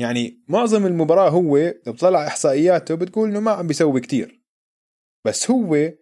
[0.00, 4.42] يعني معظم المباراة هو لو بتطلع إحصائياته بتقول إنه ما عم بيسوي كتير.
[5.26, 5.92] بس هو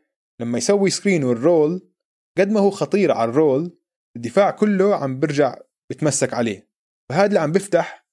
[0.41, 1.91] لما يسوي screen وال roll
[2.39, 3.79] قد ما هو خطير على ال roll
[4.17, 5.59] الدفاع كله عم برجع
[5.91, 6.71] بتمسك عليه.
[7.11, 8.07] فهذا اللي عم بفتح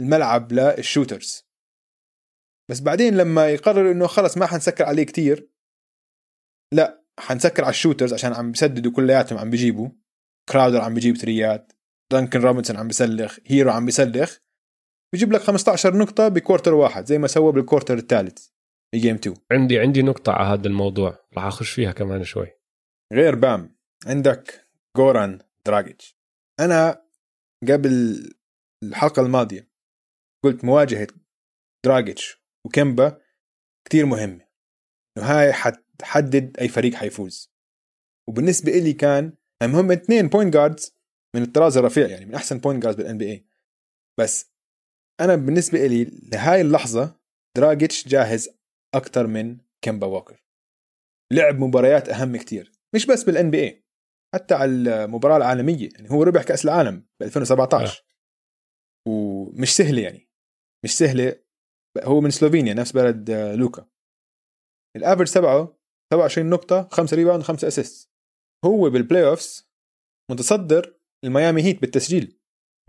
[0.00, 1.46] الملعب لل shooters
[2.70, 5.50] بس بعدين لما يقرر إنه خلص ما حنسكر عليه كتير
[6.74, 9.88] لا حنسكر على ال shooters عشان عم بيسددوا كلياتهم عم بيجيبوا.
[10.48, 11.72] كراودر عم بيجيب three ات
[12.12, 14.38] دانكن روبنسون عم بيسلخ هيرو عم بيسلخ.
[15.12, 18.48] بيجيب لك 15 نقطة ب quarter واحد زي ما سوى بال quarter الثالث.
[18.94, 21.18] ب game 2 عندي عندي نقطة على هذا الموضوع.
[21.34, 22.48] راح أخش فيها كمان شوي.
[23.12, 23.76] غير بام
[24.06, 26.16] عندك جوران دراجيتش.
[26.60, 27.06] أنا
[27.68, 27.90] قبل
[28.82, 29.70] الحلقة الماضية
[30.44, 31.06] قلت مواجهة
[31.84, 33.20] دراجيتش وكيمبا
[33.84, 34.46] كتير مهمة.
[35.18, 37.52] إنه هاي حتحدد أي فريق حيفوز.
[38.28, 39.32] وبالنسبة إلي كان
[39.62, 40.96] هم اثنين point guards
[41.36, 43.46] من الطراز الرفيع يعني من أحسن point guards بال NBA
[44.18, 44.52] بس
[45.20, 47.20] أنا بالنسبة إلي لهاي اللحظة
[47.56, 48.48] دراجيتش جاهز
[48.96, 50.44] أكثر من كيمبا ووكر
[51.32, 53.86] لعب مباريات أهم كتير مش بس بال NBA
[54.34, 54.70] حتى على
[55.04, 58.06] المباراة العالمية يعني هو ربح كأس العالم ب 2017 أه.
[59.10, 60.28] ومش سهلة يعني
[60.84, 61.42] مش سهلة
[62.02, 63.88] هو من سلوفينيا نفس بلد آه، لوكا
[64.96, 65.78] ال average تبعه
[66.12, 68.10] 27 نقطة 5 rebound 5 assist
[68.64, 69.70] هو بال playoffs
[70.30, 72.40] متصدر الميامي هيت بالتسجيل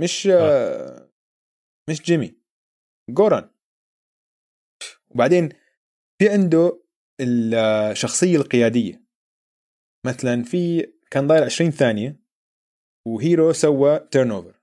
[0.01, 0.39] مش أه.
[0.39, 1.11] آه.
[1.89, 2.41] مش جيمي
[3.09, 3.49] جوران
[5.09, 5.49] وبعدين
[6.19, 6.83] في عنده
[7.21, 9.03] الشخصية القيادية.
[10.05, 12.19] مثلا في كان ضايل 20 ثانية
[13.07, 14.61] وهيرو سوى turnover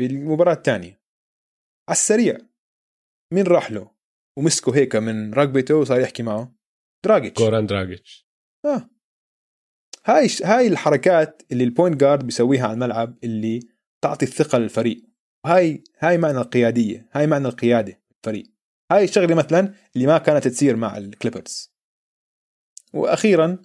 [0.00, 1.02] بالمباراة الثانية.
[1.88, 2.38] على السريع
[3.34, 3.90] مين راح له؟
[4.38, 6.54] ومسكه هيك من رقبته وصار يحكي معه.
[7.04, 7.42] دراجيتش.
[7.42, 8.26] جوران دراجيتش.
[8.64, 8.90] آه.
[10.04, 13.60] هاي هاي الحركات اللي ال point guard بيسويها على الملعب اللي
[14.04, 15.04] تعطي الثقة للفريق.
[15.46, 18.46] هاي هاي معنى القيادية هاي معنى القيادة الفريق
[18.92, 21.74] هاي الشغلة مثلا اللي ما كانت تصير مع الكليبرز.
[22.94, 23.62] وأخيرا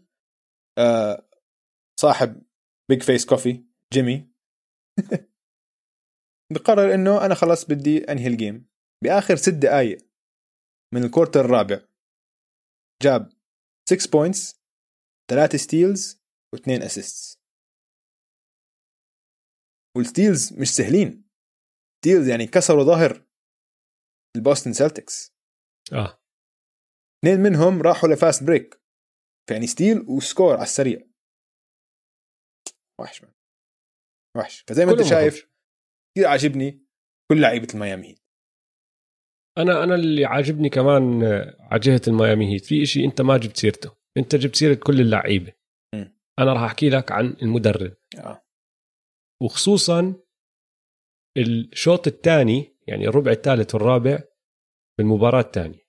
[0.78, 1.30] آه
[2.00, 2.44] صاحب
[2.90, 4.32] Big Face Coffee جيمي
[6.54, 8.70] بقرر إنه أنا خلص بدي أنهي ال game.
[9.04, 9.98] بآخر ست دقائق
[10.94, 11.88] من ال quarter الرابع
[13.02, 13.30] جاب
[13.90, 14.62] 6 points
[15.30, 16.24] 3 steals
[16.56, 17.40] و2 assists
[19.98, 21.30] وال steals مش سهلين.
[21.98, 23.25] steals يعني كسروا ظهر
[24.36, 25.36] البوستن سلتكس
[25.94, 26.20] آه.
[27.20, 28.82] اثنين منهم راحوا ل fast break.
[29.52, 31.08] يعني steal و score على السريع.
[33.02, 33.30] وحش من.
[34.38, 34.64] وحش.
[34.68, 35.50] فزي ما انت شايف
[36.16, 36.86] كثير عاجبني
[37.32, 38.20] كل لعيبة الميامي هيت.
[39.58, 41.24] أنا أنا اللي عاجبني كمان
[41.60, 42.66] على جهة الميامي هيت.
[42.66, 43.96] في شيء أنت ما جبت سيرته.
[44.18, 45.54] أنت جبت سيرة كل اللعيبة.
[46.40, 47.98] أنا راح أحكي لك عن المدرب.
[48.18, 48.46] آه.
[49.44, 50.24] وخصوصا
[51.38, 54.24] الشوط الثاني يعني الربع الثالث والرابع
[54.98, 55.86] بالمباراه الثانية.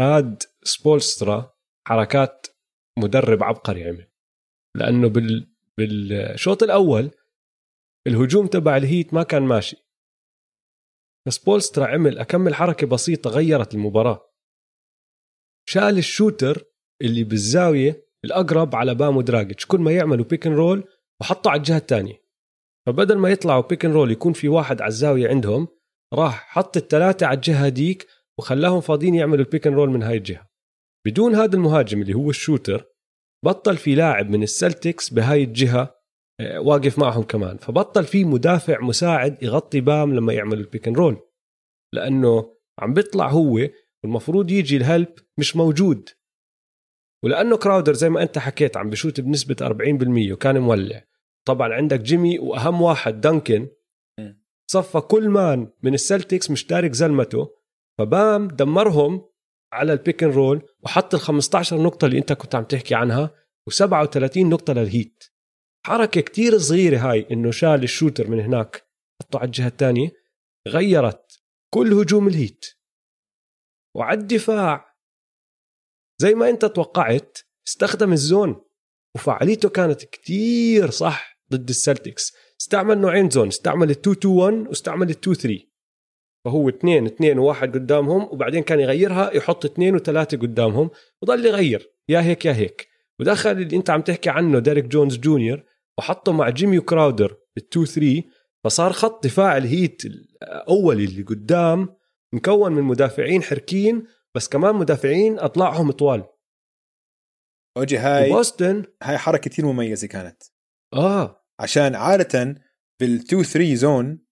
[0.00, 1.54] هاد سبولسترا
[1.88, 2.46] حركات
[2.98, 4.10] مدرب عبقري عمل.
[4.76, 7.10] لأنه بال بالشوط الأول
[8.06, 9.76] الهجوم تبع الهيت ما كان ماشي.
[11.26, 14.32] بس سبولسترا عمل اكمل حركه بسيطة غيرت المباراة.
[15.68, 16.64] شال ال shooter
[17.02, 20.88] اللي بالزاوية الأقرب على بام ودراجيتش كل ما يعملوا pick and roll
[21.20, 22.21] وحطه على الجهة الثانية.
[22.86, 25.68] فبدل ما يطلعوا pick roll يكون في واحد على الزاوية عندهم
[26.14, 28.06] راح حط الثلاثة على الجهة ديك
[28.38, 30.48] وخلاهم فاضيين يعملوا ال pick roll من هاي الجهة.
[31.06, 32.84] بدون هذا المهاجم اللي هو ال shooter
[33.44, 36.02] بطل في لاعب من السلتكس بهاي الجهة
[36.40, 37.56] آه، واقف معهم كمان.
[37.56, 41.16] فبطل في مدافع مساعد يغطي بام لما يعمل ال pick roll
[41.94, 43.68] لأنه عم بيطلع هو
[44.04, 46.08] والمفروض يجي ال help مش موجود.
[47.24, 51.04] ولأنه كراودر زي ما أنت حكيت عم بشوت بنسبة 40% وكان مولع.
[51.46, 53.68] طبعا عندك جيمي وأهم واحد دانكن.
[54.70, 57.56] صفى كل man من السلتكس مش تارك زلمته.
[57.98, 59.28] فبام دمرهم
[59.72, 63.34] على ال pick and roll وحط ال 15 نقطة اللي أنت كنت عم تحكي عنها
[63.70, 65.24] و37 نقطة للهيت.
[65.86, 68.88] حركة كتير صغيرة هاي إنه شال ال shooter من هناك
[69.22, 70.10] حطه على الجهة الثانية
[70.68, 71.42] غيرت
[71.74, 72.66] كل هجوم الهيت.
[73.96, 74.96] وعلى الدفاع
[76.20, 77.38] زي ما أنت توقعت
[77.68, 78.64] استخدم ال zone.
[79.16, 81.31] وفعاليته كانت كتير صح.
[81.54, 82.32] ضد السلتكس.
[82.60, 85.72] استعمل نوعين zone استعمل ال 2 2 1 واستعمل ال 2 3
[86.44, 90.90] فهو اثنين اثنين وواحد قدامهم وبعدين كان يغيرها يحط اثنين وثلاثة قدامهم
[91.22, 91.92] وضل يغير.
[92.08, 92.88] يا هيك يا هيك.
[93.20, 95.64] ودخل اللي انت عم تحكي عنه ديريك جونز جونيور
[95.98, 98.22] وحطه مع جيمي وكراودر بال two 3
[98.64, 101.96] فصار خط دفاع الهيت الاولي اللي قدام
[102.34, 106.24] مكون من مدافعين حركيين بس كمان مدافعين أطلعهم طوال.
[107.76, 110.42] أوجي هاي بوسطن هاي حركة كثير مميزة كانت.
[110.94, 111.41] آه.
[111.62, 112.54] عشان عادة
[113.02, 114.24] بال2 3 zone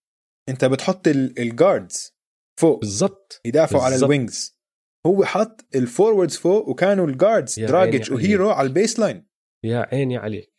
[0.49, 2.17] انت بتحط ال guards
[2.59, 3.41] فوق بالضبط.
[3.45, 4.59] يدافعوا على ال wings
[5.05, 9.27] هو حط ال forwards فوق وكانوا ال guards دراجيتش وهيرو على ال baseline
[9.65, 10.53] يا عيني عليك.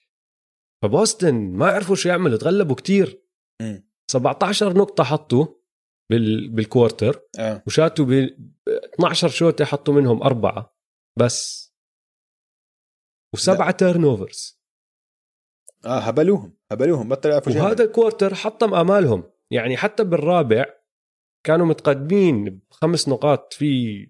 [0.82, 3.22] فبوسطن ما عرفوا شو يعملوا تغلبوا كتير.
[3.62, 3.78] م.
[4.10, 5.46] 17 نقطة حطوا
[6.10, 6.48] بال...
[6.50, 7.62] بال quarter آه.
[7.66, 8.10] وشاتوا ب
[8.94, 10.76] 12 شوتة حطوا منهم أربعة
[11.18, 11.72] بس.
[13.34, 14.62] وسبعة turnovers
[15.84, 16.56] آه هبلوهم.
[16.72, 19.24] هبلوهم بطل يعرفوا وهذا ال quarter حطم آمالهم.
[19.50, 20.64] يعني حتى بالرابع
[21.46, 24.06] كانوا متقدمين بخمس نقاط في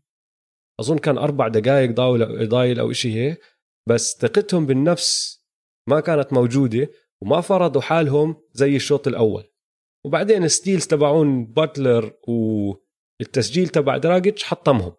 [0.81, 3.41] أظن كان أربع دقائق ضايل ضايل أو شيء هيك
[3.89, 5.43] بس ثقتهم بالنفس
[5.89, 6.89] ما كانت موجودة
[7.23, 9.45] وما فرضوا حالهم زي الشوط الأول.
[10.07, 14.93] وبعدين steals تبعون باتلر والتسجيل تبع دراجيتش حطمهم.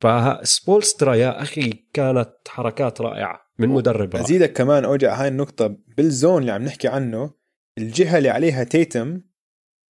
[0.00, 3.43] فسبولسترا يا أخي كانت حركات رائعة.
[3.58, 4.16] من مدرب.
[4.16, 7.34] أزيدك كمان أوجع هاي النقطة بال zone اللي عم نحكي عنه.
[7.78, 9.20] الجهة اللي عليها تيتم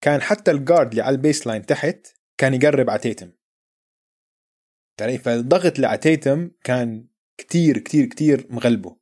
[0.05, 2.07] كان حتى ال guard اللي على ال baseline تحت
[2.41, 3.33] كان يقرب على تيتم.
[5.01, 7.09] يعني فالضغط اللي على تيتم كان
[7.41, 8.97] كتير كتير كتير مغلبه.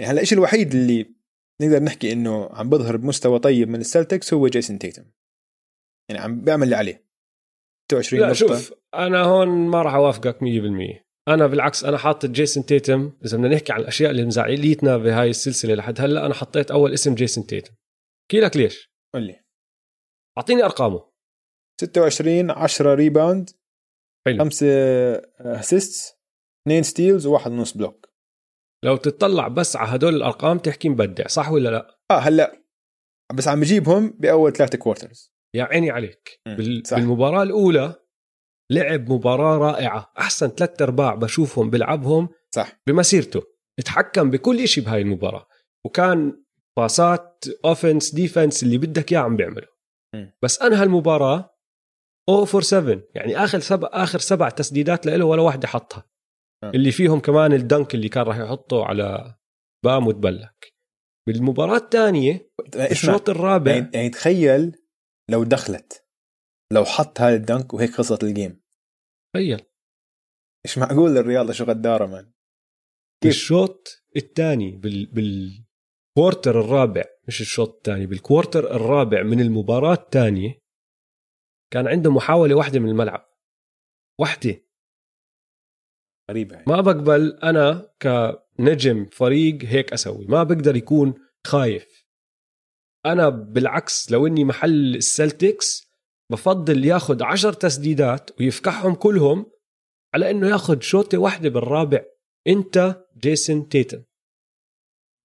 [0.00, 1.14] يعني هلا الشيء الوحيد اللي
[1.62, 5.04] نقدر نحكي إنه عم بظهر بمستوى طيب من السلتكس هو جيسون تيتم.
[6.08, 7.04] يعني عم بيعمل اللي عليه.
[7.92, 8.38] 26 لا نقطة.
[8.38, 13.54] شوف أنا هون ما راح أوافقك 100% أنا بالعكس أنا حاطط جيسون تيتم إذا بدنا
[13.54, 17.74] نحكي عن الأشياء اللي مزعليتنا بهاي السلسلة لحد هلأ أنا حطيت أول اسم جيسون تيتم
[18.22, 19.40] احكي لك ليش؟ قول لي.
[20.38, 21.10] أعطيني أرقامه.
[21.80, 23.50] 26 10 rebound
[24.26, 24.44] حلو.
[24.44, 24.66] 5
[25.40, 26.12] assists
[26.66, 28.08] 2 steals وواحد ونص block
[28.84, 32.62] لو تطلع بس على هدول الأرقام تحكي مبدع صح ولا لا؟ آه هلأ.
[33.34, 36.40] بس عم بجيبهم بأول ثلاثة quarters يا عيني عليك.
[36.46, 36.82] بال...
[36.86, 36.96] صح.
[36.96, 37.94] بالمباراة الأولى
[38.70, 40.12] لعب مباراة رائعة.
[40.18, 42.72] أحسن ثلاث أرباع بشوفهم بيلعبهم صح.
[42.86, 43.42] بمسيرته.
[43.78, 45.46] اتحكم بكل شيء بهاي المباراة.
[45.86, 46.44] وكان
[46.78, 49.66] باسات offense defense اللي بدك اياه عم بيعمله.
[50.14, 50.32] مم.
[50.42, 51.54] بس انهى المباراه
[52.30, 56.04] 0 for 7 يعني آخر سبع آخر سبع تسديدات له ولا واحدة حطها.
[56.64, 56.70] آه.
[56.70, 59.34] اللي فيهم كمان ال dunk اللي كان راح يحطه على
[59.84, 60.74] بام وتبلّك.
[61.28, 62.84] بالمباراة الثانية اسمع.
[62.90, 64.76] الشوط الرابع يعني يعني تخيل
[65.30, 66.03] لو دخلت.
[66.72, 68.62] لو حط هذا ال dunk وهيك خلصت ال game.
[69.34, 69.66] تخيل.
[70.64, 72.32] مش معقول الرياضة شو غدارة مان كيف؟
[73.22, 80.58] بالشوط الثاني بال بال quarter الرابع مش الشوط الثاني بال quarter الرابع من المباراة الثانية
[81.72, 83.34] كان عنده محاولة واحدة من الملعب.
[84.20, 84.64] واحدة.
[86.30, 86.64] غريبة.
[86.66, 90.26] ما بقبل أنا كنجم فريق هيك أسوي.
[90.26, 91.14] ما بقدر يكون
[91.46, 92.04] خايف.
[93.06, 95.83] أنا بالعكس لو إني محل السلتكس
[96.32, 99.46] بفضل ياخد عشر تسديدات ويفكحهم كلهم
[100.14, 102.04] على إنه ياخد شوطة واحدة بالرابع.
[102.46, 104.04] أنت جيسون تيتن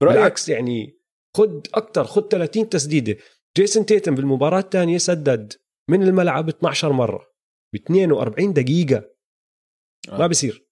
[0.02, 1.00] بالعكس يعني
[1.38, 3.18] خد أكثر خد 30 تسديدة.
[3.58, 5.54] جيسون تيتم بالمباراة الثانية سدد
[5.90, 7.28] من الملعب 12 مرة
[7.74, 9.10] ب 42 دقيقة.
[10.10, 10.18] آه.
[10.18, 10.70] ما بصير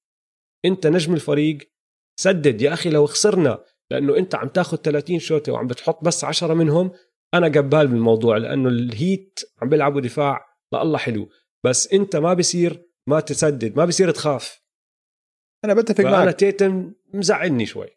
[0.65, 1.71] أنت نجم الفريق.
[2.19, 6.53] سدد يا أخي لو خسرنا لأنه أنت عم تاخذ 30 شوطة وعم بتحط بس 10
[6.53, 6.91] منهم
[7.33, 11.29] أنا قبال بالموضوع لأنه الهيت عم بيلعبوا دفاع الله حلو
[11.65, 14.61] بس أنت ما بصير ما تسدد ما بصير تخاف.
[15.65, 16.35] أنا بتفق معك.
[16.35, 17.87] تيتم مزعلني شوي.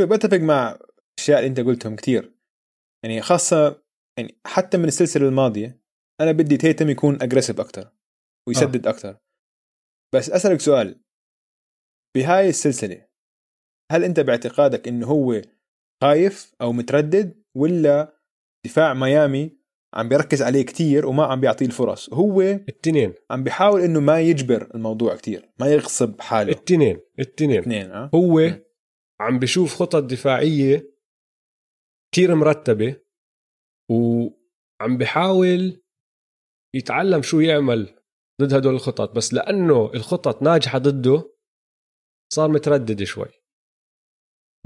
[0.00, 0.78] بتفق مع
[1.18, 2.34] الأشياء اللي أنت قلتهم كثير
[3.04, 3.82] يعني خاصة
[4.18, 5.82] يعني حتى من السلسلة الماضية
[6.20, 7.90] أنا بدي تيتم يكون اجريسيف أكثر
[8.48, 8.90] ويسدد آه.
[8.90, 9.18] أكثر
[10.14, 11.00] بس أسألك سؤال.
[12.16, 13.08] بهاي السلسلة
[13.92, 15.42] هل أنت باعتقادك إنه هو
[16.02, 18.17] خايف أو متردد ولا
[18.68, 19.58] دفاع ميامي
[19.94, 22.12] عم بيركز عليه كتير وما عم بيعطيه الفرص.
[22.12, 23.14] هو التنين.
[23.30, 26.52] عم بيحاول إنه ما يجبر الموضوع كتير ما يغصب حاله.
[26.52, 27.58] التنين التنين.
[27.58, 28.10] اثنين آه.
[28.14, 28.60] هو م.
[29.20, 30.94] عم بشوف خطط دفاعية
[32.12, 32.96] كتير مرتبة
[33.90, 35.82] وعم بحاول
[36.74, 37.94] يتعلم شو يعمل
[38.40, 41.34] ضد هدول الخطط بس لأنه الخطط ناجحة ضده
[42.32, 43.28] صار متردد شوي.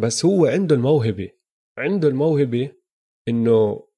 [0.00, 1.30] بس هو عنده الموهبة
[1.78, 2.72] عنده الموهبة
[3.28, 3.91] إنه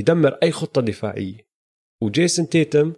[0.00, 1.50] يدمر أي خطة دفاعية.
[2.02, 2.92] وجيسون تيتم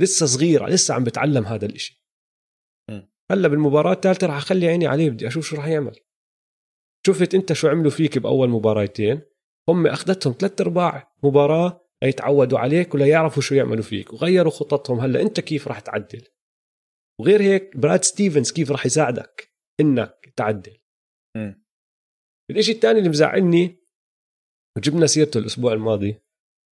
[0.00, 2.00] لسه صغير لسه عم بتعلم هذا الإشي.
[3.30, 6.00] هلأ بالمباراة الثالثة راح أخلي عيني عليه بدي أشوف شو راح يعمل.
[7.06, 9.22] شفت أنت شو عملوا فيك بأول مباراتين؟
[9.68, 15.00] هم أخذتهم ثلاث أرباع مباراة ليتعودوا عليك ولا يعرفوا شو يعملوا فيك وغيروا خططهم.
[15.00, 16.28] هلأ أنت كيف راح تعدل؟
[17.20, 20.78] وغير هيك براد ستيفنز كيف راح يساعدك؟ إنك تعدل.
[21.36, 21.52] م.
[22.50, 23.79] الإشي الثاني اللي مزعلني
[24.76, 26.16] وجبنا سيرته الأسبوع الماضي.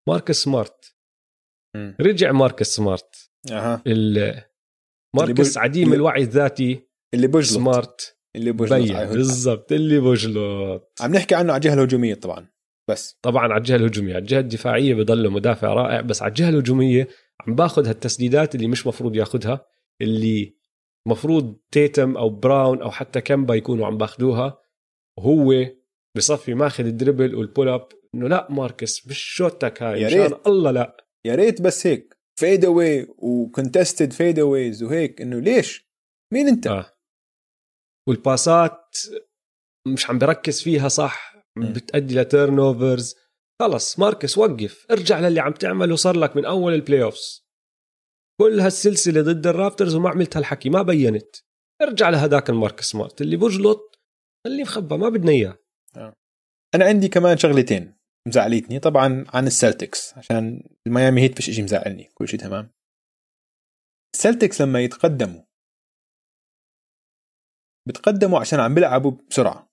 [0.09, 0.95] ماركس سمارت.
[1.77, 1.93] م.
[2.01, 3.31] رجع ماركس سمارت.
[3.53, 3.83] أها.
[5.17, 6.81] ماركس بج- عديم اللي- الوعي الذاتي
[7.15, 8.19] اللي بجلط سمارت.
[8.37, 9.13] اللي بجلط عايهد.
[9.13, 9.73] بالضبط.
[9.73, 12.47] اللي بجلط عم نحكي عنه على الجهة الهجومية طبعا.
[12.91, 13.19] بس.
[13.23, 14.15] طبعا على الجهة الهجومية.
[14.15, 16.01] على الجهة الدفاعية بضل مدافع رائع.
[16.01, 17.09] بس على الجهة الهجومية
[17.41, 19.67] عم باخذ هالتسديدات اللي مش مفروض ياخذها
[20.01, 20.57] اللي
[21.07, 24.59] مفروض تيتم أو براون أو حتى كمبا يكونوا عم باخذوها.
[25.19, 25.53] وهو
[26.19, 30.47] بصفي ماخذ الدربل والبول اب إنه لا ماركس مش شوتك هاي يا مشان ريت.
[30.47, 35.89] الله لا يا ريت بس هيك فيد اواي وكونتستد فيد اويز وهيك إنه ليش؟
[36.35, 36.93] مين أنت؟ آه.
[38.09, 38.97] والباسات
[39.89, 41.73] مش عم بركز فيها صح مم.
[41.73, 43.15] بتأدي لتيرن اوفرز
[43.63, 47.49] خلص ماركس وقف ارجع للي عم تعمله صار لك من أول البلاي اوفز
[48.41, 51.37] كل هالسلسلة ضد الرابترز وما عملت هالحكي ما بينت
[51.83, 53.99] ارجع لهداك المارك سمارت اللي بجلط
[54.47, 55.59] خليه مخبى ما بدنا إياه
[56.75, 57.99] أنا عندي كمان شغلتين
[58.29, 62.71] مزعلتني طبعا عن السلتكس عشان الميامي هيت فيش شيء مزعلني كل شيء تمام.
[64.15, 65.43] السلتكس لما يتقدموا
[67.89, 69.73] بتقدموا عشان عم بيلعبوا بسرعة.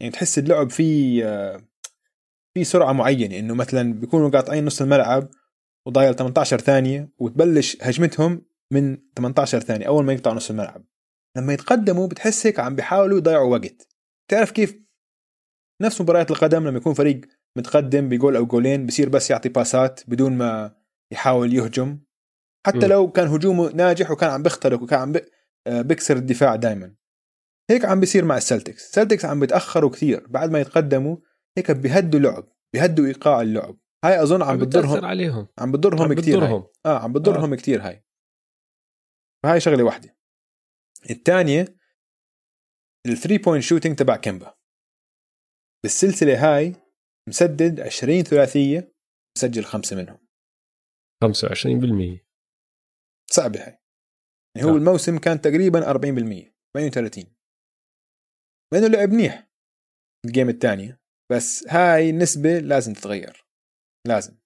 [0.00, 1.68] يعني تحس اللعب فيه آه،
[2.54, 5.28] في سرعة معينة إنه مثلا بيكونوا قاطعين نص الملعب
[5.86, 10.84] وضايل 18 ثانية وتبلش هجمتهم من 18 ثانية أول ما يقطعوا نص الملعب.
[11.36, 13.88] لما يتقدموا بتحس هيك عم بيحاولوا يضيعوا وقت.
[14.28, 14.83] تعرف كيف
[15.82, 17.20] نفس مباريات القدم لما يكون فريق
[17.56, 20.76] متقدم بجول أو جولين بصير بس يعطي باسات بدون ما
[21.12, 21.98] يحاول يهجم.
[22.66, 22.90] حتى م.
[22.90, 25.24] لو كان هجومه ناجح وكان عم بيخترق وكان عم بي-
[25.66, 26.94] آه، الدفاع دائما
[27.70, 28.84] هيك عم بيصير مع السلتكس.
[28.88, 31.16] السلتكس عم بيتأخروا كثير بعد ما يتقدموا
[31.58, 33.78] هيك بيهدوا لعب بيهدوا إيقاع اللعب.
[34.04, 35.46] هاي أظن عم بتضرهم عليهم.
[35.58, 36.44] عم بتضرهم كثير.
[36.44, 38.04] آه عم بتضرهم كثير هاي.
[39.42, 40.16] فهاي شغلة واحدة.
[41.10, 41.76] الثانية
[43.06, 44.54] ال three point shooting تبع كيمبا.
[45.84, 46.76] بالسلسلة هاي
[47.28, 48.94] مسدد 20 ثلاثية
[49.38, 50.18] مسجل خمسة منهم.
[51.24, 52.24] 25%
[53.30, 53.78] صعبة هاي.
[54.56, 54.76] يعني هو صح.
[54.76, 57.24] الموسم كان تقريبا 40% 38
[58.72, 59.50] مع إنه لعب منيح
[60.26, 61.00] ال game الثانية
[61.32, 63.46] بس هاي النسبة لازم تتغير.
[64.08, 64.38] لازم.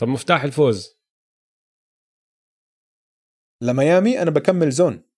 [0.00, 0.98] طب مفتاح الفوز.
[3.62, 5.10] لميامي أنا بكمل zone.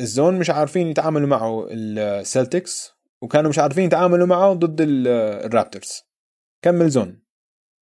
[0.00, 5.08] ال zone مش عارفين يتعاملوا معه السلتكس وكانوا مش عارفين يتعاملوا معه ضد ال-
[5.46, 6.02] الرابترز.
[6.64, 7.22] كمل zone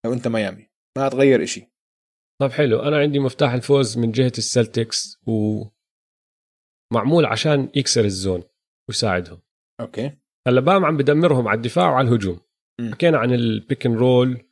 [0.05, 0.69] لو أنت ميامي.
[0.97, 1.73] ما تغير إشي.
[2.41, 2.79] طب حلو.
[2.79, 5.17] أنا عندي مفتاح الفوز من جهة السلتكس
[6.93, 8.43] ومعمول عشان يكسر ال zone
[8.89, 9.41] ويساعدهم.
[9.81, 10.17] Okay.
[10.47, 12.39] هلا بام عم بدمرهم على الدفاع وعلى الهجوم.
[12.91, 14.49] حكينا عن ال pick and roll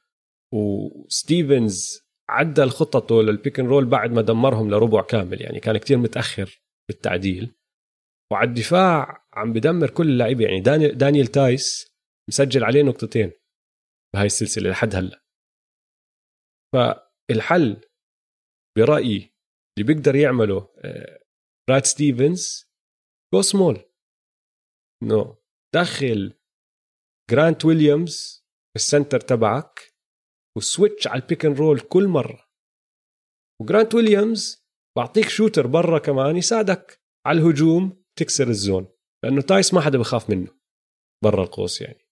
[0.54, 5.98] وستيفنز عدل خططه لل pick and roll بعد ما دمرهم لربع كامل يعني كان كتير
[5.98, 7.56] متأخر بالتعديل.
[8.32, 10.46] وعلى الدفاع عم بدمر كل اللعيبة.
[10.46, 11.96] يعني دانيال, دانيال تايس
[12.30, 13.32] مسجل عليه نقطتين
[14.14, 15.26] بهاي السلسلة لحد هلأ.
[16.74, 17.82] فالحل
[18.78, 19.36] برأيي
[19.78, 21.20] اللي بيقدر يعمله آه،
[21.70, 22.66] براد ستيفنز
[23.34, 23.92] go small.
[25.04, 25.38] إنه
[25.76, 26.40] دخل
[27.32, 28.46] جرانت ويليامز
[28.76, 29.80] ال center تبعك
[30.58, 32.46] و switch على ال pick and roll كل مرة.
[33.62, 34.66] وجرانت ويليامز
[34.98, 38.95] بعطيك shooter برا كمان يساعدك على الهجوم تكسر ال zone.
[39.24, 40.60] لأنه تايس ما حدا بخاف منه
[41.24, 42.06] برا القوس يعني.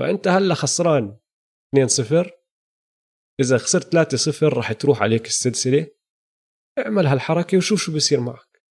[0.00, 1.18] فأنت هلأ خسران
[1.76, 2.30] 2-0
[3.40, 3.94] إذا خسرت
[4.40, 5.90] 3-0 راح تروح عليك السلسلة.
[6.78, 8.62] اعمل هالحركة وشوف شو بصير معك.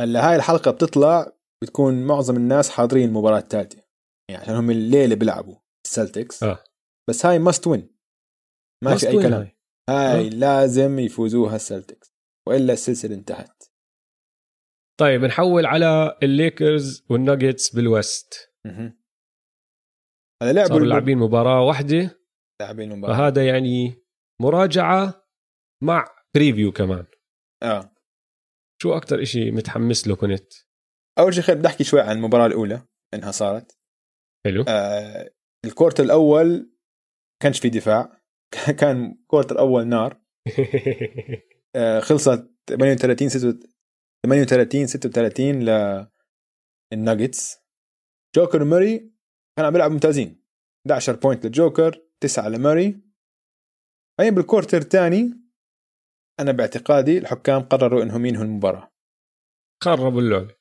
[0.00, 3.82] هلأ هاي الحلقة بتطلع بتكون معظم الناس حاضرين المباراة الثالثه
[4.30, 5.56] يعني عشان هم الليلة بيلعبوا
[5.86, 6.42] السلتكس.
[6.42, 6.64] آه.
[7.08, 7.96] بس هاي must win
[8.84, 9.40] ما في أي كلام.
[9.42, 9.56] هاي.
[9.90, 10.30] هاي آه.
[10.30, 12.14] لازم يفوزوها السلتكس.
[12.48, 13.62] وإلا السلسلة انتهت.
[15.00, 18.54] طيب نحول على الليكرز والناجتس بال West.
[20.42, 22.20] هلا لعبوا صاروا لاعبين مباراة واحدة.
[22.60, 24.04] لاعبين المباراه فهذا يعني
[24.42, 25.28] مراجعة
[25.82, 26.04] مع
[26.34, 27.06] preview كمان.
[27.62, 27.94] آه.
[28.82, 30.52] شو أكتر إشي متحمس له كنت؟
[31.18, 32.82] أول شيء خلينا نحكي شوي عن المباراة الأولى
[33.14, 33.78] إنها صارت.
[34.46, 34.64] حلو.
[34.68, 35.30] آه
[35.64, 36.72] ال quarter الأول
[37.42, 38.22] كانش في دفاع.
[38.80, 40.20] كان quarter الأول نار.
[41.76, 43.77] آه خلصت 38 36
[44.26, 45.44] 38 36
[46.92, 47.58] للناجتس
[48.36, 48.98] جوكر وماري
[49.58, 50.44] كان عم بيلعبوا ممتازين.
[50.86, 53.00] 11 point للجوكر 9 لماري
[54.18, 55.48] بعدين بال quarter الثاني
[56.40, 58.92] أنا باعتقادي الحكام قرروا إنهم ينهوا المباراة.
[59.84, 60.54] خربوا اللعبة.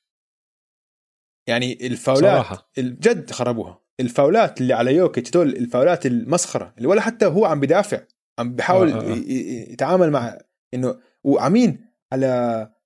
[1.49, 2.71] يعني الفاولات صراحة.
[2.77, 3.84] الجد خربوها.
[3.99, 8.01] الفاولات اللي على يوكيتش دول الفاولات المسخرة اللي ولا حتى هو عم بدافع
[8.39, 9.71] عم بحاول آه، آه، آه.
[9.71, 10.38] يتعامل مع
[10.73, 12.77] إنه وعمين على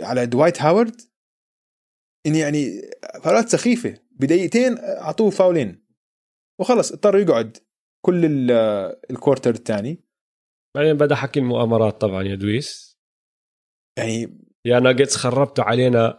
[0.00, 1.00] على دوايت هاورد
[2.26, 2.82] إن يعني
[3.24, 3.94] فاولات سخيفة.
[4.10, 5.86] بدقيقتين أعطوه فاولين.
[6.60, 7.56] وخلص اضطر يقعد
[8.06, 8.50] كل ال-
[9.10, 10.04] ال quarter الثاني
[10.76, 12.98] بعدين بدأ حكي المؤامرات طبعا يا دويس.
[13.98, 16.18] يعني يا ناجتس خربتوا علينا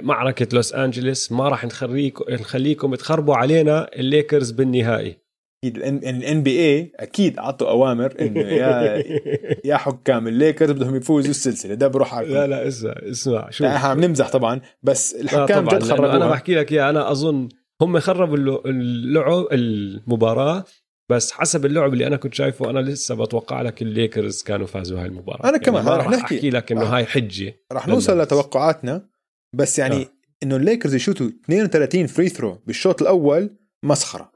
[0.00, 5.20] معركة لوس أنجلوس ما راح نخليكم نخليكم تخربوا علينا الليكرز بالنهائي.
[5.66, 9.02] أكيد ال NBA أكيد اعطوا أوامر انه يا
[9.70, 11.74] يا حكام الليكرز بدهم يفوزوا السلسلة.
[11.74, 13.66] ده بروح عليكم لا لا اسمع اسمع شوف.
[13.66, 17.48] إحنا عم نمزح طبعا بس لا الحكام جد لأنه أنا بحكي لك اياها أنا أظن
[17.82, 18.36] هم خربوا
[18.66, 20.64] اللعب المباراة
[21.08, 25.06] بس حسب اللعب اللي أنا كنت شايفه أنا لسه بتوقع لك الليكرز كانوا فازوا هاي
[25.06, 25.48] المباراة.
[25.48, 26.34] أنا كمان، ما رح راح نحكي.
[26.36, 28.20] أحكي لك إنه هاي حجة رح نوصل.
[28.20, 29.08] لتوقعاتنا
[29.54, 30.06] بس يعني آه.
[30.42, 34.32] إنه الليكرز يشوتوا 32 free throw بالشوط الأول مسخرة.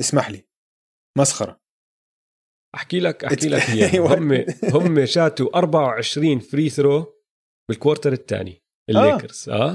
[0.00, 0.44] اسمح لي.
[1.18, 1.60] مسخرة.
[2.74, 3.92] أحكي لك أحكي لك إياها.
[3.92, 4.18] أيوة.
[4.18, 7.14] هم هم شاتوا 24 free throw
[7.68, 9.48] بال quarter الثاني الليكرز.
[9.48, 9.72] آه,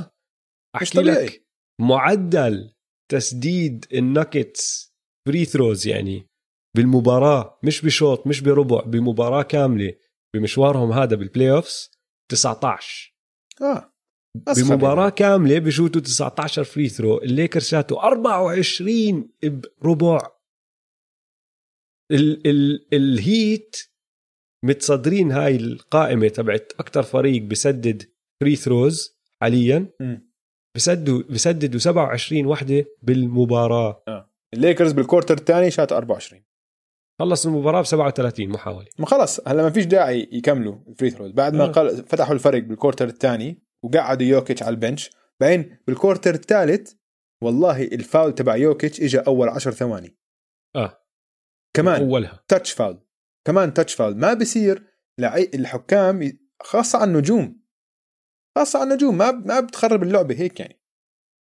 [0.82, 1.02] مش أحكي.
[1.02, 1.46] لك
[1.82, 2.74] معدل
[3.12, 4.96] تسديد الناكتس
[5.28, 6.30] free throws يعني
[6.78, 9.94] بالمباراة مش بشوط مش بربع بمباراة كاملة
[10.36, 11.92] بمشوارهم هذا بال playoffs
[12.32, 13.16] 19
[13.62, 13.94] آه
[14.58, 15.12] بمباراة يعني.
[15.12, 19.30] كاملة بشوتوا 19 free throw الليكرز شاتوا 24
[19.82, 20.35] بربع.
[22.12, 23.76] ال ال الهيت
[24.66, 28.04] متصدرين هاي القائمة تبعت أكثر فريق بسدد
[28.42, 29.90] free throws حاليا.
[30.76, 34.04] بسدوا بسددوا 27 وحدة بالمباراة.
[34.54, 36.44] الليكرز بال quarter الثاني شات 24
[37.20, 38.88] خلص المباراة ب 37 محاولة.
[39.00, 41.68] ما خلص هلا ما فيش داعي يكملوا ال free throws بعد ما آه.
[41.68, 42.04] قل...
[42.04, 45.10] فتحوا الفرق بال quarter الثاني وقعدوا يوكيتش على ال bench.
[45.40, 46.94] بعدين بال quarter الثالث
[47.44, 50.18] والله الفاول تبع يوكيتش اجى أول 10 ثواني.
[50.76, 51.05] آه.
[51.76, 53.00] كمان اولها touch foul
[53.48, 54.84] كمان touch foul ما بصير
[55.20, 55.52] لعي...
[55.54, 57.66] الحكام خاصة على النجوم.
[58.58, 59.18] خاصة على النجوم.
[59.18, 60.82] ما ما بتخرب اللعبة هيك يعني.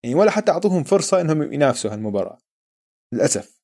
[0.03, 2.37] يعني ولا حتى أعطوهم فرصة إنهم ينافسوا هالمباراة.
[3.13, 3.61] للأسف.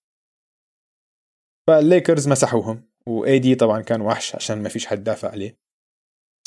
[1.67, 2.89] فالليكرز مسحوهم.
[3.07, 5.59] و AD طبعا كان وحش عشان ما فيش حد دافع عليه.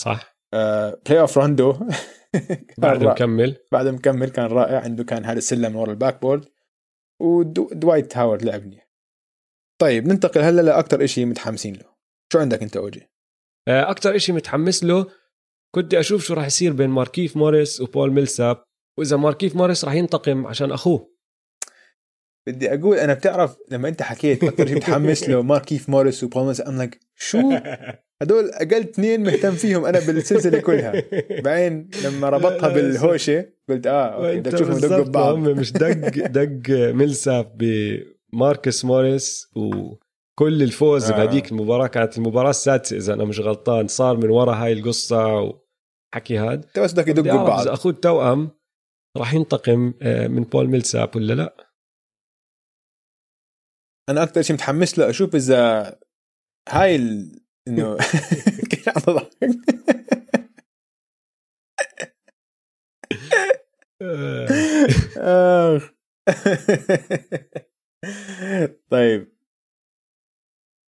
[0.00, 0.36] صح.
[0.52, 1.88] playoff روندو
[2.78, 3.56] بعده مكمل.
[3.72, 4.80] بعد مكمل كان رائع.
[4.80, 6.48] عنده كان هذا ال slam من ورا ال backboard
[7.22, 8.83] ودوايت هاورد لعب منيح
[9.80, 11.94] طيب ننتقل هلا لاكثر شيء متحمسين له.
[12.32, 13.10] شو عندك أنت أوجي؟
[13.68, 15.06] أكثر شيء متحمس له
[15.74, 18.64] كنت أشوف شو راح يصير بين ماركيف موريس وبول ميلساب
[18.98, 21.14] وإذا ماركيف موريس راح ينتقم عشان أخوه.
[22.48, 26.66] بدي أقول أنا بتعرف لما أنت حكيت أكثر شيء متحمس له ماركيف موريس وبول ميلساب
[26.66, 27.38] I'm like شو؟
[28.22, 31.02] هدول أقل اثنين مهتم فيهم أنا بالسلسلة كلها.
[31.42, 35.38] بعدين لما ربطها بالهوشة قلت آه okay بدك تشوفهم دقوا ببعض.
[35.38, 37.62] مش دق دق ميلساب
[38.34, 41.14] بماركس موريس وكل الفوز آه.
[41.14, 41.24] آه.
[41.24, 46.38] بهديك المباراة كانت المباراة السادسة إذا أنا مش غلطان صار من ورا هاي القصة وحكي
[46.38, 48.50] هاد انت بس بدك يدقوا إذا أخوه التوأم
[49.16, 51.74] راح ينتقم آه، من بول ميلساب ولا لا
[54.08, 55.94] أنا أكثر شيء متحمس له أشوف إذا
[56.68, 57.40] هاي ال...
[57.68, 57.96] إنه
[58.70, 59.28] كيف عم بضحك
[64.02, 65.90] آه، آخ.
[68.90, 69.34] طيب.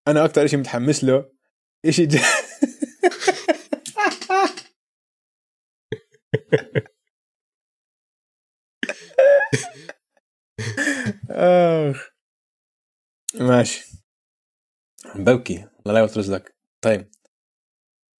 [0.09, 1.30] أنا أكثر شيء متحمس له
[1.90, 2.16] شيء ج...
[11.30, 12.10] آخ.
[13.40, 14.02] ماشي.
[15.14, 17.10] ببكي الله لا يوفر رزقك طيب.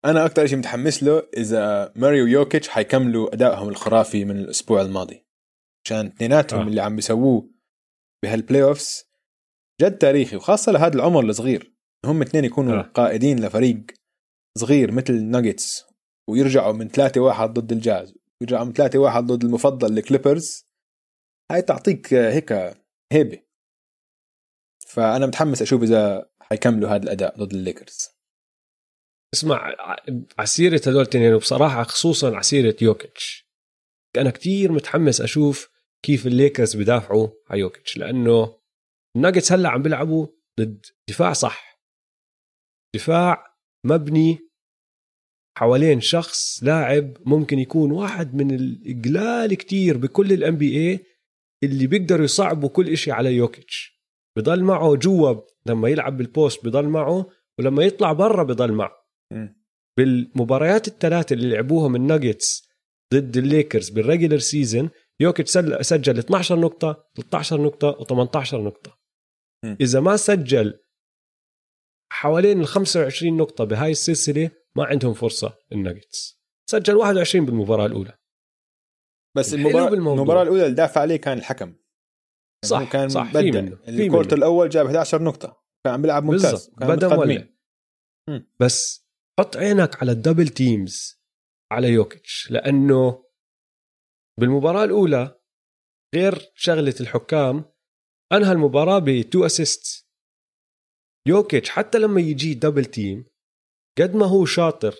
[0.05, 5.27] أنا أكثر شيء متحمس له إذا ماري ويوكيتش حيكملوا أدائهم الخرافي من الأسبوع الماضي.
[5.85, 6.69] عشان اثنيناتهم آه.
[6.69, 7.56] اللي عم بيسووه
[8.27, 9.05] بهال playoffs
[9.81, 11.73] جد تاريخي وخاصة لهذا العمر الصغير
[12.07, 12.79] هم اثنين يكونوا.
[12.79, 12.83] آه.
[12.83, 13.85] قائدين لفريق
[14.59, 15.85] صغير مثل الناجتس
[16.29, 20.67] ويرجعوا من 3 1 ضد الجاز ويرجعوا من 3 1 ضد المفضل ال Clippers
[21.53, 22.53] هاي تعطيك هيك
[23.13, 23.43] هيبة
[24.89, 28.09] فأنا متحمس أشوف إذا حيكملوا هذا الأداء ضد الليكرز
[29.35, 29.97] اسمع ع-
[30.39, 33.47] على سيرة هدول التنين وبصراحة خصوصا على سيرة يوكيتش
[34.17, 35.71] أنا كتير متحمس أشوف
[36.07, 38.59] كيف الليكرز بدافعوا على يوكيتش لأنه
[39.17, 40.27] الناجتس هلأ عم بيلعبوا
[40.61, 41.81] ضد دفاع صح.
[42.95, 43.47] دفاع
[43.87, 44.39] مبني
[45.59, 51.05] حوالين شخص لاعب ممكن يكون واحد من القلال كتير بكل ال NBA
[51.63, 54.03] اللي بيقدروا يصعبوا كل إشي على يوكيتش.
[54.39, 59.07] بضل معه جوا لما يلعب بال post بضل معه ولما يطلع برا بضل معه.
[59.99, 62.69] بالمباريات الثلاثة اللي لعبوهم الناجتس
[63.15, 64.91] ضد الليكرز بال regular season
[65.21, 68.99] يوكيتش سجل 12 نقطة 13 نقطة و18 نقطة
[69.65, 69.77] م.
[69.81, 70.81] إذا ما سجل
[72.13, 76.41] حوالين ال 25 نقطة بهاي السلسلة ما عندهم فرصة الناجتس
[76.71, 78.19] سجل 21 بالمباراة الأولى
[79.37, 79.89] بس المباراة.
[79.89, 81.81] المباراة الأولى اللي دافع عليه كان الحكم يعني
[82.65, 84.33] صح، هو كان صح، في بدأ منه، في ال court.
[84.33, 86.71] الأول جاب 11 نقطة كان عم بيلعب ممتاز.
[86.81, 87.49] مولع
[88.29, 88.49] مم.
[88.61, 89.07] بس
[89.39, 91.23] حط عينك على ال double teams
[91.73, 93.26] على يوكيتش لأنه
[94.41, 95.41] بالمباراة الأولى
[96.15, 97.65] غير شغلة الحكام
[98.33, 100.07] أنهى المباراة ب two assist
[101.29, 103.25] يوكيتش حتى لما يجي double team
[103.99, 104.95] قد ما هو شاطر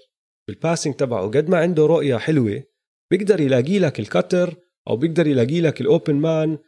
[0.49, 2.63] بال passing تبعه قد ما عنده رؤية حلوة
[3.11, 4.57] بيقدر يلاقي لك ال cutter
[4.89, 6.59] أو بيقدر يلاقي لك ال open man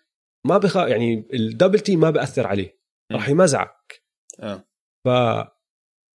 [0.47, 2.79] ما بخ يعني ال double team ما بأثر عليه
[3.13, 4.03] راح يمزعك.
[4.41, 4.65] آه.
[5.05, 5.09] ف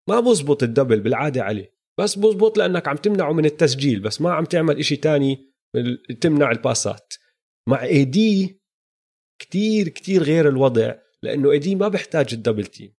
[0.10, 4.34] ما بزبط ال double بالعادة عليه بس بزبط لأنك عم تمنعه من التسجيل بس ما
[4.34, 5.53] عم تعمل إشي تاني
[6.22, 7.14] تمنع الباسات
[7.70, 8.62] مع AD
[9.42, 12.94] كتير كتير غير الوضع لأنه AD ما بيحتاج ال double team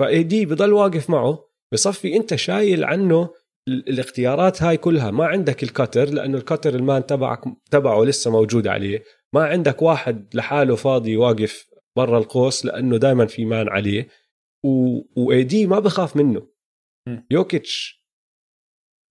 [0.00, 3.34] ف AD بضل واقف معه بصفي أنت شايل عنه
[3.68, 5.10] الاختيارات هاي كلها.
[5.10, 7.40] ما عندك ال cutter لأنه ال cutter ال man تبعك
[7.70, 9.04] تبعه لسه موجود عليه.
[9.34, 14.08] ما عندك واحد لحاله فاضي واقف برا القوس لأنه دائما في man عليه.
[15.16, 16.48] و AD ما بخاف منه.
[17.30, 17.95] يوكيتش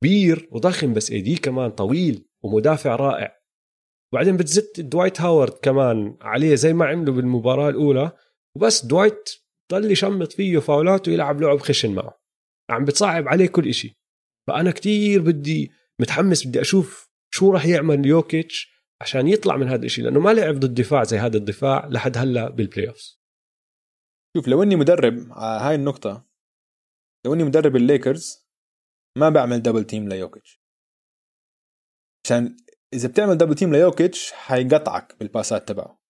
[0.01, 3.35] كبير وضخم بس AD كمان طويل ومدافع رائع.
[4.13, 8.11] وبعدين بتزت دوايت هاورد كمان عليه زي ما عملوا بالمباراة الأولى
[8.55, 9.29] وبس دوايت
[9.71, 12.21] ضل يشمط فيه فاولات ويلعب لعب خشن معه.
[12.69, 14.05] عم بتصعب عليه كل إشي.
[14.47, 20.05] فأنا كتير بدي متحمس بدي أشوف شو راح يعمل يوكيتش عشان يطلع من هذا الشيء
[20.05, 22.97] لأنه ما لعب ضد دفاع زي هذا الدفاع لحد هلأ بال playoff
[24.37, 26.27] شوف لو إني مدرب على هاي النقطة.
[27.25, 28.44] لو إني مدرب الليكرز
[29.17, 30.61] ما بعمل double team ليوكيتش.
[32.25, 32.57] عشان
[32.93, 36.01] إذا بتعمل double team ليوكيتش حيقطعك بالباسات تبعه.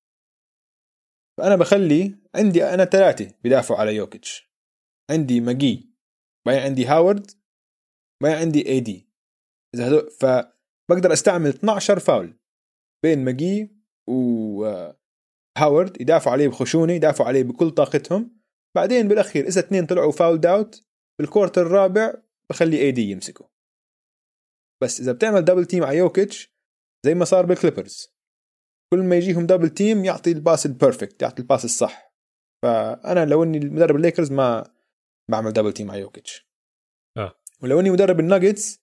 [1.38, 4.52] فانا بخلي عندي أنا ثلاثة بيدافعوا على يوكيتش.
[5.12, 5.96] عندي ماجي
[6.46, 7.32] بعدين عندي هاورد
[8.24, 9.10] بعدين عندي AD
[9.76, 12.40] إذا هدو فبقدر أستعمل 12 فاول
[13.04, 13.76] بين ماجي
[14.10, 18.42] وهاورد يدافعوا عليه بخشونة يدافعوا عليه بكل طاقتهم.
[18.76, 20.86] بعدين بالأخير إذا اثنين طلعوا fouled out
[21.20, 22.14] بال quarter الرابع
[22.50, 23.50] بخلي AD يمسكه.
[24.84, 26.56] بس إذا بتعمل double team على يوكيتش
[27.06, 28.16] زي ما صار بال Clippers
[28.94, 32.14] كل ما يجيهم double team يعطي ال pass ال perfect يعطي ال pass الصح.
[32.64, 34.74] فأنا لو إني مدرب الليكرز ما
[35.32, 36.48] بعمل double team على يوكيتش
[37.18, 37.36] آه.
[37.64, 38.80] ولو إني مدرب الناجتس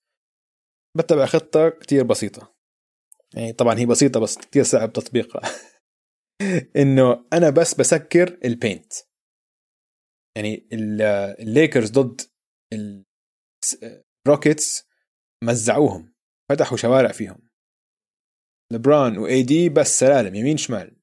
[0.98, 2.54] بتبع خطة كتير بسيطة.
[3.34, 5.40] يعني طبعا هي بسيطة بس كتير صعب تطبيقها.
[6.82, 8.92] إنه أنا بس بسكر ال paint
[10.36, 12.20] يعني الليكرز ضد
[14.26, 14.88] ال Rockets
[15.44, 16.12] مزعوهم
[16.50, 17.48] فتحوا شوارع فيهم.
[18.72, 20.96] لبران و AD بس سلالم يمين شمال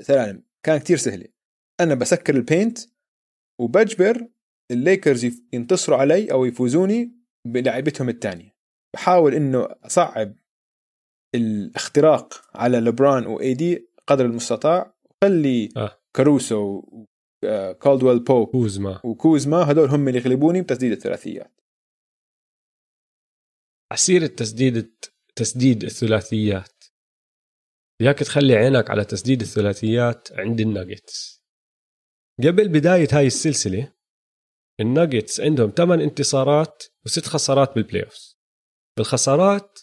[0.00, 0.42] سلالم.
[0.62, 1.28] كان كتير سهلة.
[1.80, 2.78] أنا بسكر ال paint
[3.60, 4.28] وبجبر
[4.70, 7.12] الليكرز ينتصروا علي أو يفوزوني
[7.46, 8.56] بلعبتهم الثانية
[8.94, 10.34] بحاول إنه أصعب
[11.34, 16.00] الاختراق على لبران و AD قدر المستطاع وخلي آه.
[16.16, 16.82] كاروسو
[17.78, 19.00] كولدويل بوب كوزما.
[19.04, 21.60] وكوزما هدول هم اللي يغلبوني بتسديد الثلاثيات.
[23.92, 24.90] عسير تسديد
[25.36, 26.84] تسديد الثلاثيات.
[28.00, 31.42] اياك تخلي عينك على تسديد الثلاثيات عند الناجتس
[32.42, 33.92] قبل بداية هاي السلسلة
[34.80, 38.36] الناجتس عندهم 8 انتصارات وست خسارات بال playoff
[38.98, 39.78] بالخسارات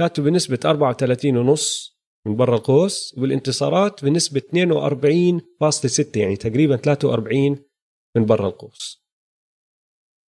[0.00, 1.96] كانت بنسبة 34 ونص
[2.26, 7.64] من برا القوس وبالانتصارات بنسبة 42.6 يعني تقريبا 43
[8.16, 9.05] من برا القوس.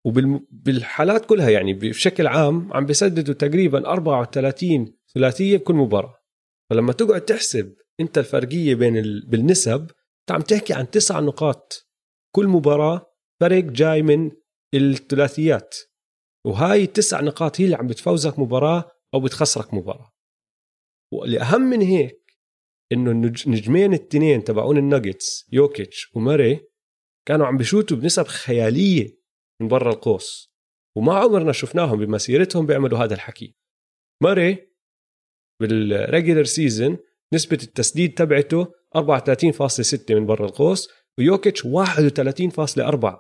[0.08, 6.16] وبالحالات كلها يعني بشكل عام عم بيسددوا تقريبا 34 ثلاثية بكل مباراة.
[6.70, 9.26] فلما تقعد تحسب أنت الفرقية بين ال...
[9.28, 11.88] بالنسب أنت عم تحكي عن تسع نقاط.
[12.36, 14.32] كل مباراة فرق جاي من
[14.74, 15.76] الثلاثيات.
[16.46, 20.12] وهاي التسع نقاط هي اللي عم بتفوزك مباراة أو بتخسرك مباراة.
[21.14, 22.24] والأهم من هيك
[22.92, 26.60] إنه النجمين التنين تبعون الناجتس يوكيتش وماري
[27.28, 29.17] كانوا عم بشوتوا بنسب خيالية.
[29.62, 30.54] من برا القوس.
[30.98, 33.56] وما عمرنا شفناهم بمسيرتهم بيعملوا هذا الحكي.
[34.24, 34.72] ماري
[35.62, 36.98] بال regular season
[37.34, 40.90] نسبة التسديد تبعته 34.6 من برا القوس
[41.20, 43.18] ويوكيتش 31.4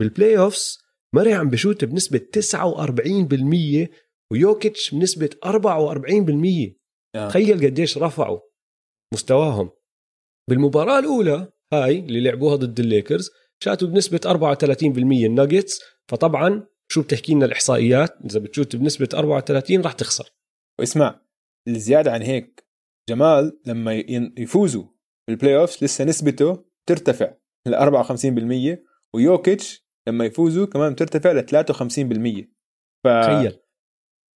[0.00, 0.78] بال playoffs
[1.14, 3.88] ماري عم بشوت بنسبة 49%
[4.32, 6.74] ويوكيتش بنسبة 44%
[7.14, 7.28] آه.
[7.28, 8.40] تخيل قديش رفعوا
[9.14, 9.70] مستواهم.
[10.50, 13.30] بالمباراة الأولى هاي اللي لعبوها ضد الليكرز
[13.62, 15.80] شاتوا بنسبة 34% الناجتس.
[16.08, 20.32] فطبعا شو بتحكي لنا الإحصائيات؟ إذا بتشوت بنسبة 34 راح تخسر.
[20.80, 21.20] واسمع
[21.68, 22.66] الزيادة عن هيك
[23.08, 23.92] جمال لما
[24.38, 24.84] يفوزوا
[25.28, 27.34] بال playoff لسه نسبته ترتفع
[27.66, 28.78] ل 54%
[29.14, 32.48] ويوكيتش لما يفوزوا كمان بترتفع ل 53%
[33.04, 33.60] ف تخيل.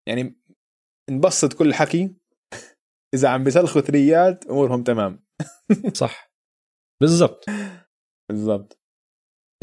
[0.09, 0.40] يعني
[1.10, 2.16] نبسط كل الحكي
[3.14, 5.24] إذا عم بيسلخوا ثريات أمورهم تمام.
[6.02, 6.32] صح.
[7.02, 7.44] بالضبط.
[8.30, 8.84] بالضبط.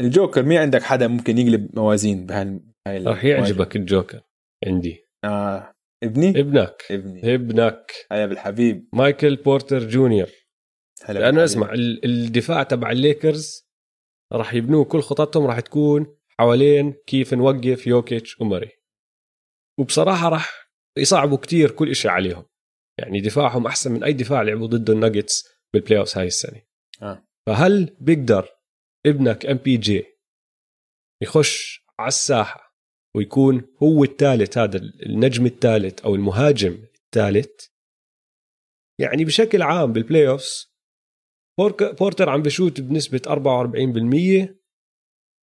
[0.02, 4.20] الجوكر مين عندك حدا ممكن يقلب موازين هاي راح يعجبك الجوكر
[4.66, 5.04] عندي.
[5.24, 5.72] آه
[6.02, 6.82] ابني؟ ابنك.
[6.90, 7.34] ابني.
[7.34, 7.92] ابنك.
[8.12, 8.88] هيا بالحبيب.
[8.92, 10.30] مايكل بورتر جونيور.
[11.04, 11.44] هلا لأنه.
[11.44, 13.68] اسمع ال- الدفاع تبع الليكرز
[14.32, 18.70] راح يبنوا كل خططهم راح تكون حوالين كيف نوقف يوكيتش وماري
[19.80, 20.68] وبصراحة راح
[20.98, 22.44] يصعبوا كتير كل إشي عليهم.
[22.98, 26.62] يعني دفاعهم أحسن من أي دفاع لعبوا ضده الناجتس بال playoff هاي السنة.
[27.02, 27.24] آه.
[27.46, 28.48] فهل بيقدر
[29.06, 30.04] ابنك MPJ
[31.22, 32.76] يخش على الساحه
[33.16, 37.66] ويكون هو الثالث هذا النجم الثالث أو المهاجم الثالث.
[39.00, 40.72] يعني بشكل عام بال playoffs
[42.00, 44.54] بورتر عم بشوت بنسبة 44%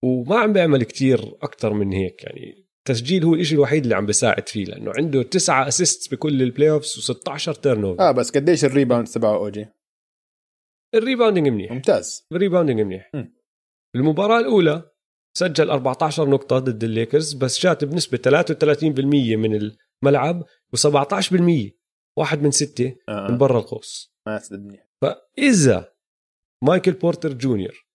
[0.04, 2.24] وما عم بيعمل كتير أكتر من هيك.
[2.24, 6.72] يعني التسجيل هو الشيء الوحيد اللي عم بيساعد فيه لأنه عنده تسعة assist بكل ال
[6.72, 9.66] playoffs و16 turnover آه بس قديش ال rebound تبعه اوجي
[10.96, 11.72] ال rebounding منيح.
[11.72, 12.28] ممتاز.
[12.32, 13.12] ال rebounding منيح.
[13.14, 13.39] م.
[13.96, 14.92] المباراة الأولى
[15.38, 19.72] سجل 14 نقطة ضد الليكرز بس شات بنسبة 33% من
[20.04, 20.44] الملعب
[20.78, 21.72] و17%
[22.18, 23.28] واحد من ستة آه.
[23.32, 24.16] من برا القوس.
[24.28, 24.38] ما
[25.02, 25.94] فإذا
[26.64, 27.86] مايكل بورتر جونيور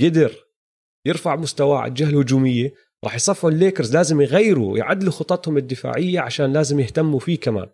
[0.00, 0.32] قدر
[1.06, 2.74] يرفع مستواه على الجهة الهجومية
[3.04, 7.68] راح يصفوا الليكرز لازم يغيروا يعدلوا خططهم الدفاعية عشان لازم يهتموا فيه كمان.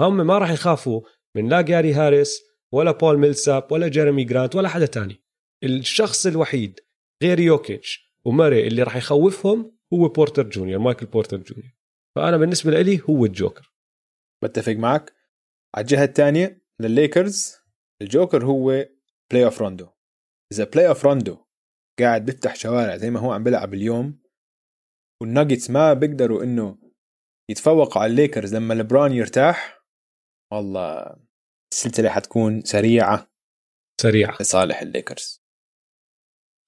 [0.00, 1.00] هم ما راح يخافوا
[1.36, 2.40] من لا جاري هاريس
[2.72, 5.22] ولا بول ميلساب ولا جيريمي جرانت ولا حدا تاني.
[5.64, 6.80] الشخص الوحيد
[7.22, 11.72] غير يوكيتش وماري اللي راح يخوفهم هو بورتر جونيور مايكل بورتر جونيور.
[12.16, 13.74] فأنا بالنسبة لي هو الجوكر.
[14.42, 15.12] بتفق معك.
[15.74, 17.56] على الجهة الثانية للليكرز
[18.02, 18.86] الجوكر هو
[19.30, 19.88] playoff روندو
[20.52, 21.44] إذا playoff روندو
[21.98, 24.22] قاعد بيفتح شوارع زي ما هو عم بيلعب اليوم
[25.22, 26.78] والناجتس ما بيقدروا إنه
[27.50, 29.84] يتفوقوا على الليكرز لما لبران يرتاح
[30.52, 31.16] والله
[31.72, 33.32] السلسلة حتكون سريعة.
[34.00, 34.36] سريعة.
[34.40, 35.43] لصالح الليكرز.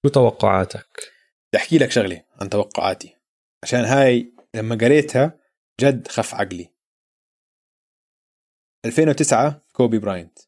[0.05, 0.99] شو توقعاتك؟
[1.47, 3.17] بدي أحكي لك شغلة عن توقعاتي.
[3.63, 5.39] عشان هاي لما قريتها
[5.81, 6.73] جد خف عقلي.
[8.85, 10.39] 2009 كوبي براينت.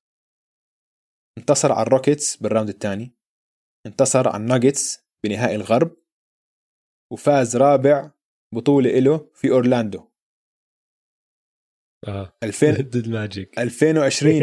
[1.38, 3.16] انتصر على الروكيتس بال round الثاني.
[3.86, 5.98] انتصر على الناجتس بنهائي الغرب.
[7.12, 8.12] وفاز رابع
[8.56, 10.10] بطولة إله في أورلاندو.
[12.08, 12.38] آه.
[12.44, 14.42] 2000 ضد الماجيك 2020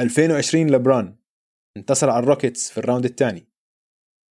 [0.00, 1.18] 2020 لبران
[1.76, 3.47] انتصر على الروكيتس في ال round الثاني.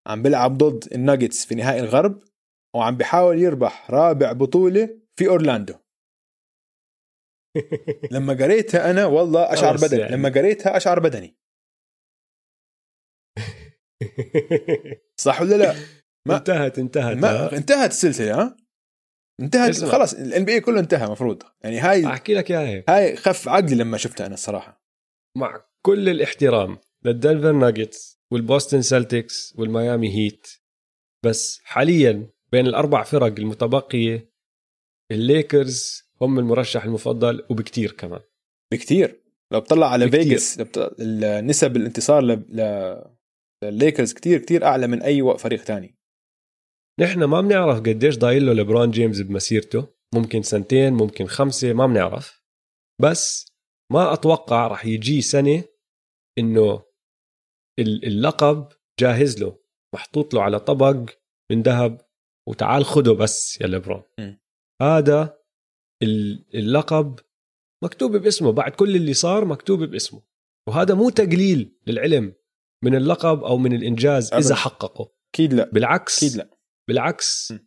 [0.06, 2.22] عم بيلعب ضد الناجتس في نهائي الغرب
[2.76, 5.74] وعم بيحاول يربح رابع بطولة في أورلاندو.
[8.12, 10.00] لما قريتها أنا والله قشعر بدني.
[10.00, 10.16] يعني.
[10.16, 11.36] لما قريتها قشعر بدني.
[15.24, 15.74] صح ولا لا؟
[16.28, 18.56] ما- انتهت انتهت ما انتهت السلسلة ها؟
[19.40, 19.68] انتهت.
[19.70, 19.88] اسمع.
[19.88, 21.42] خلاص ال NBA كله انتهى مفروض.
[21.64, 22.84] يعني هاي أحكي لك إياها.
[22.88, 24.82] هاي خف عقلي لما شفتها أنا الصراحة.
[25.36, 30.46] مع كل الاحترام للدنفر ناجتس والبوستن سلتكس والميامي هيت.
[31.24, 34.32] بس حاليا بين الأربع فرق المتبقية
[35.12, 38.20] الليكرز هم المرشح المفضل وبكتير كمان.
[38.72, 39.22] بكتير.
[39.52, 40.22] لو بتطلع على بكتير.
[40.22, 40.62] فيجاس
[41.00, 42.32] النسب الانتصار ل...
[42.32, 43.16] ل...
[43.64, 45.98] للليكرز كتير كتير أعلى من أي فريق تاني.
[47.00, 49.88] نحن ما بنعرف قديش ضايل له لبرون جيمس بمسيرته.
[50.14, 52.42] ممكن سنتين ممكن خمسة ما بنعرف.
[53.02, 53.46] بس
[53.92, 55.64] ما أتوقع رح يجي سنة
[56.38, 56.85] إنه
[57.78, 58.68] اللقب
[59.00, 59.58] جاهز له
[59.94, 61.10] محطوط له على طبق
[61.52, 62.00] من ذهب
[62.48, 64.32] وتعال خده بس يا لبرون م.
[64.82, 65.38] هذا
[66.02, 67.20] ال- اللقب
[67.84, 70.22] مكتوب باسمه بعد كل اللي صار مكتوب باسمه
[70.68, 72.34] وهذا مو تقليل للعلم
[72.84, 74.46] من اللقب أو من الإنجاز أبداً.
[74.46, 76.50] إذا حققه أكيد لا بالعكس أكيد لا
[76.88, 77.58] بالعكس م.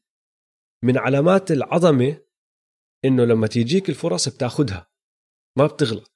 [0.84, 2.22] من علامات العظمة
[3.06, 4.92] إنه لما تيجيك الفرص بتاخدها
[5.58, 6.09] ما بتغلط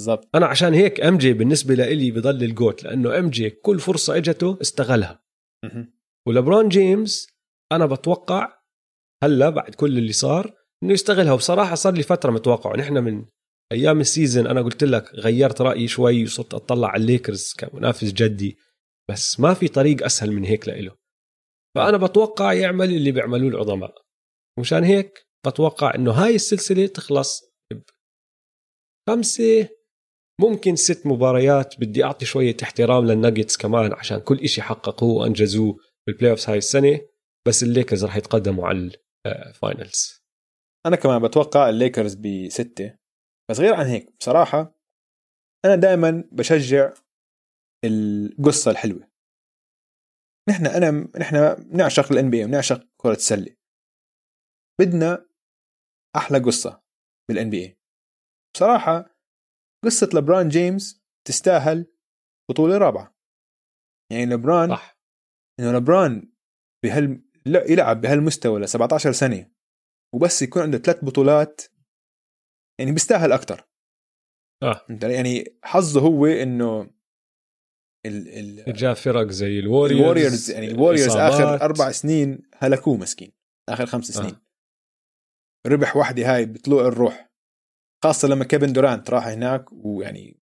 [0.00, 0.36] بالضبط.
[0.36, 5.22] أنا عشان هيك MJ بالنسبة لإلي بضل ال GOAT لأنه MJ كل فرصة إجته استغلها.
[6.26, 7.26] ولبرون جيمس
[7.72, 8.60] أنا بتوقع
[9.22, 11.32] هلأ بعد كل اللي صار إنه يستغلها.
[11.32, 12.76] وبصراحة صار لي فترة متوقع.
[12.76, 13.24] نحن من
[13.72, 18.58] أيام ال season أنا قلت لك غيرت رأيي شوي وصرت أطلع على الليكرز كمنافس جدي
[19.10, 20.96] بس ما في طريق أسهل من هيك لإله.
[21.76, 23.94] فأنا بتوقع يعمل اللي بيعملوه العظماء.
[24.58, 27.42] ومشان هيك بتوقع إنه هاي السلسلة تخلص
[29.08, 29.68] بخمسة
[30.40, 35.76] ممكن ست مباريات بدي أعطي شوية احترام للناجتس كمان عشان كل إشي حققوه وأنجزوه
[36.06, 37.00] بال playoffs هاي السنة
[37.46, 38.90] بس الليكرز رح يتقدموا على
[39.26, 40.20] ال finals
[40.86, 42.98] أنا كمان بتوقع الليكرز بستة.
[43.50, 44.74] بس غير عن هيك بصراحة
[45.64, 46.94] أنا دائما بشجع
[47.84, 49.10] القصة الحلوة.
[50.48, 53.56] نحن أنا نحن بنعشق ال NBA بنعشق كرة السلة.
[54.80, 55.26] بدنا
[56.16, 56.82] أحلى قصة
[57.28, 57.78] بال NBA
[58.54, 59.19] بصراحة
[59.84, 61.86] قصة لبران جيمس تستاهل
[62.50, 63.16] بطولة رابعة.
[64.12, 65.00] يعني لبران صح.
[65.60, 66.32] إنه لبران
[66.84, 69.50] بهال لا يلعب بهالمستوى ل 17 سنة
[70.14, 71.60] وبس يكون عنده ثلاث بطولات
[72.80, 73.68] يعني بيستاهل أكثر
[74.62, 74.86] آه.
[75.02, 76.90] يعني حظه هو إنه
[78.06, 78.28] ال
[78.68, 81.16] ال جاء فرق زي الوريورز الوريورز يعني الوريورز.
[81.16, 83.32] آخر أربع سنين هلكوه مسكين
[83.68, 84.22] آخر خمس آه.
[84.22, 84.36] سنين.
[85.66, 87.29] ربح واحدة هاي بطلوع الروح.
[88.04, 90.40] خاصة لما كيفن دورانت راح هناك ويعني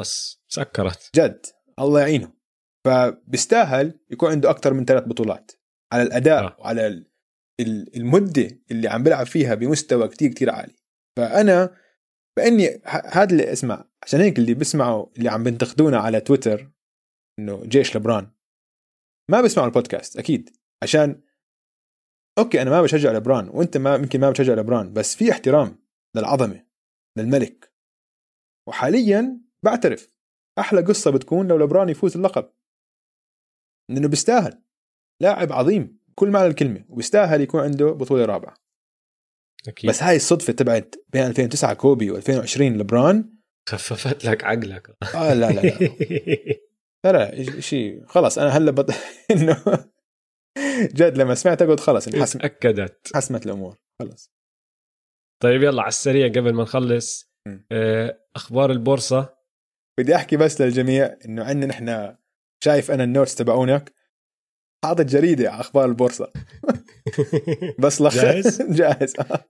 [0.00, 1.10] بس سكرت.
[1.16, 1.46] جد
[1.78, 2.32] الله يعينه.
[2.86, 5.52] فبيستاهل يكون عنده أكثر من ثلاث بطولات.
[5.92, 6.56] على الأداء آه.
[6.60, 7.10] وعلى ال-
[7.60, 10.76] ال- المدة اللي عم بيلعب فيها بمستوى كتير كتير عالي.
[11.18, 11.76] فأنا
[12.38, 16.70] بإني هذا اللي اسمع عشان هيك اللي بيسمعوا اللي عم بينتقدونا على تويتر
[17.38, 18.30] إنه جيش لبران.
[19.30, 20.50] ما بيسمعوا البودكاست أكيد.
[20.82, 21.22] عشان
[22.38, 25.85] okay أنا ما بشجع لبران وأنت ما يمكن ما بتشجع لبران بس في احترام.
[26.16, 26.66] للعظمة
[27.18, 27.72] للملك.
[28.68, 30.16] وحاليا بعترف
[30.58, 32.52] أحلى قصة بتكون لو لبران يفوز اللقب.
[33.90, 34.62] لأنه بيستاهل.
[35.20, 38.54] لاعب عظيم كل معنى الكلمة وبيستاهل يكون عنده بطولة رابعة.
[39.68, 39.90] أكيد.
[39.90, 43.36] بس هاي الصدفة تبعت بين 2009 كوبي و2020 لبران.
[43.68, 44.96] خففت لك عقلك.
[45.14, 45.78] آه لا لا لا.
[47.04, 48.90] لا لا شيء خلص أنا هلأ بط...
[49.30, 49.62] إنه
[50.82, 53.76] جد لما سمعتها قلت خلص انحسم اكدت حسمت الأمور.
[53.98, 54.35] خلص
[55.42, 57.26] طيب يلا على السريع قبل ما نخلص.
[57.72, 59.36] آه، أخبار البورصة
[59.98, 62.16] بدي أحكي بس للجميع إنه عندنا نحن
[62.64, 63.92] شايف أنا ال notes تبعونك
[64.84, 66.32] حاطط جريدة على أخبار البورصة
[67.82, 69.44] بس لخ جاهز؟ جاهز آه.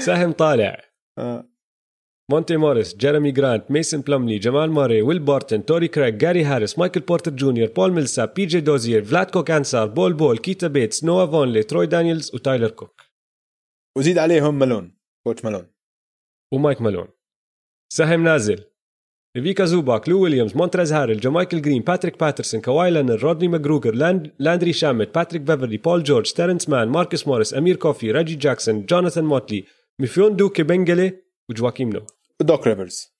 [0.00, 0.80] سهم طالع
[1.18, 1.48] آه.
[2.30, 7.00] مونتي موريس جيريمي جرانت ميسن بلوملي جمال ماري ويل بارتن توري كريغ جاري هاريس مايكل
[7.00, 11.62] بورتر جونيور بول ميلساب بي جي دوزير فلاتكو كانسار بول بول كيتا بيتس نوا فونلي
[11.62, 13.03] تروي دانييلز وتايلر كوك
[13.96, 15.66] وزيد عليهم مالون coach مالون.
[16.52, 17.08] ومايك مالون.
[17.88, 18.64] سهم نازل.
[19.36, 24.34] ريفيكا زوباك لو ويليامز مونتريز هارل جامايكل جرين باتريك باترسون كواي لانر رودني ماجروجر لاند
[24.38, 29.24] لاندري شامت باتريك بيفرلي بول جورج تيرنس مان ماركس موريس امير كوفي راجي جاكسون جوناثان
[29.24, 29.64] موتلي
[29.98, 32.06] ميفيون دوكي بنجلي وجواكيم نو.
[32.40, 33.14] ودوك ريفرز.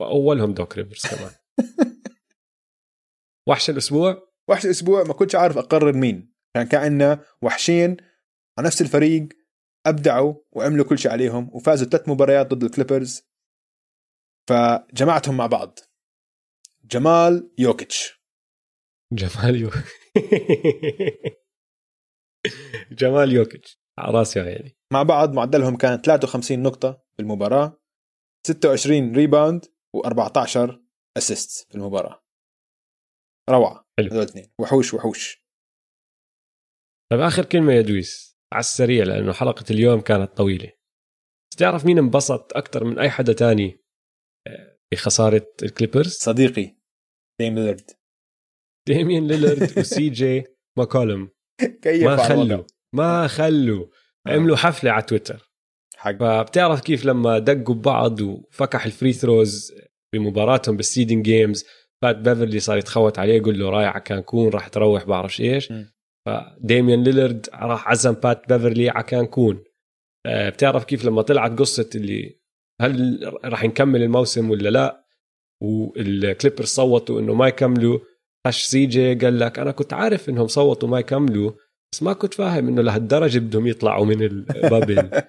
[0.00, 1.32] واولهم دوك ريفرز كمان.
[3.48, 6.32] وحش الأسبوع؟ وحش الأسبوع ما كنتش عارف أقرر مين.
[6.54, 7.96] كان كان عندنا وحشين
[8.58, 9.28] على نفس الفريق
[9.86, 13.22] أبدعوا وعملوا كل شيء عليهم وفازوا ثلاث مباريات ضد الكليبرز.
[14.48, 15.78] فجمعتهم مع بعض.
[16.84, 18.22] جمال يوكيتش.
[19.12, 19.70] جمال يو
[23.00, 23.80] جمال يوكيتش.
[23.98, 24.76] على راسي يعني.
[24.92, 27.80] مع بعض معدلهم كان 53 نقطة بالمباراة
[28.46, 29.64] 26 rebound
[29.96, 30.80] و14
[31.16, 32.24] assist في المباراة.
[33.50, 33.84] روعة.
[33.98, 34.08] حلو.
[34.08, 34.52] هذول الاثنين.
[34.60, 35.46] وحوش وحوش.
[37.10, 38.35] طيب آخر كلمة يا دويس.
[38.52, 40.72] على السريع لأنه حلقة اليوم كانت طويلة.
[41.50, 43.84] بس تعرف مين انبسط أكثر من أي حدا تاني
[44.46, 46.76] آه، بخسارة الكليبرز؟ صديقي
[47.40, 47.90] ديم ليلرد.
[48.88, 50.44] ديميان ليلرد وسي جي
[50.78, 51.30] ماكولم.
[51.82, 52.16] كيف ما.
[52.16, 52.64] خلوا
[52.94, 53.86] ما خلوا.
[54.26, 54.30] آه.
[54.30, 55.50] عملوا حفلة على تويتر.
[55.96, 56.16] حق.
[56.18, 59.72] فبتعرف كيف لما دقوا ببعض وفكح ال free throws
[60.14, 61.64] بمباراتهم بال seeding games
[62.02, 65.72] بات بيفرلي صار يتخوت عليه يقول له رايح على كانكون راح تروح بعرفش إيش.
[65.72, 65.84] م.
[66.26, 69.64] فديميان ليلرد راح عزم بات بيفرلي على كانكون.
[70.26, 72.40] آه، بتعرف كيف لما طلعت قصة اللي
[72.80, 75.06] هل راح نكمل الموسم ولا لا؟
[75.62, 77.98] والكليبرز صوتوا إنه ما يكملوا.
[78.46, 81.52] هش سي جي قال لك أنا كنت عارف إنهم صوتوا ما يكملوا
[81.92, 85.10] بس ما كنت فاهم إنه لهالدرجة بدهم يطلعوا من ال bubble.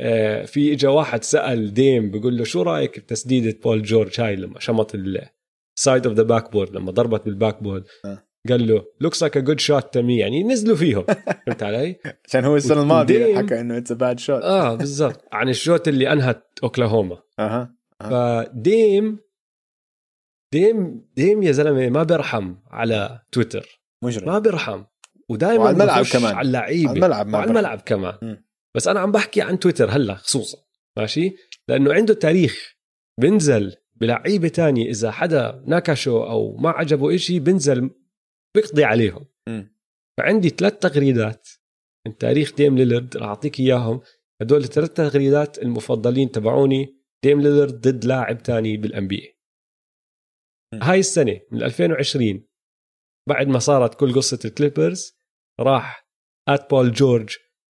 [0.00, 4.60] آه، في اجى واحد سأل ديم بيقول له شو رأيك بتسديدة بول جورج هاي لما
[4.60, 8.26] شمط ال side of the backboard لما ضربت بال backboard آه.
[8.48, 11.04] قال له looks like a good shot to me يعني نزلوا فيهم.
[11.46, 11.96] فهمت علي؟
[12.28, 15.24] عشان هو السنة الماضية وديم- حكى إنه it's a bad shot آه بالضبط.
[15.32, 17.18] عن ال shot اللي أنهت أوكلاهوما.
[17.38, 19.18] أها فديم
[20.52, 23.80] ديم ديم يا زلمة ما بيرحم على تويتر.
[24.02, 24.26] مجرم.
[24.28, 24.84] ما بيرحم.
[25.28, 26.34] ودائما وعلى الملعب كمان.
[26.34, 26.90] على اللعيبة.
[26.90, 27.50] على الملعب ما برحم.
[27.50, 28.14] الملعب كمان.
[28.22, 28.44] مم.
[28.74, 30.58] بس أنا عم بحكي عن تويتر هلأ خصوصا.
[30.96, 31.34] ماشي؟
[31.68, 32.74] لأنه عنده تاريخ.
[33.20, 34.90] بنزل بلعيبة تانية.
[34.90, 37.90] إذا حدا نكشه أو ما عجبه إشي بنزل
[38.54, 39.26] بيقضي عليهم.
[39.48, 39.74] مم.
[40.18, 41.48] فعندي ثلاث تغريدات
[42.06, 44.00] من تاريخ ديم ليلرد راح أعطيك إياهم.
[44.42, 49.38] هدول الثلاث تغريدات المفضلين تبعوني ديم ليلرد ضد لاعب تاني بال NBA
[50.74, 50.82] م.
[50.82, 52.46] هاي السنة من 2020
[53.28, 55.12] بعد ما صارت كل قصة الكليبرز
[55.60, 56.08] راح
[56.50, 57.30] at بول جورج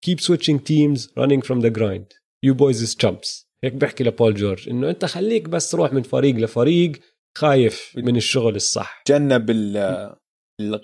[0.10, 2.08] keep switching teams running from the grind.
[2.46, 3.48] You boys is chumps.
[3.64, 6.92] هيك بحكي لبول جورج إنه أنت خليك بس تروح من فريق لفريق
[7.38, 9.02] خايف من الشغل الصح.
[9.06, 10.16] تجنب ال-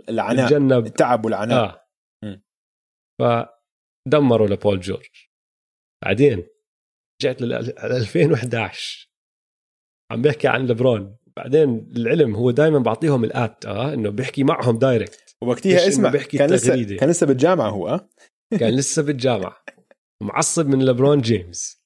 [0.09, 1.87] العناء تجنب التعب والعناء.
[2.23, 2.43] مم.
[3.21, 5.29] فدمروا لبول جورج.
[6.03, 6.47] بعدين
[7.21, 9.09] رجعت لل 2011
[10.11, 14.77] عم بحكي عن لبرون بعدين العلم هو دائما بعطيهم ال at آه إنه بيحكي معهم
[14.79, 15.35] direct.
[15.43, 16.97] إنه اسمع بيحكي كان لسه.
[16.97, 18.09] كان لسه بالجامعة هو آه؟
[18.59, 19.63] كان لسه بالجامعة.
[20.23, 21.83] معصب من لبرون جيمس.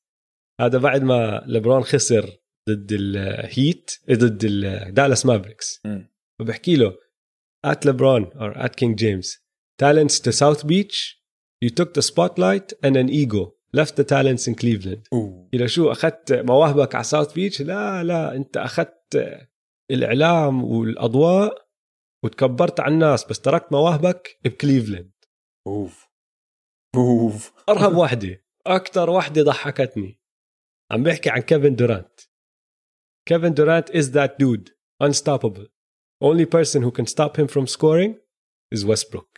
[0.61, 2.37] هذا بعد ما لبرون خسر
[2.69, 5.81] ضد الهيت ضد الدالاس مافريكس.
[6.39, 6.97] فبحكي له
[7.63, 9.39] at LeBron or at King James.
[9.79, 11.17] Talents to South Beach
[11.63, 13.43] you took the spotlight and an ego.
[13.73, 15.07] Left the talents in Cleveland.
[15.13, 15.49] أوه.
[15.53, 19.39] إلى شو أخذت مواهبك على ساوث بيتش لا لا أنت أخذت
[19.91, 21.67] الإعلام والأضواء
[22.23, 25.11] وتكبرت على الناس بس تركت مواهبك بكليفلاند.
[25.67, 26.09] أوف.
[26.95, 27.51] أوف.
[27.69, 30.19] أرهب واحدة أكثر وحدة ضحكتني.
[30.91, 32.19] عم بحكي عن كيفن دورانت.
[33.27, 34.69] كيفن دورانت is that dude.
[35.03, 35.72] Unstoppable.
[36.23, 38.15] Only person who can stop him from scoring
[38.71, 39.31] is Westbrook.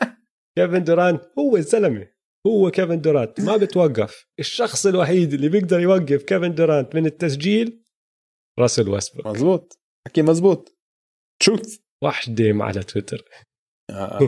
[0.56, 2.08] كيفن دورانت هو الزلمة.
[2.46, 3.40] هو كيفن دورانت.
[3.40, 4.26] ما بتوقف.
[4.38, 7.82] الشخص الوحيد اللي بيقدر يوقف كيفن دورانت من التسجيل
[8.58, 9.34] راسل ويستبروك.
[9.36, 10.78] مزبوط حكي مزبوط
[11.40, 13.24] تشوث وحدة على تويتر.
[13.90, 14.18] آه.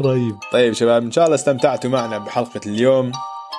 [0.00, 3.12] رهيب طيب شباب إن شاء الله استمتعتوا معنا بحلقة اليوم.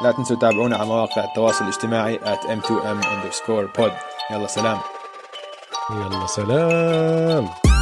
[0.03, 3.91] لا تنسوا تتابعونا على مواقع التواصل الاجتماعي at m2m underscore pod.
[4.31, 4.92] يلا سلام.
[5.91, 7.72] يلا سلام.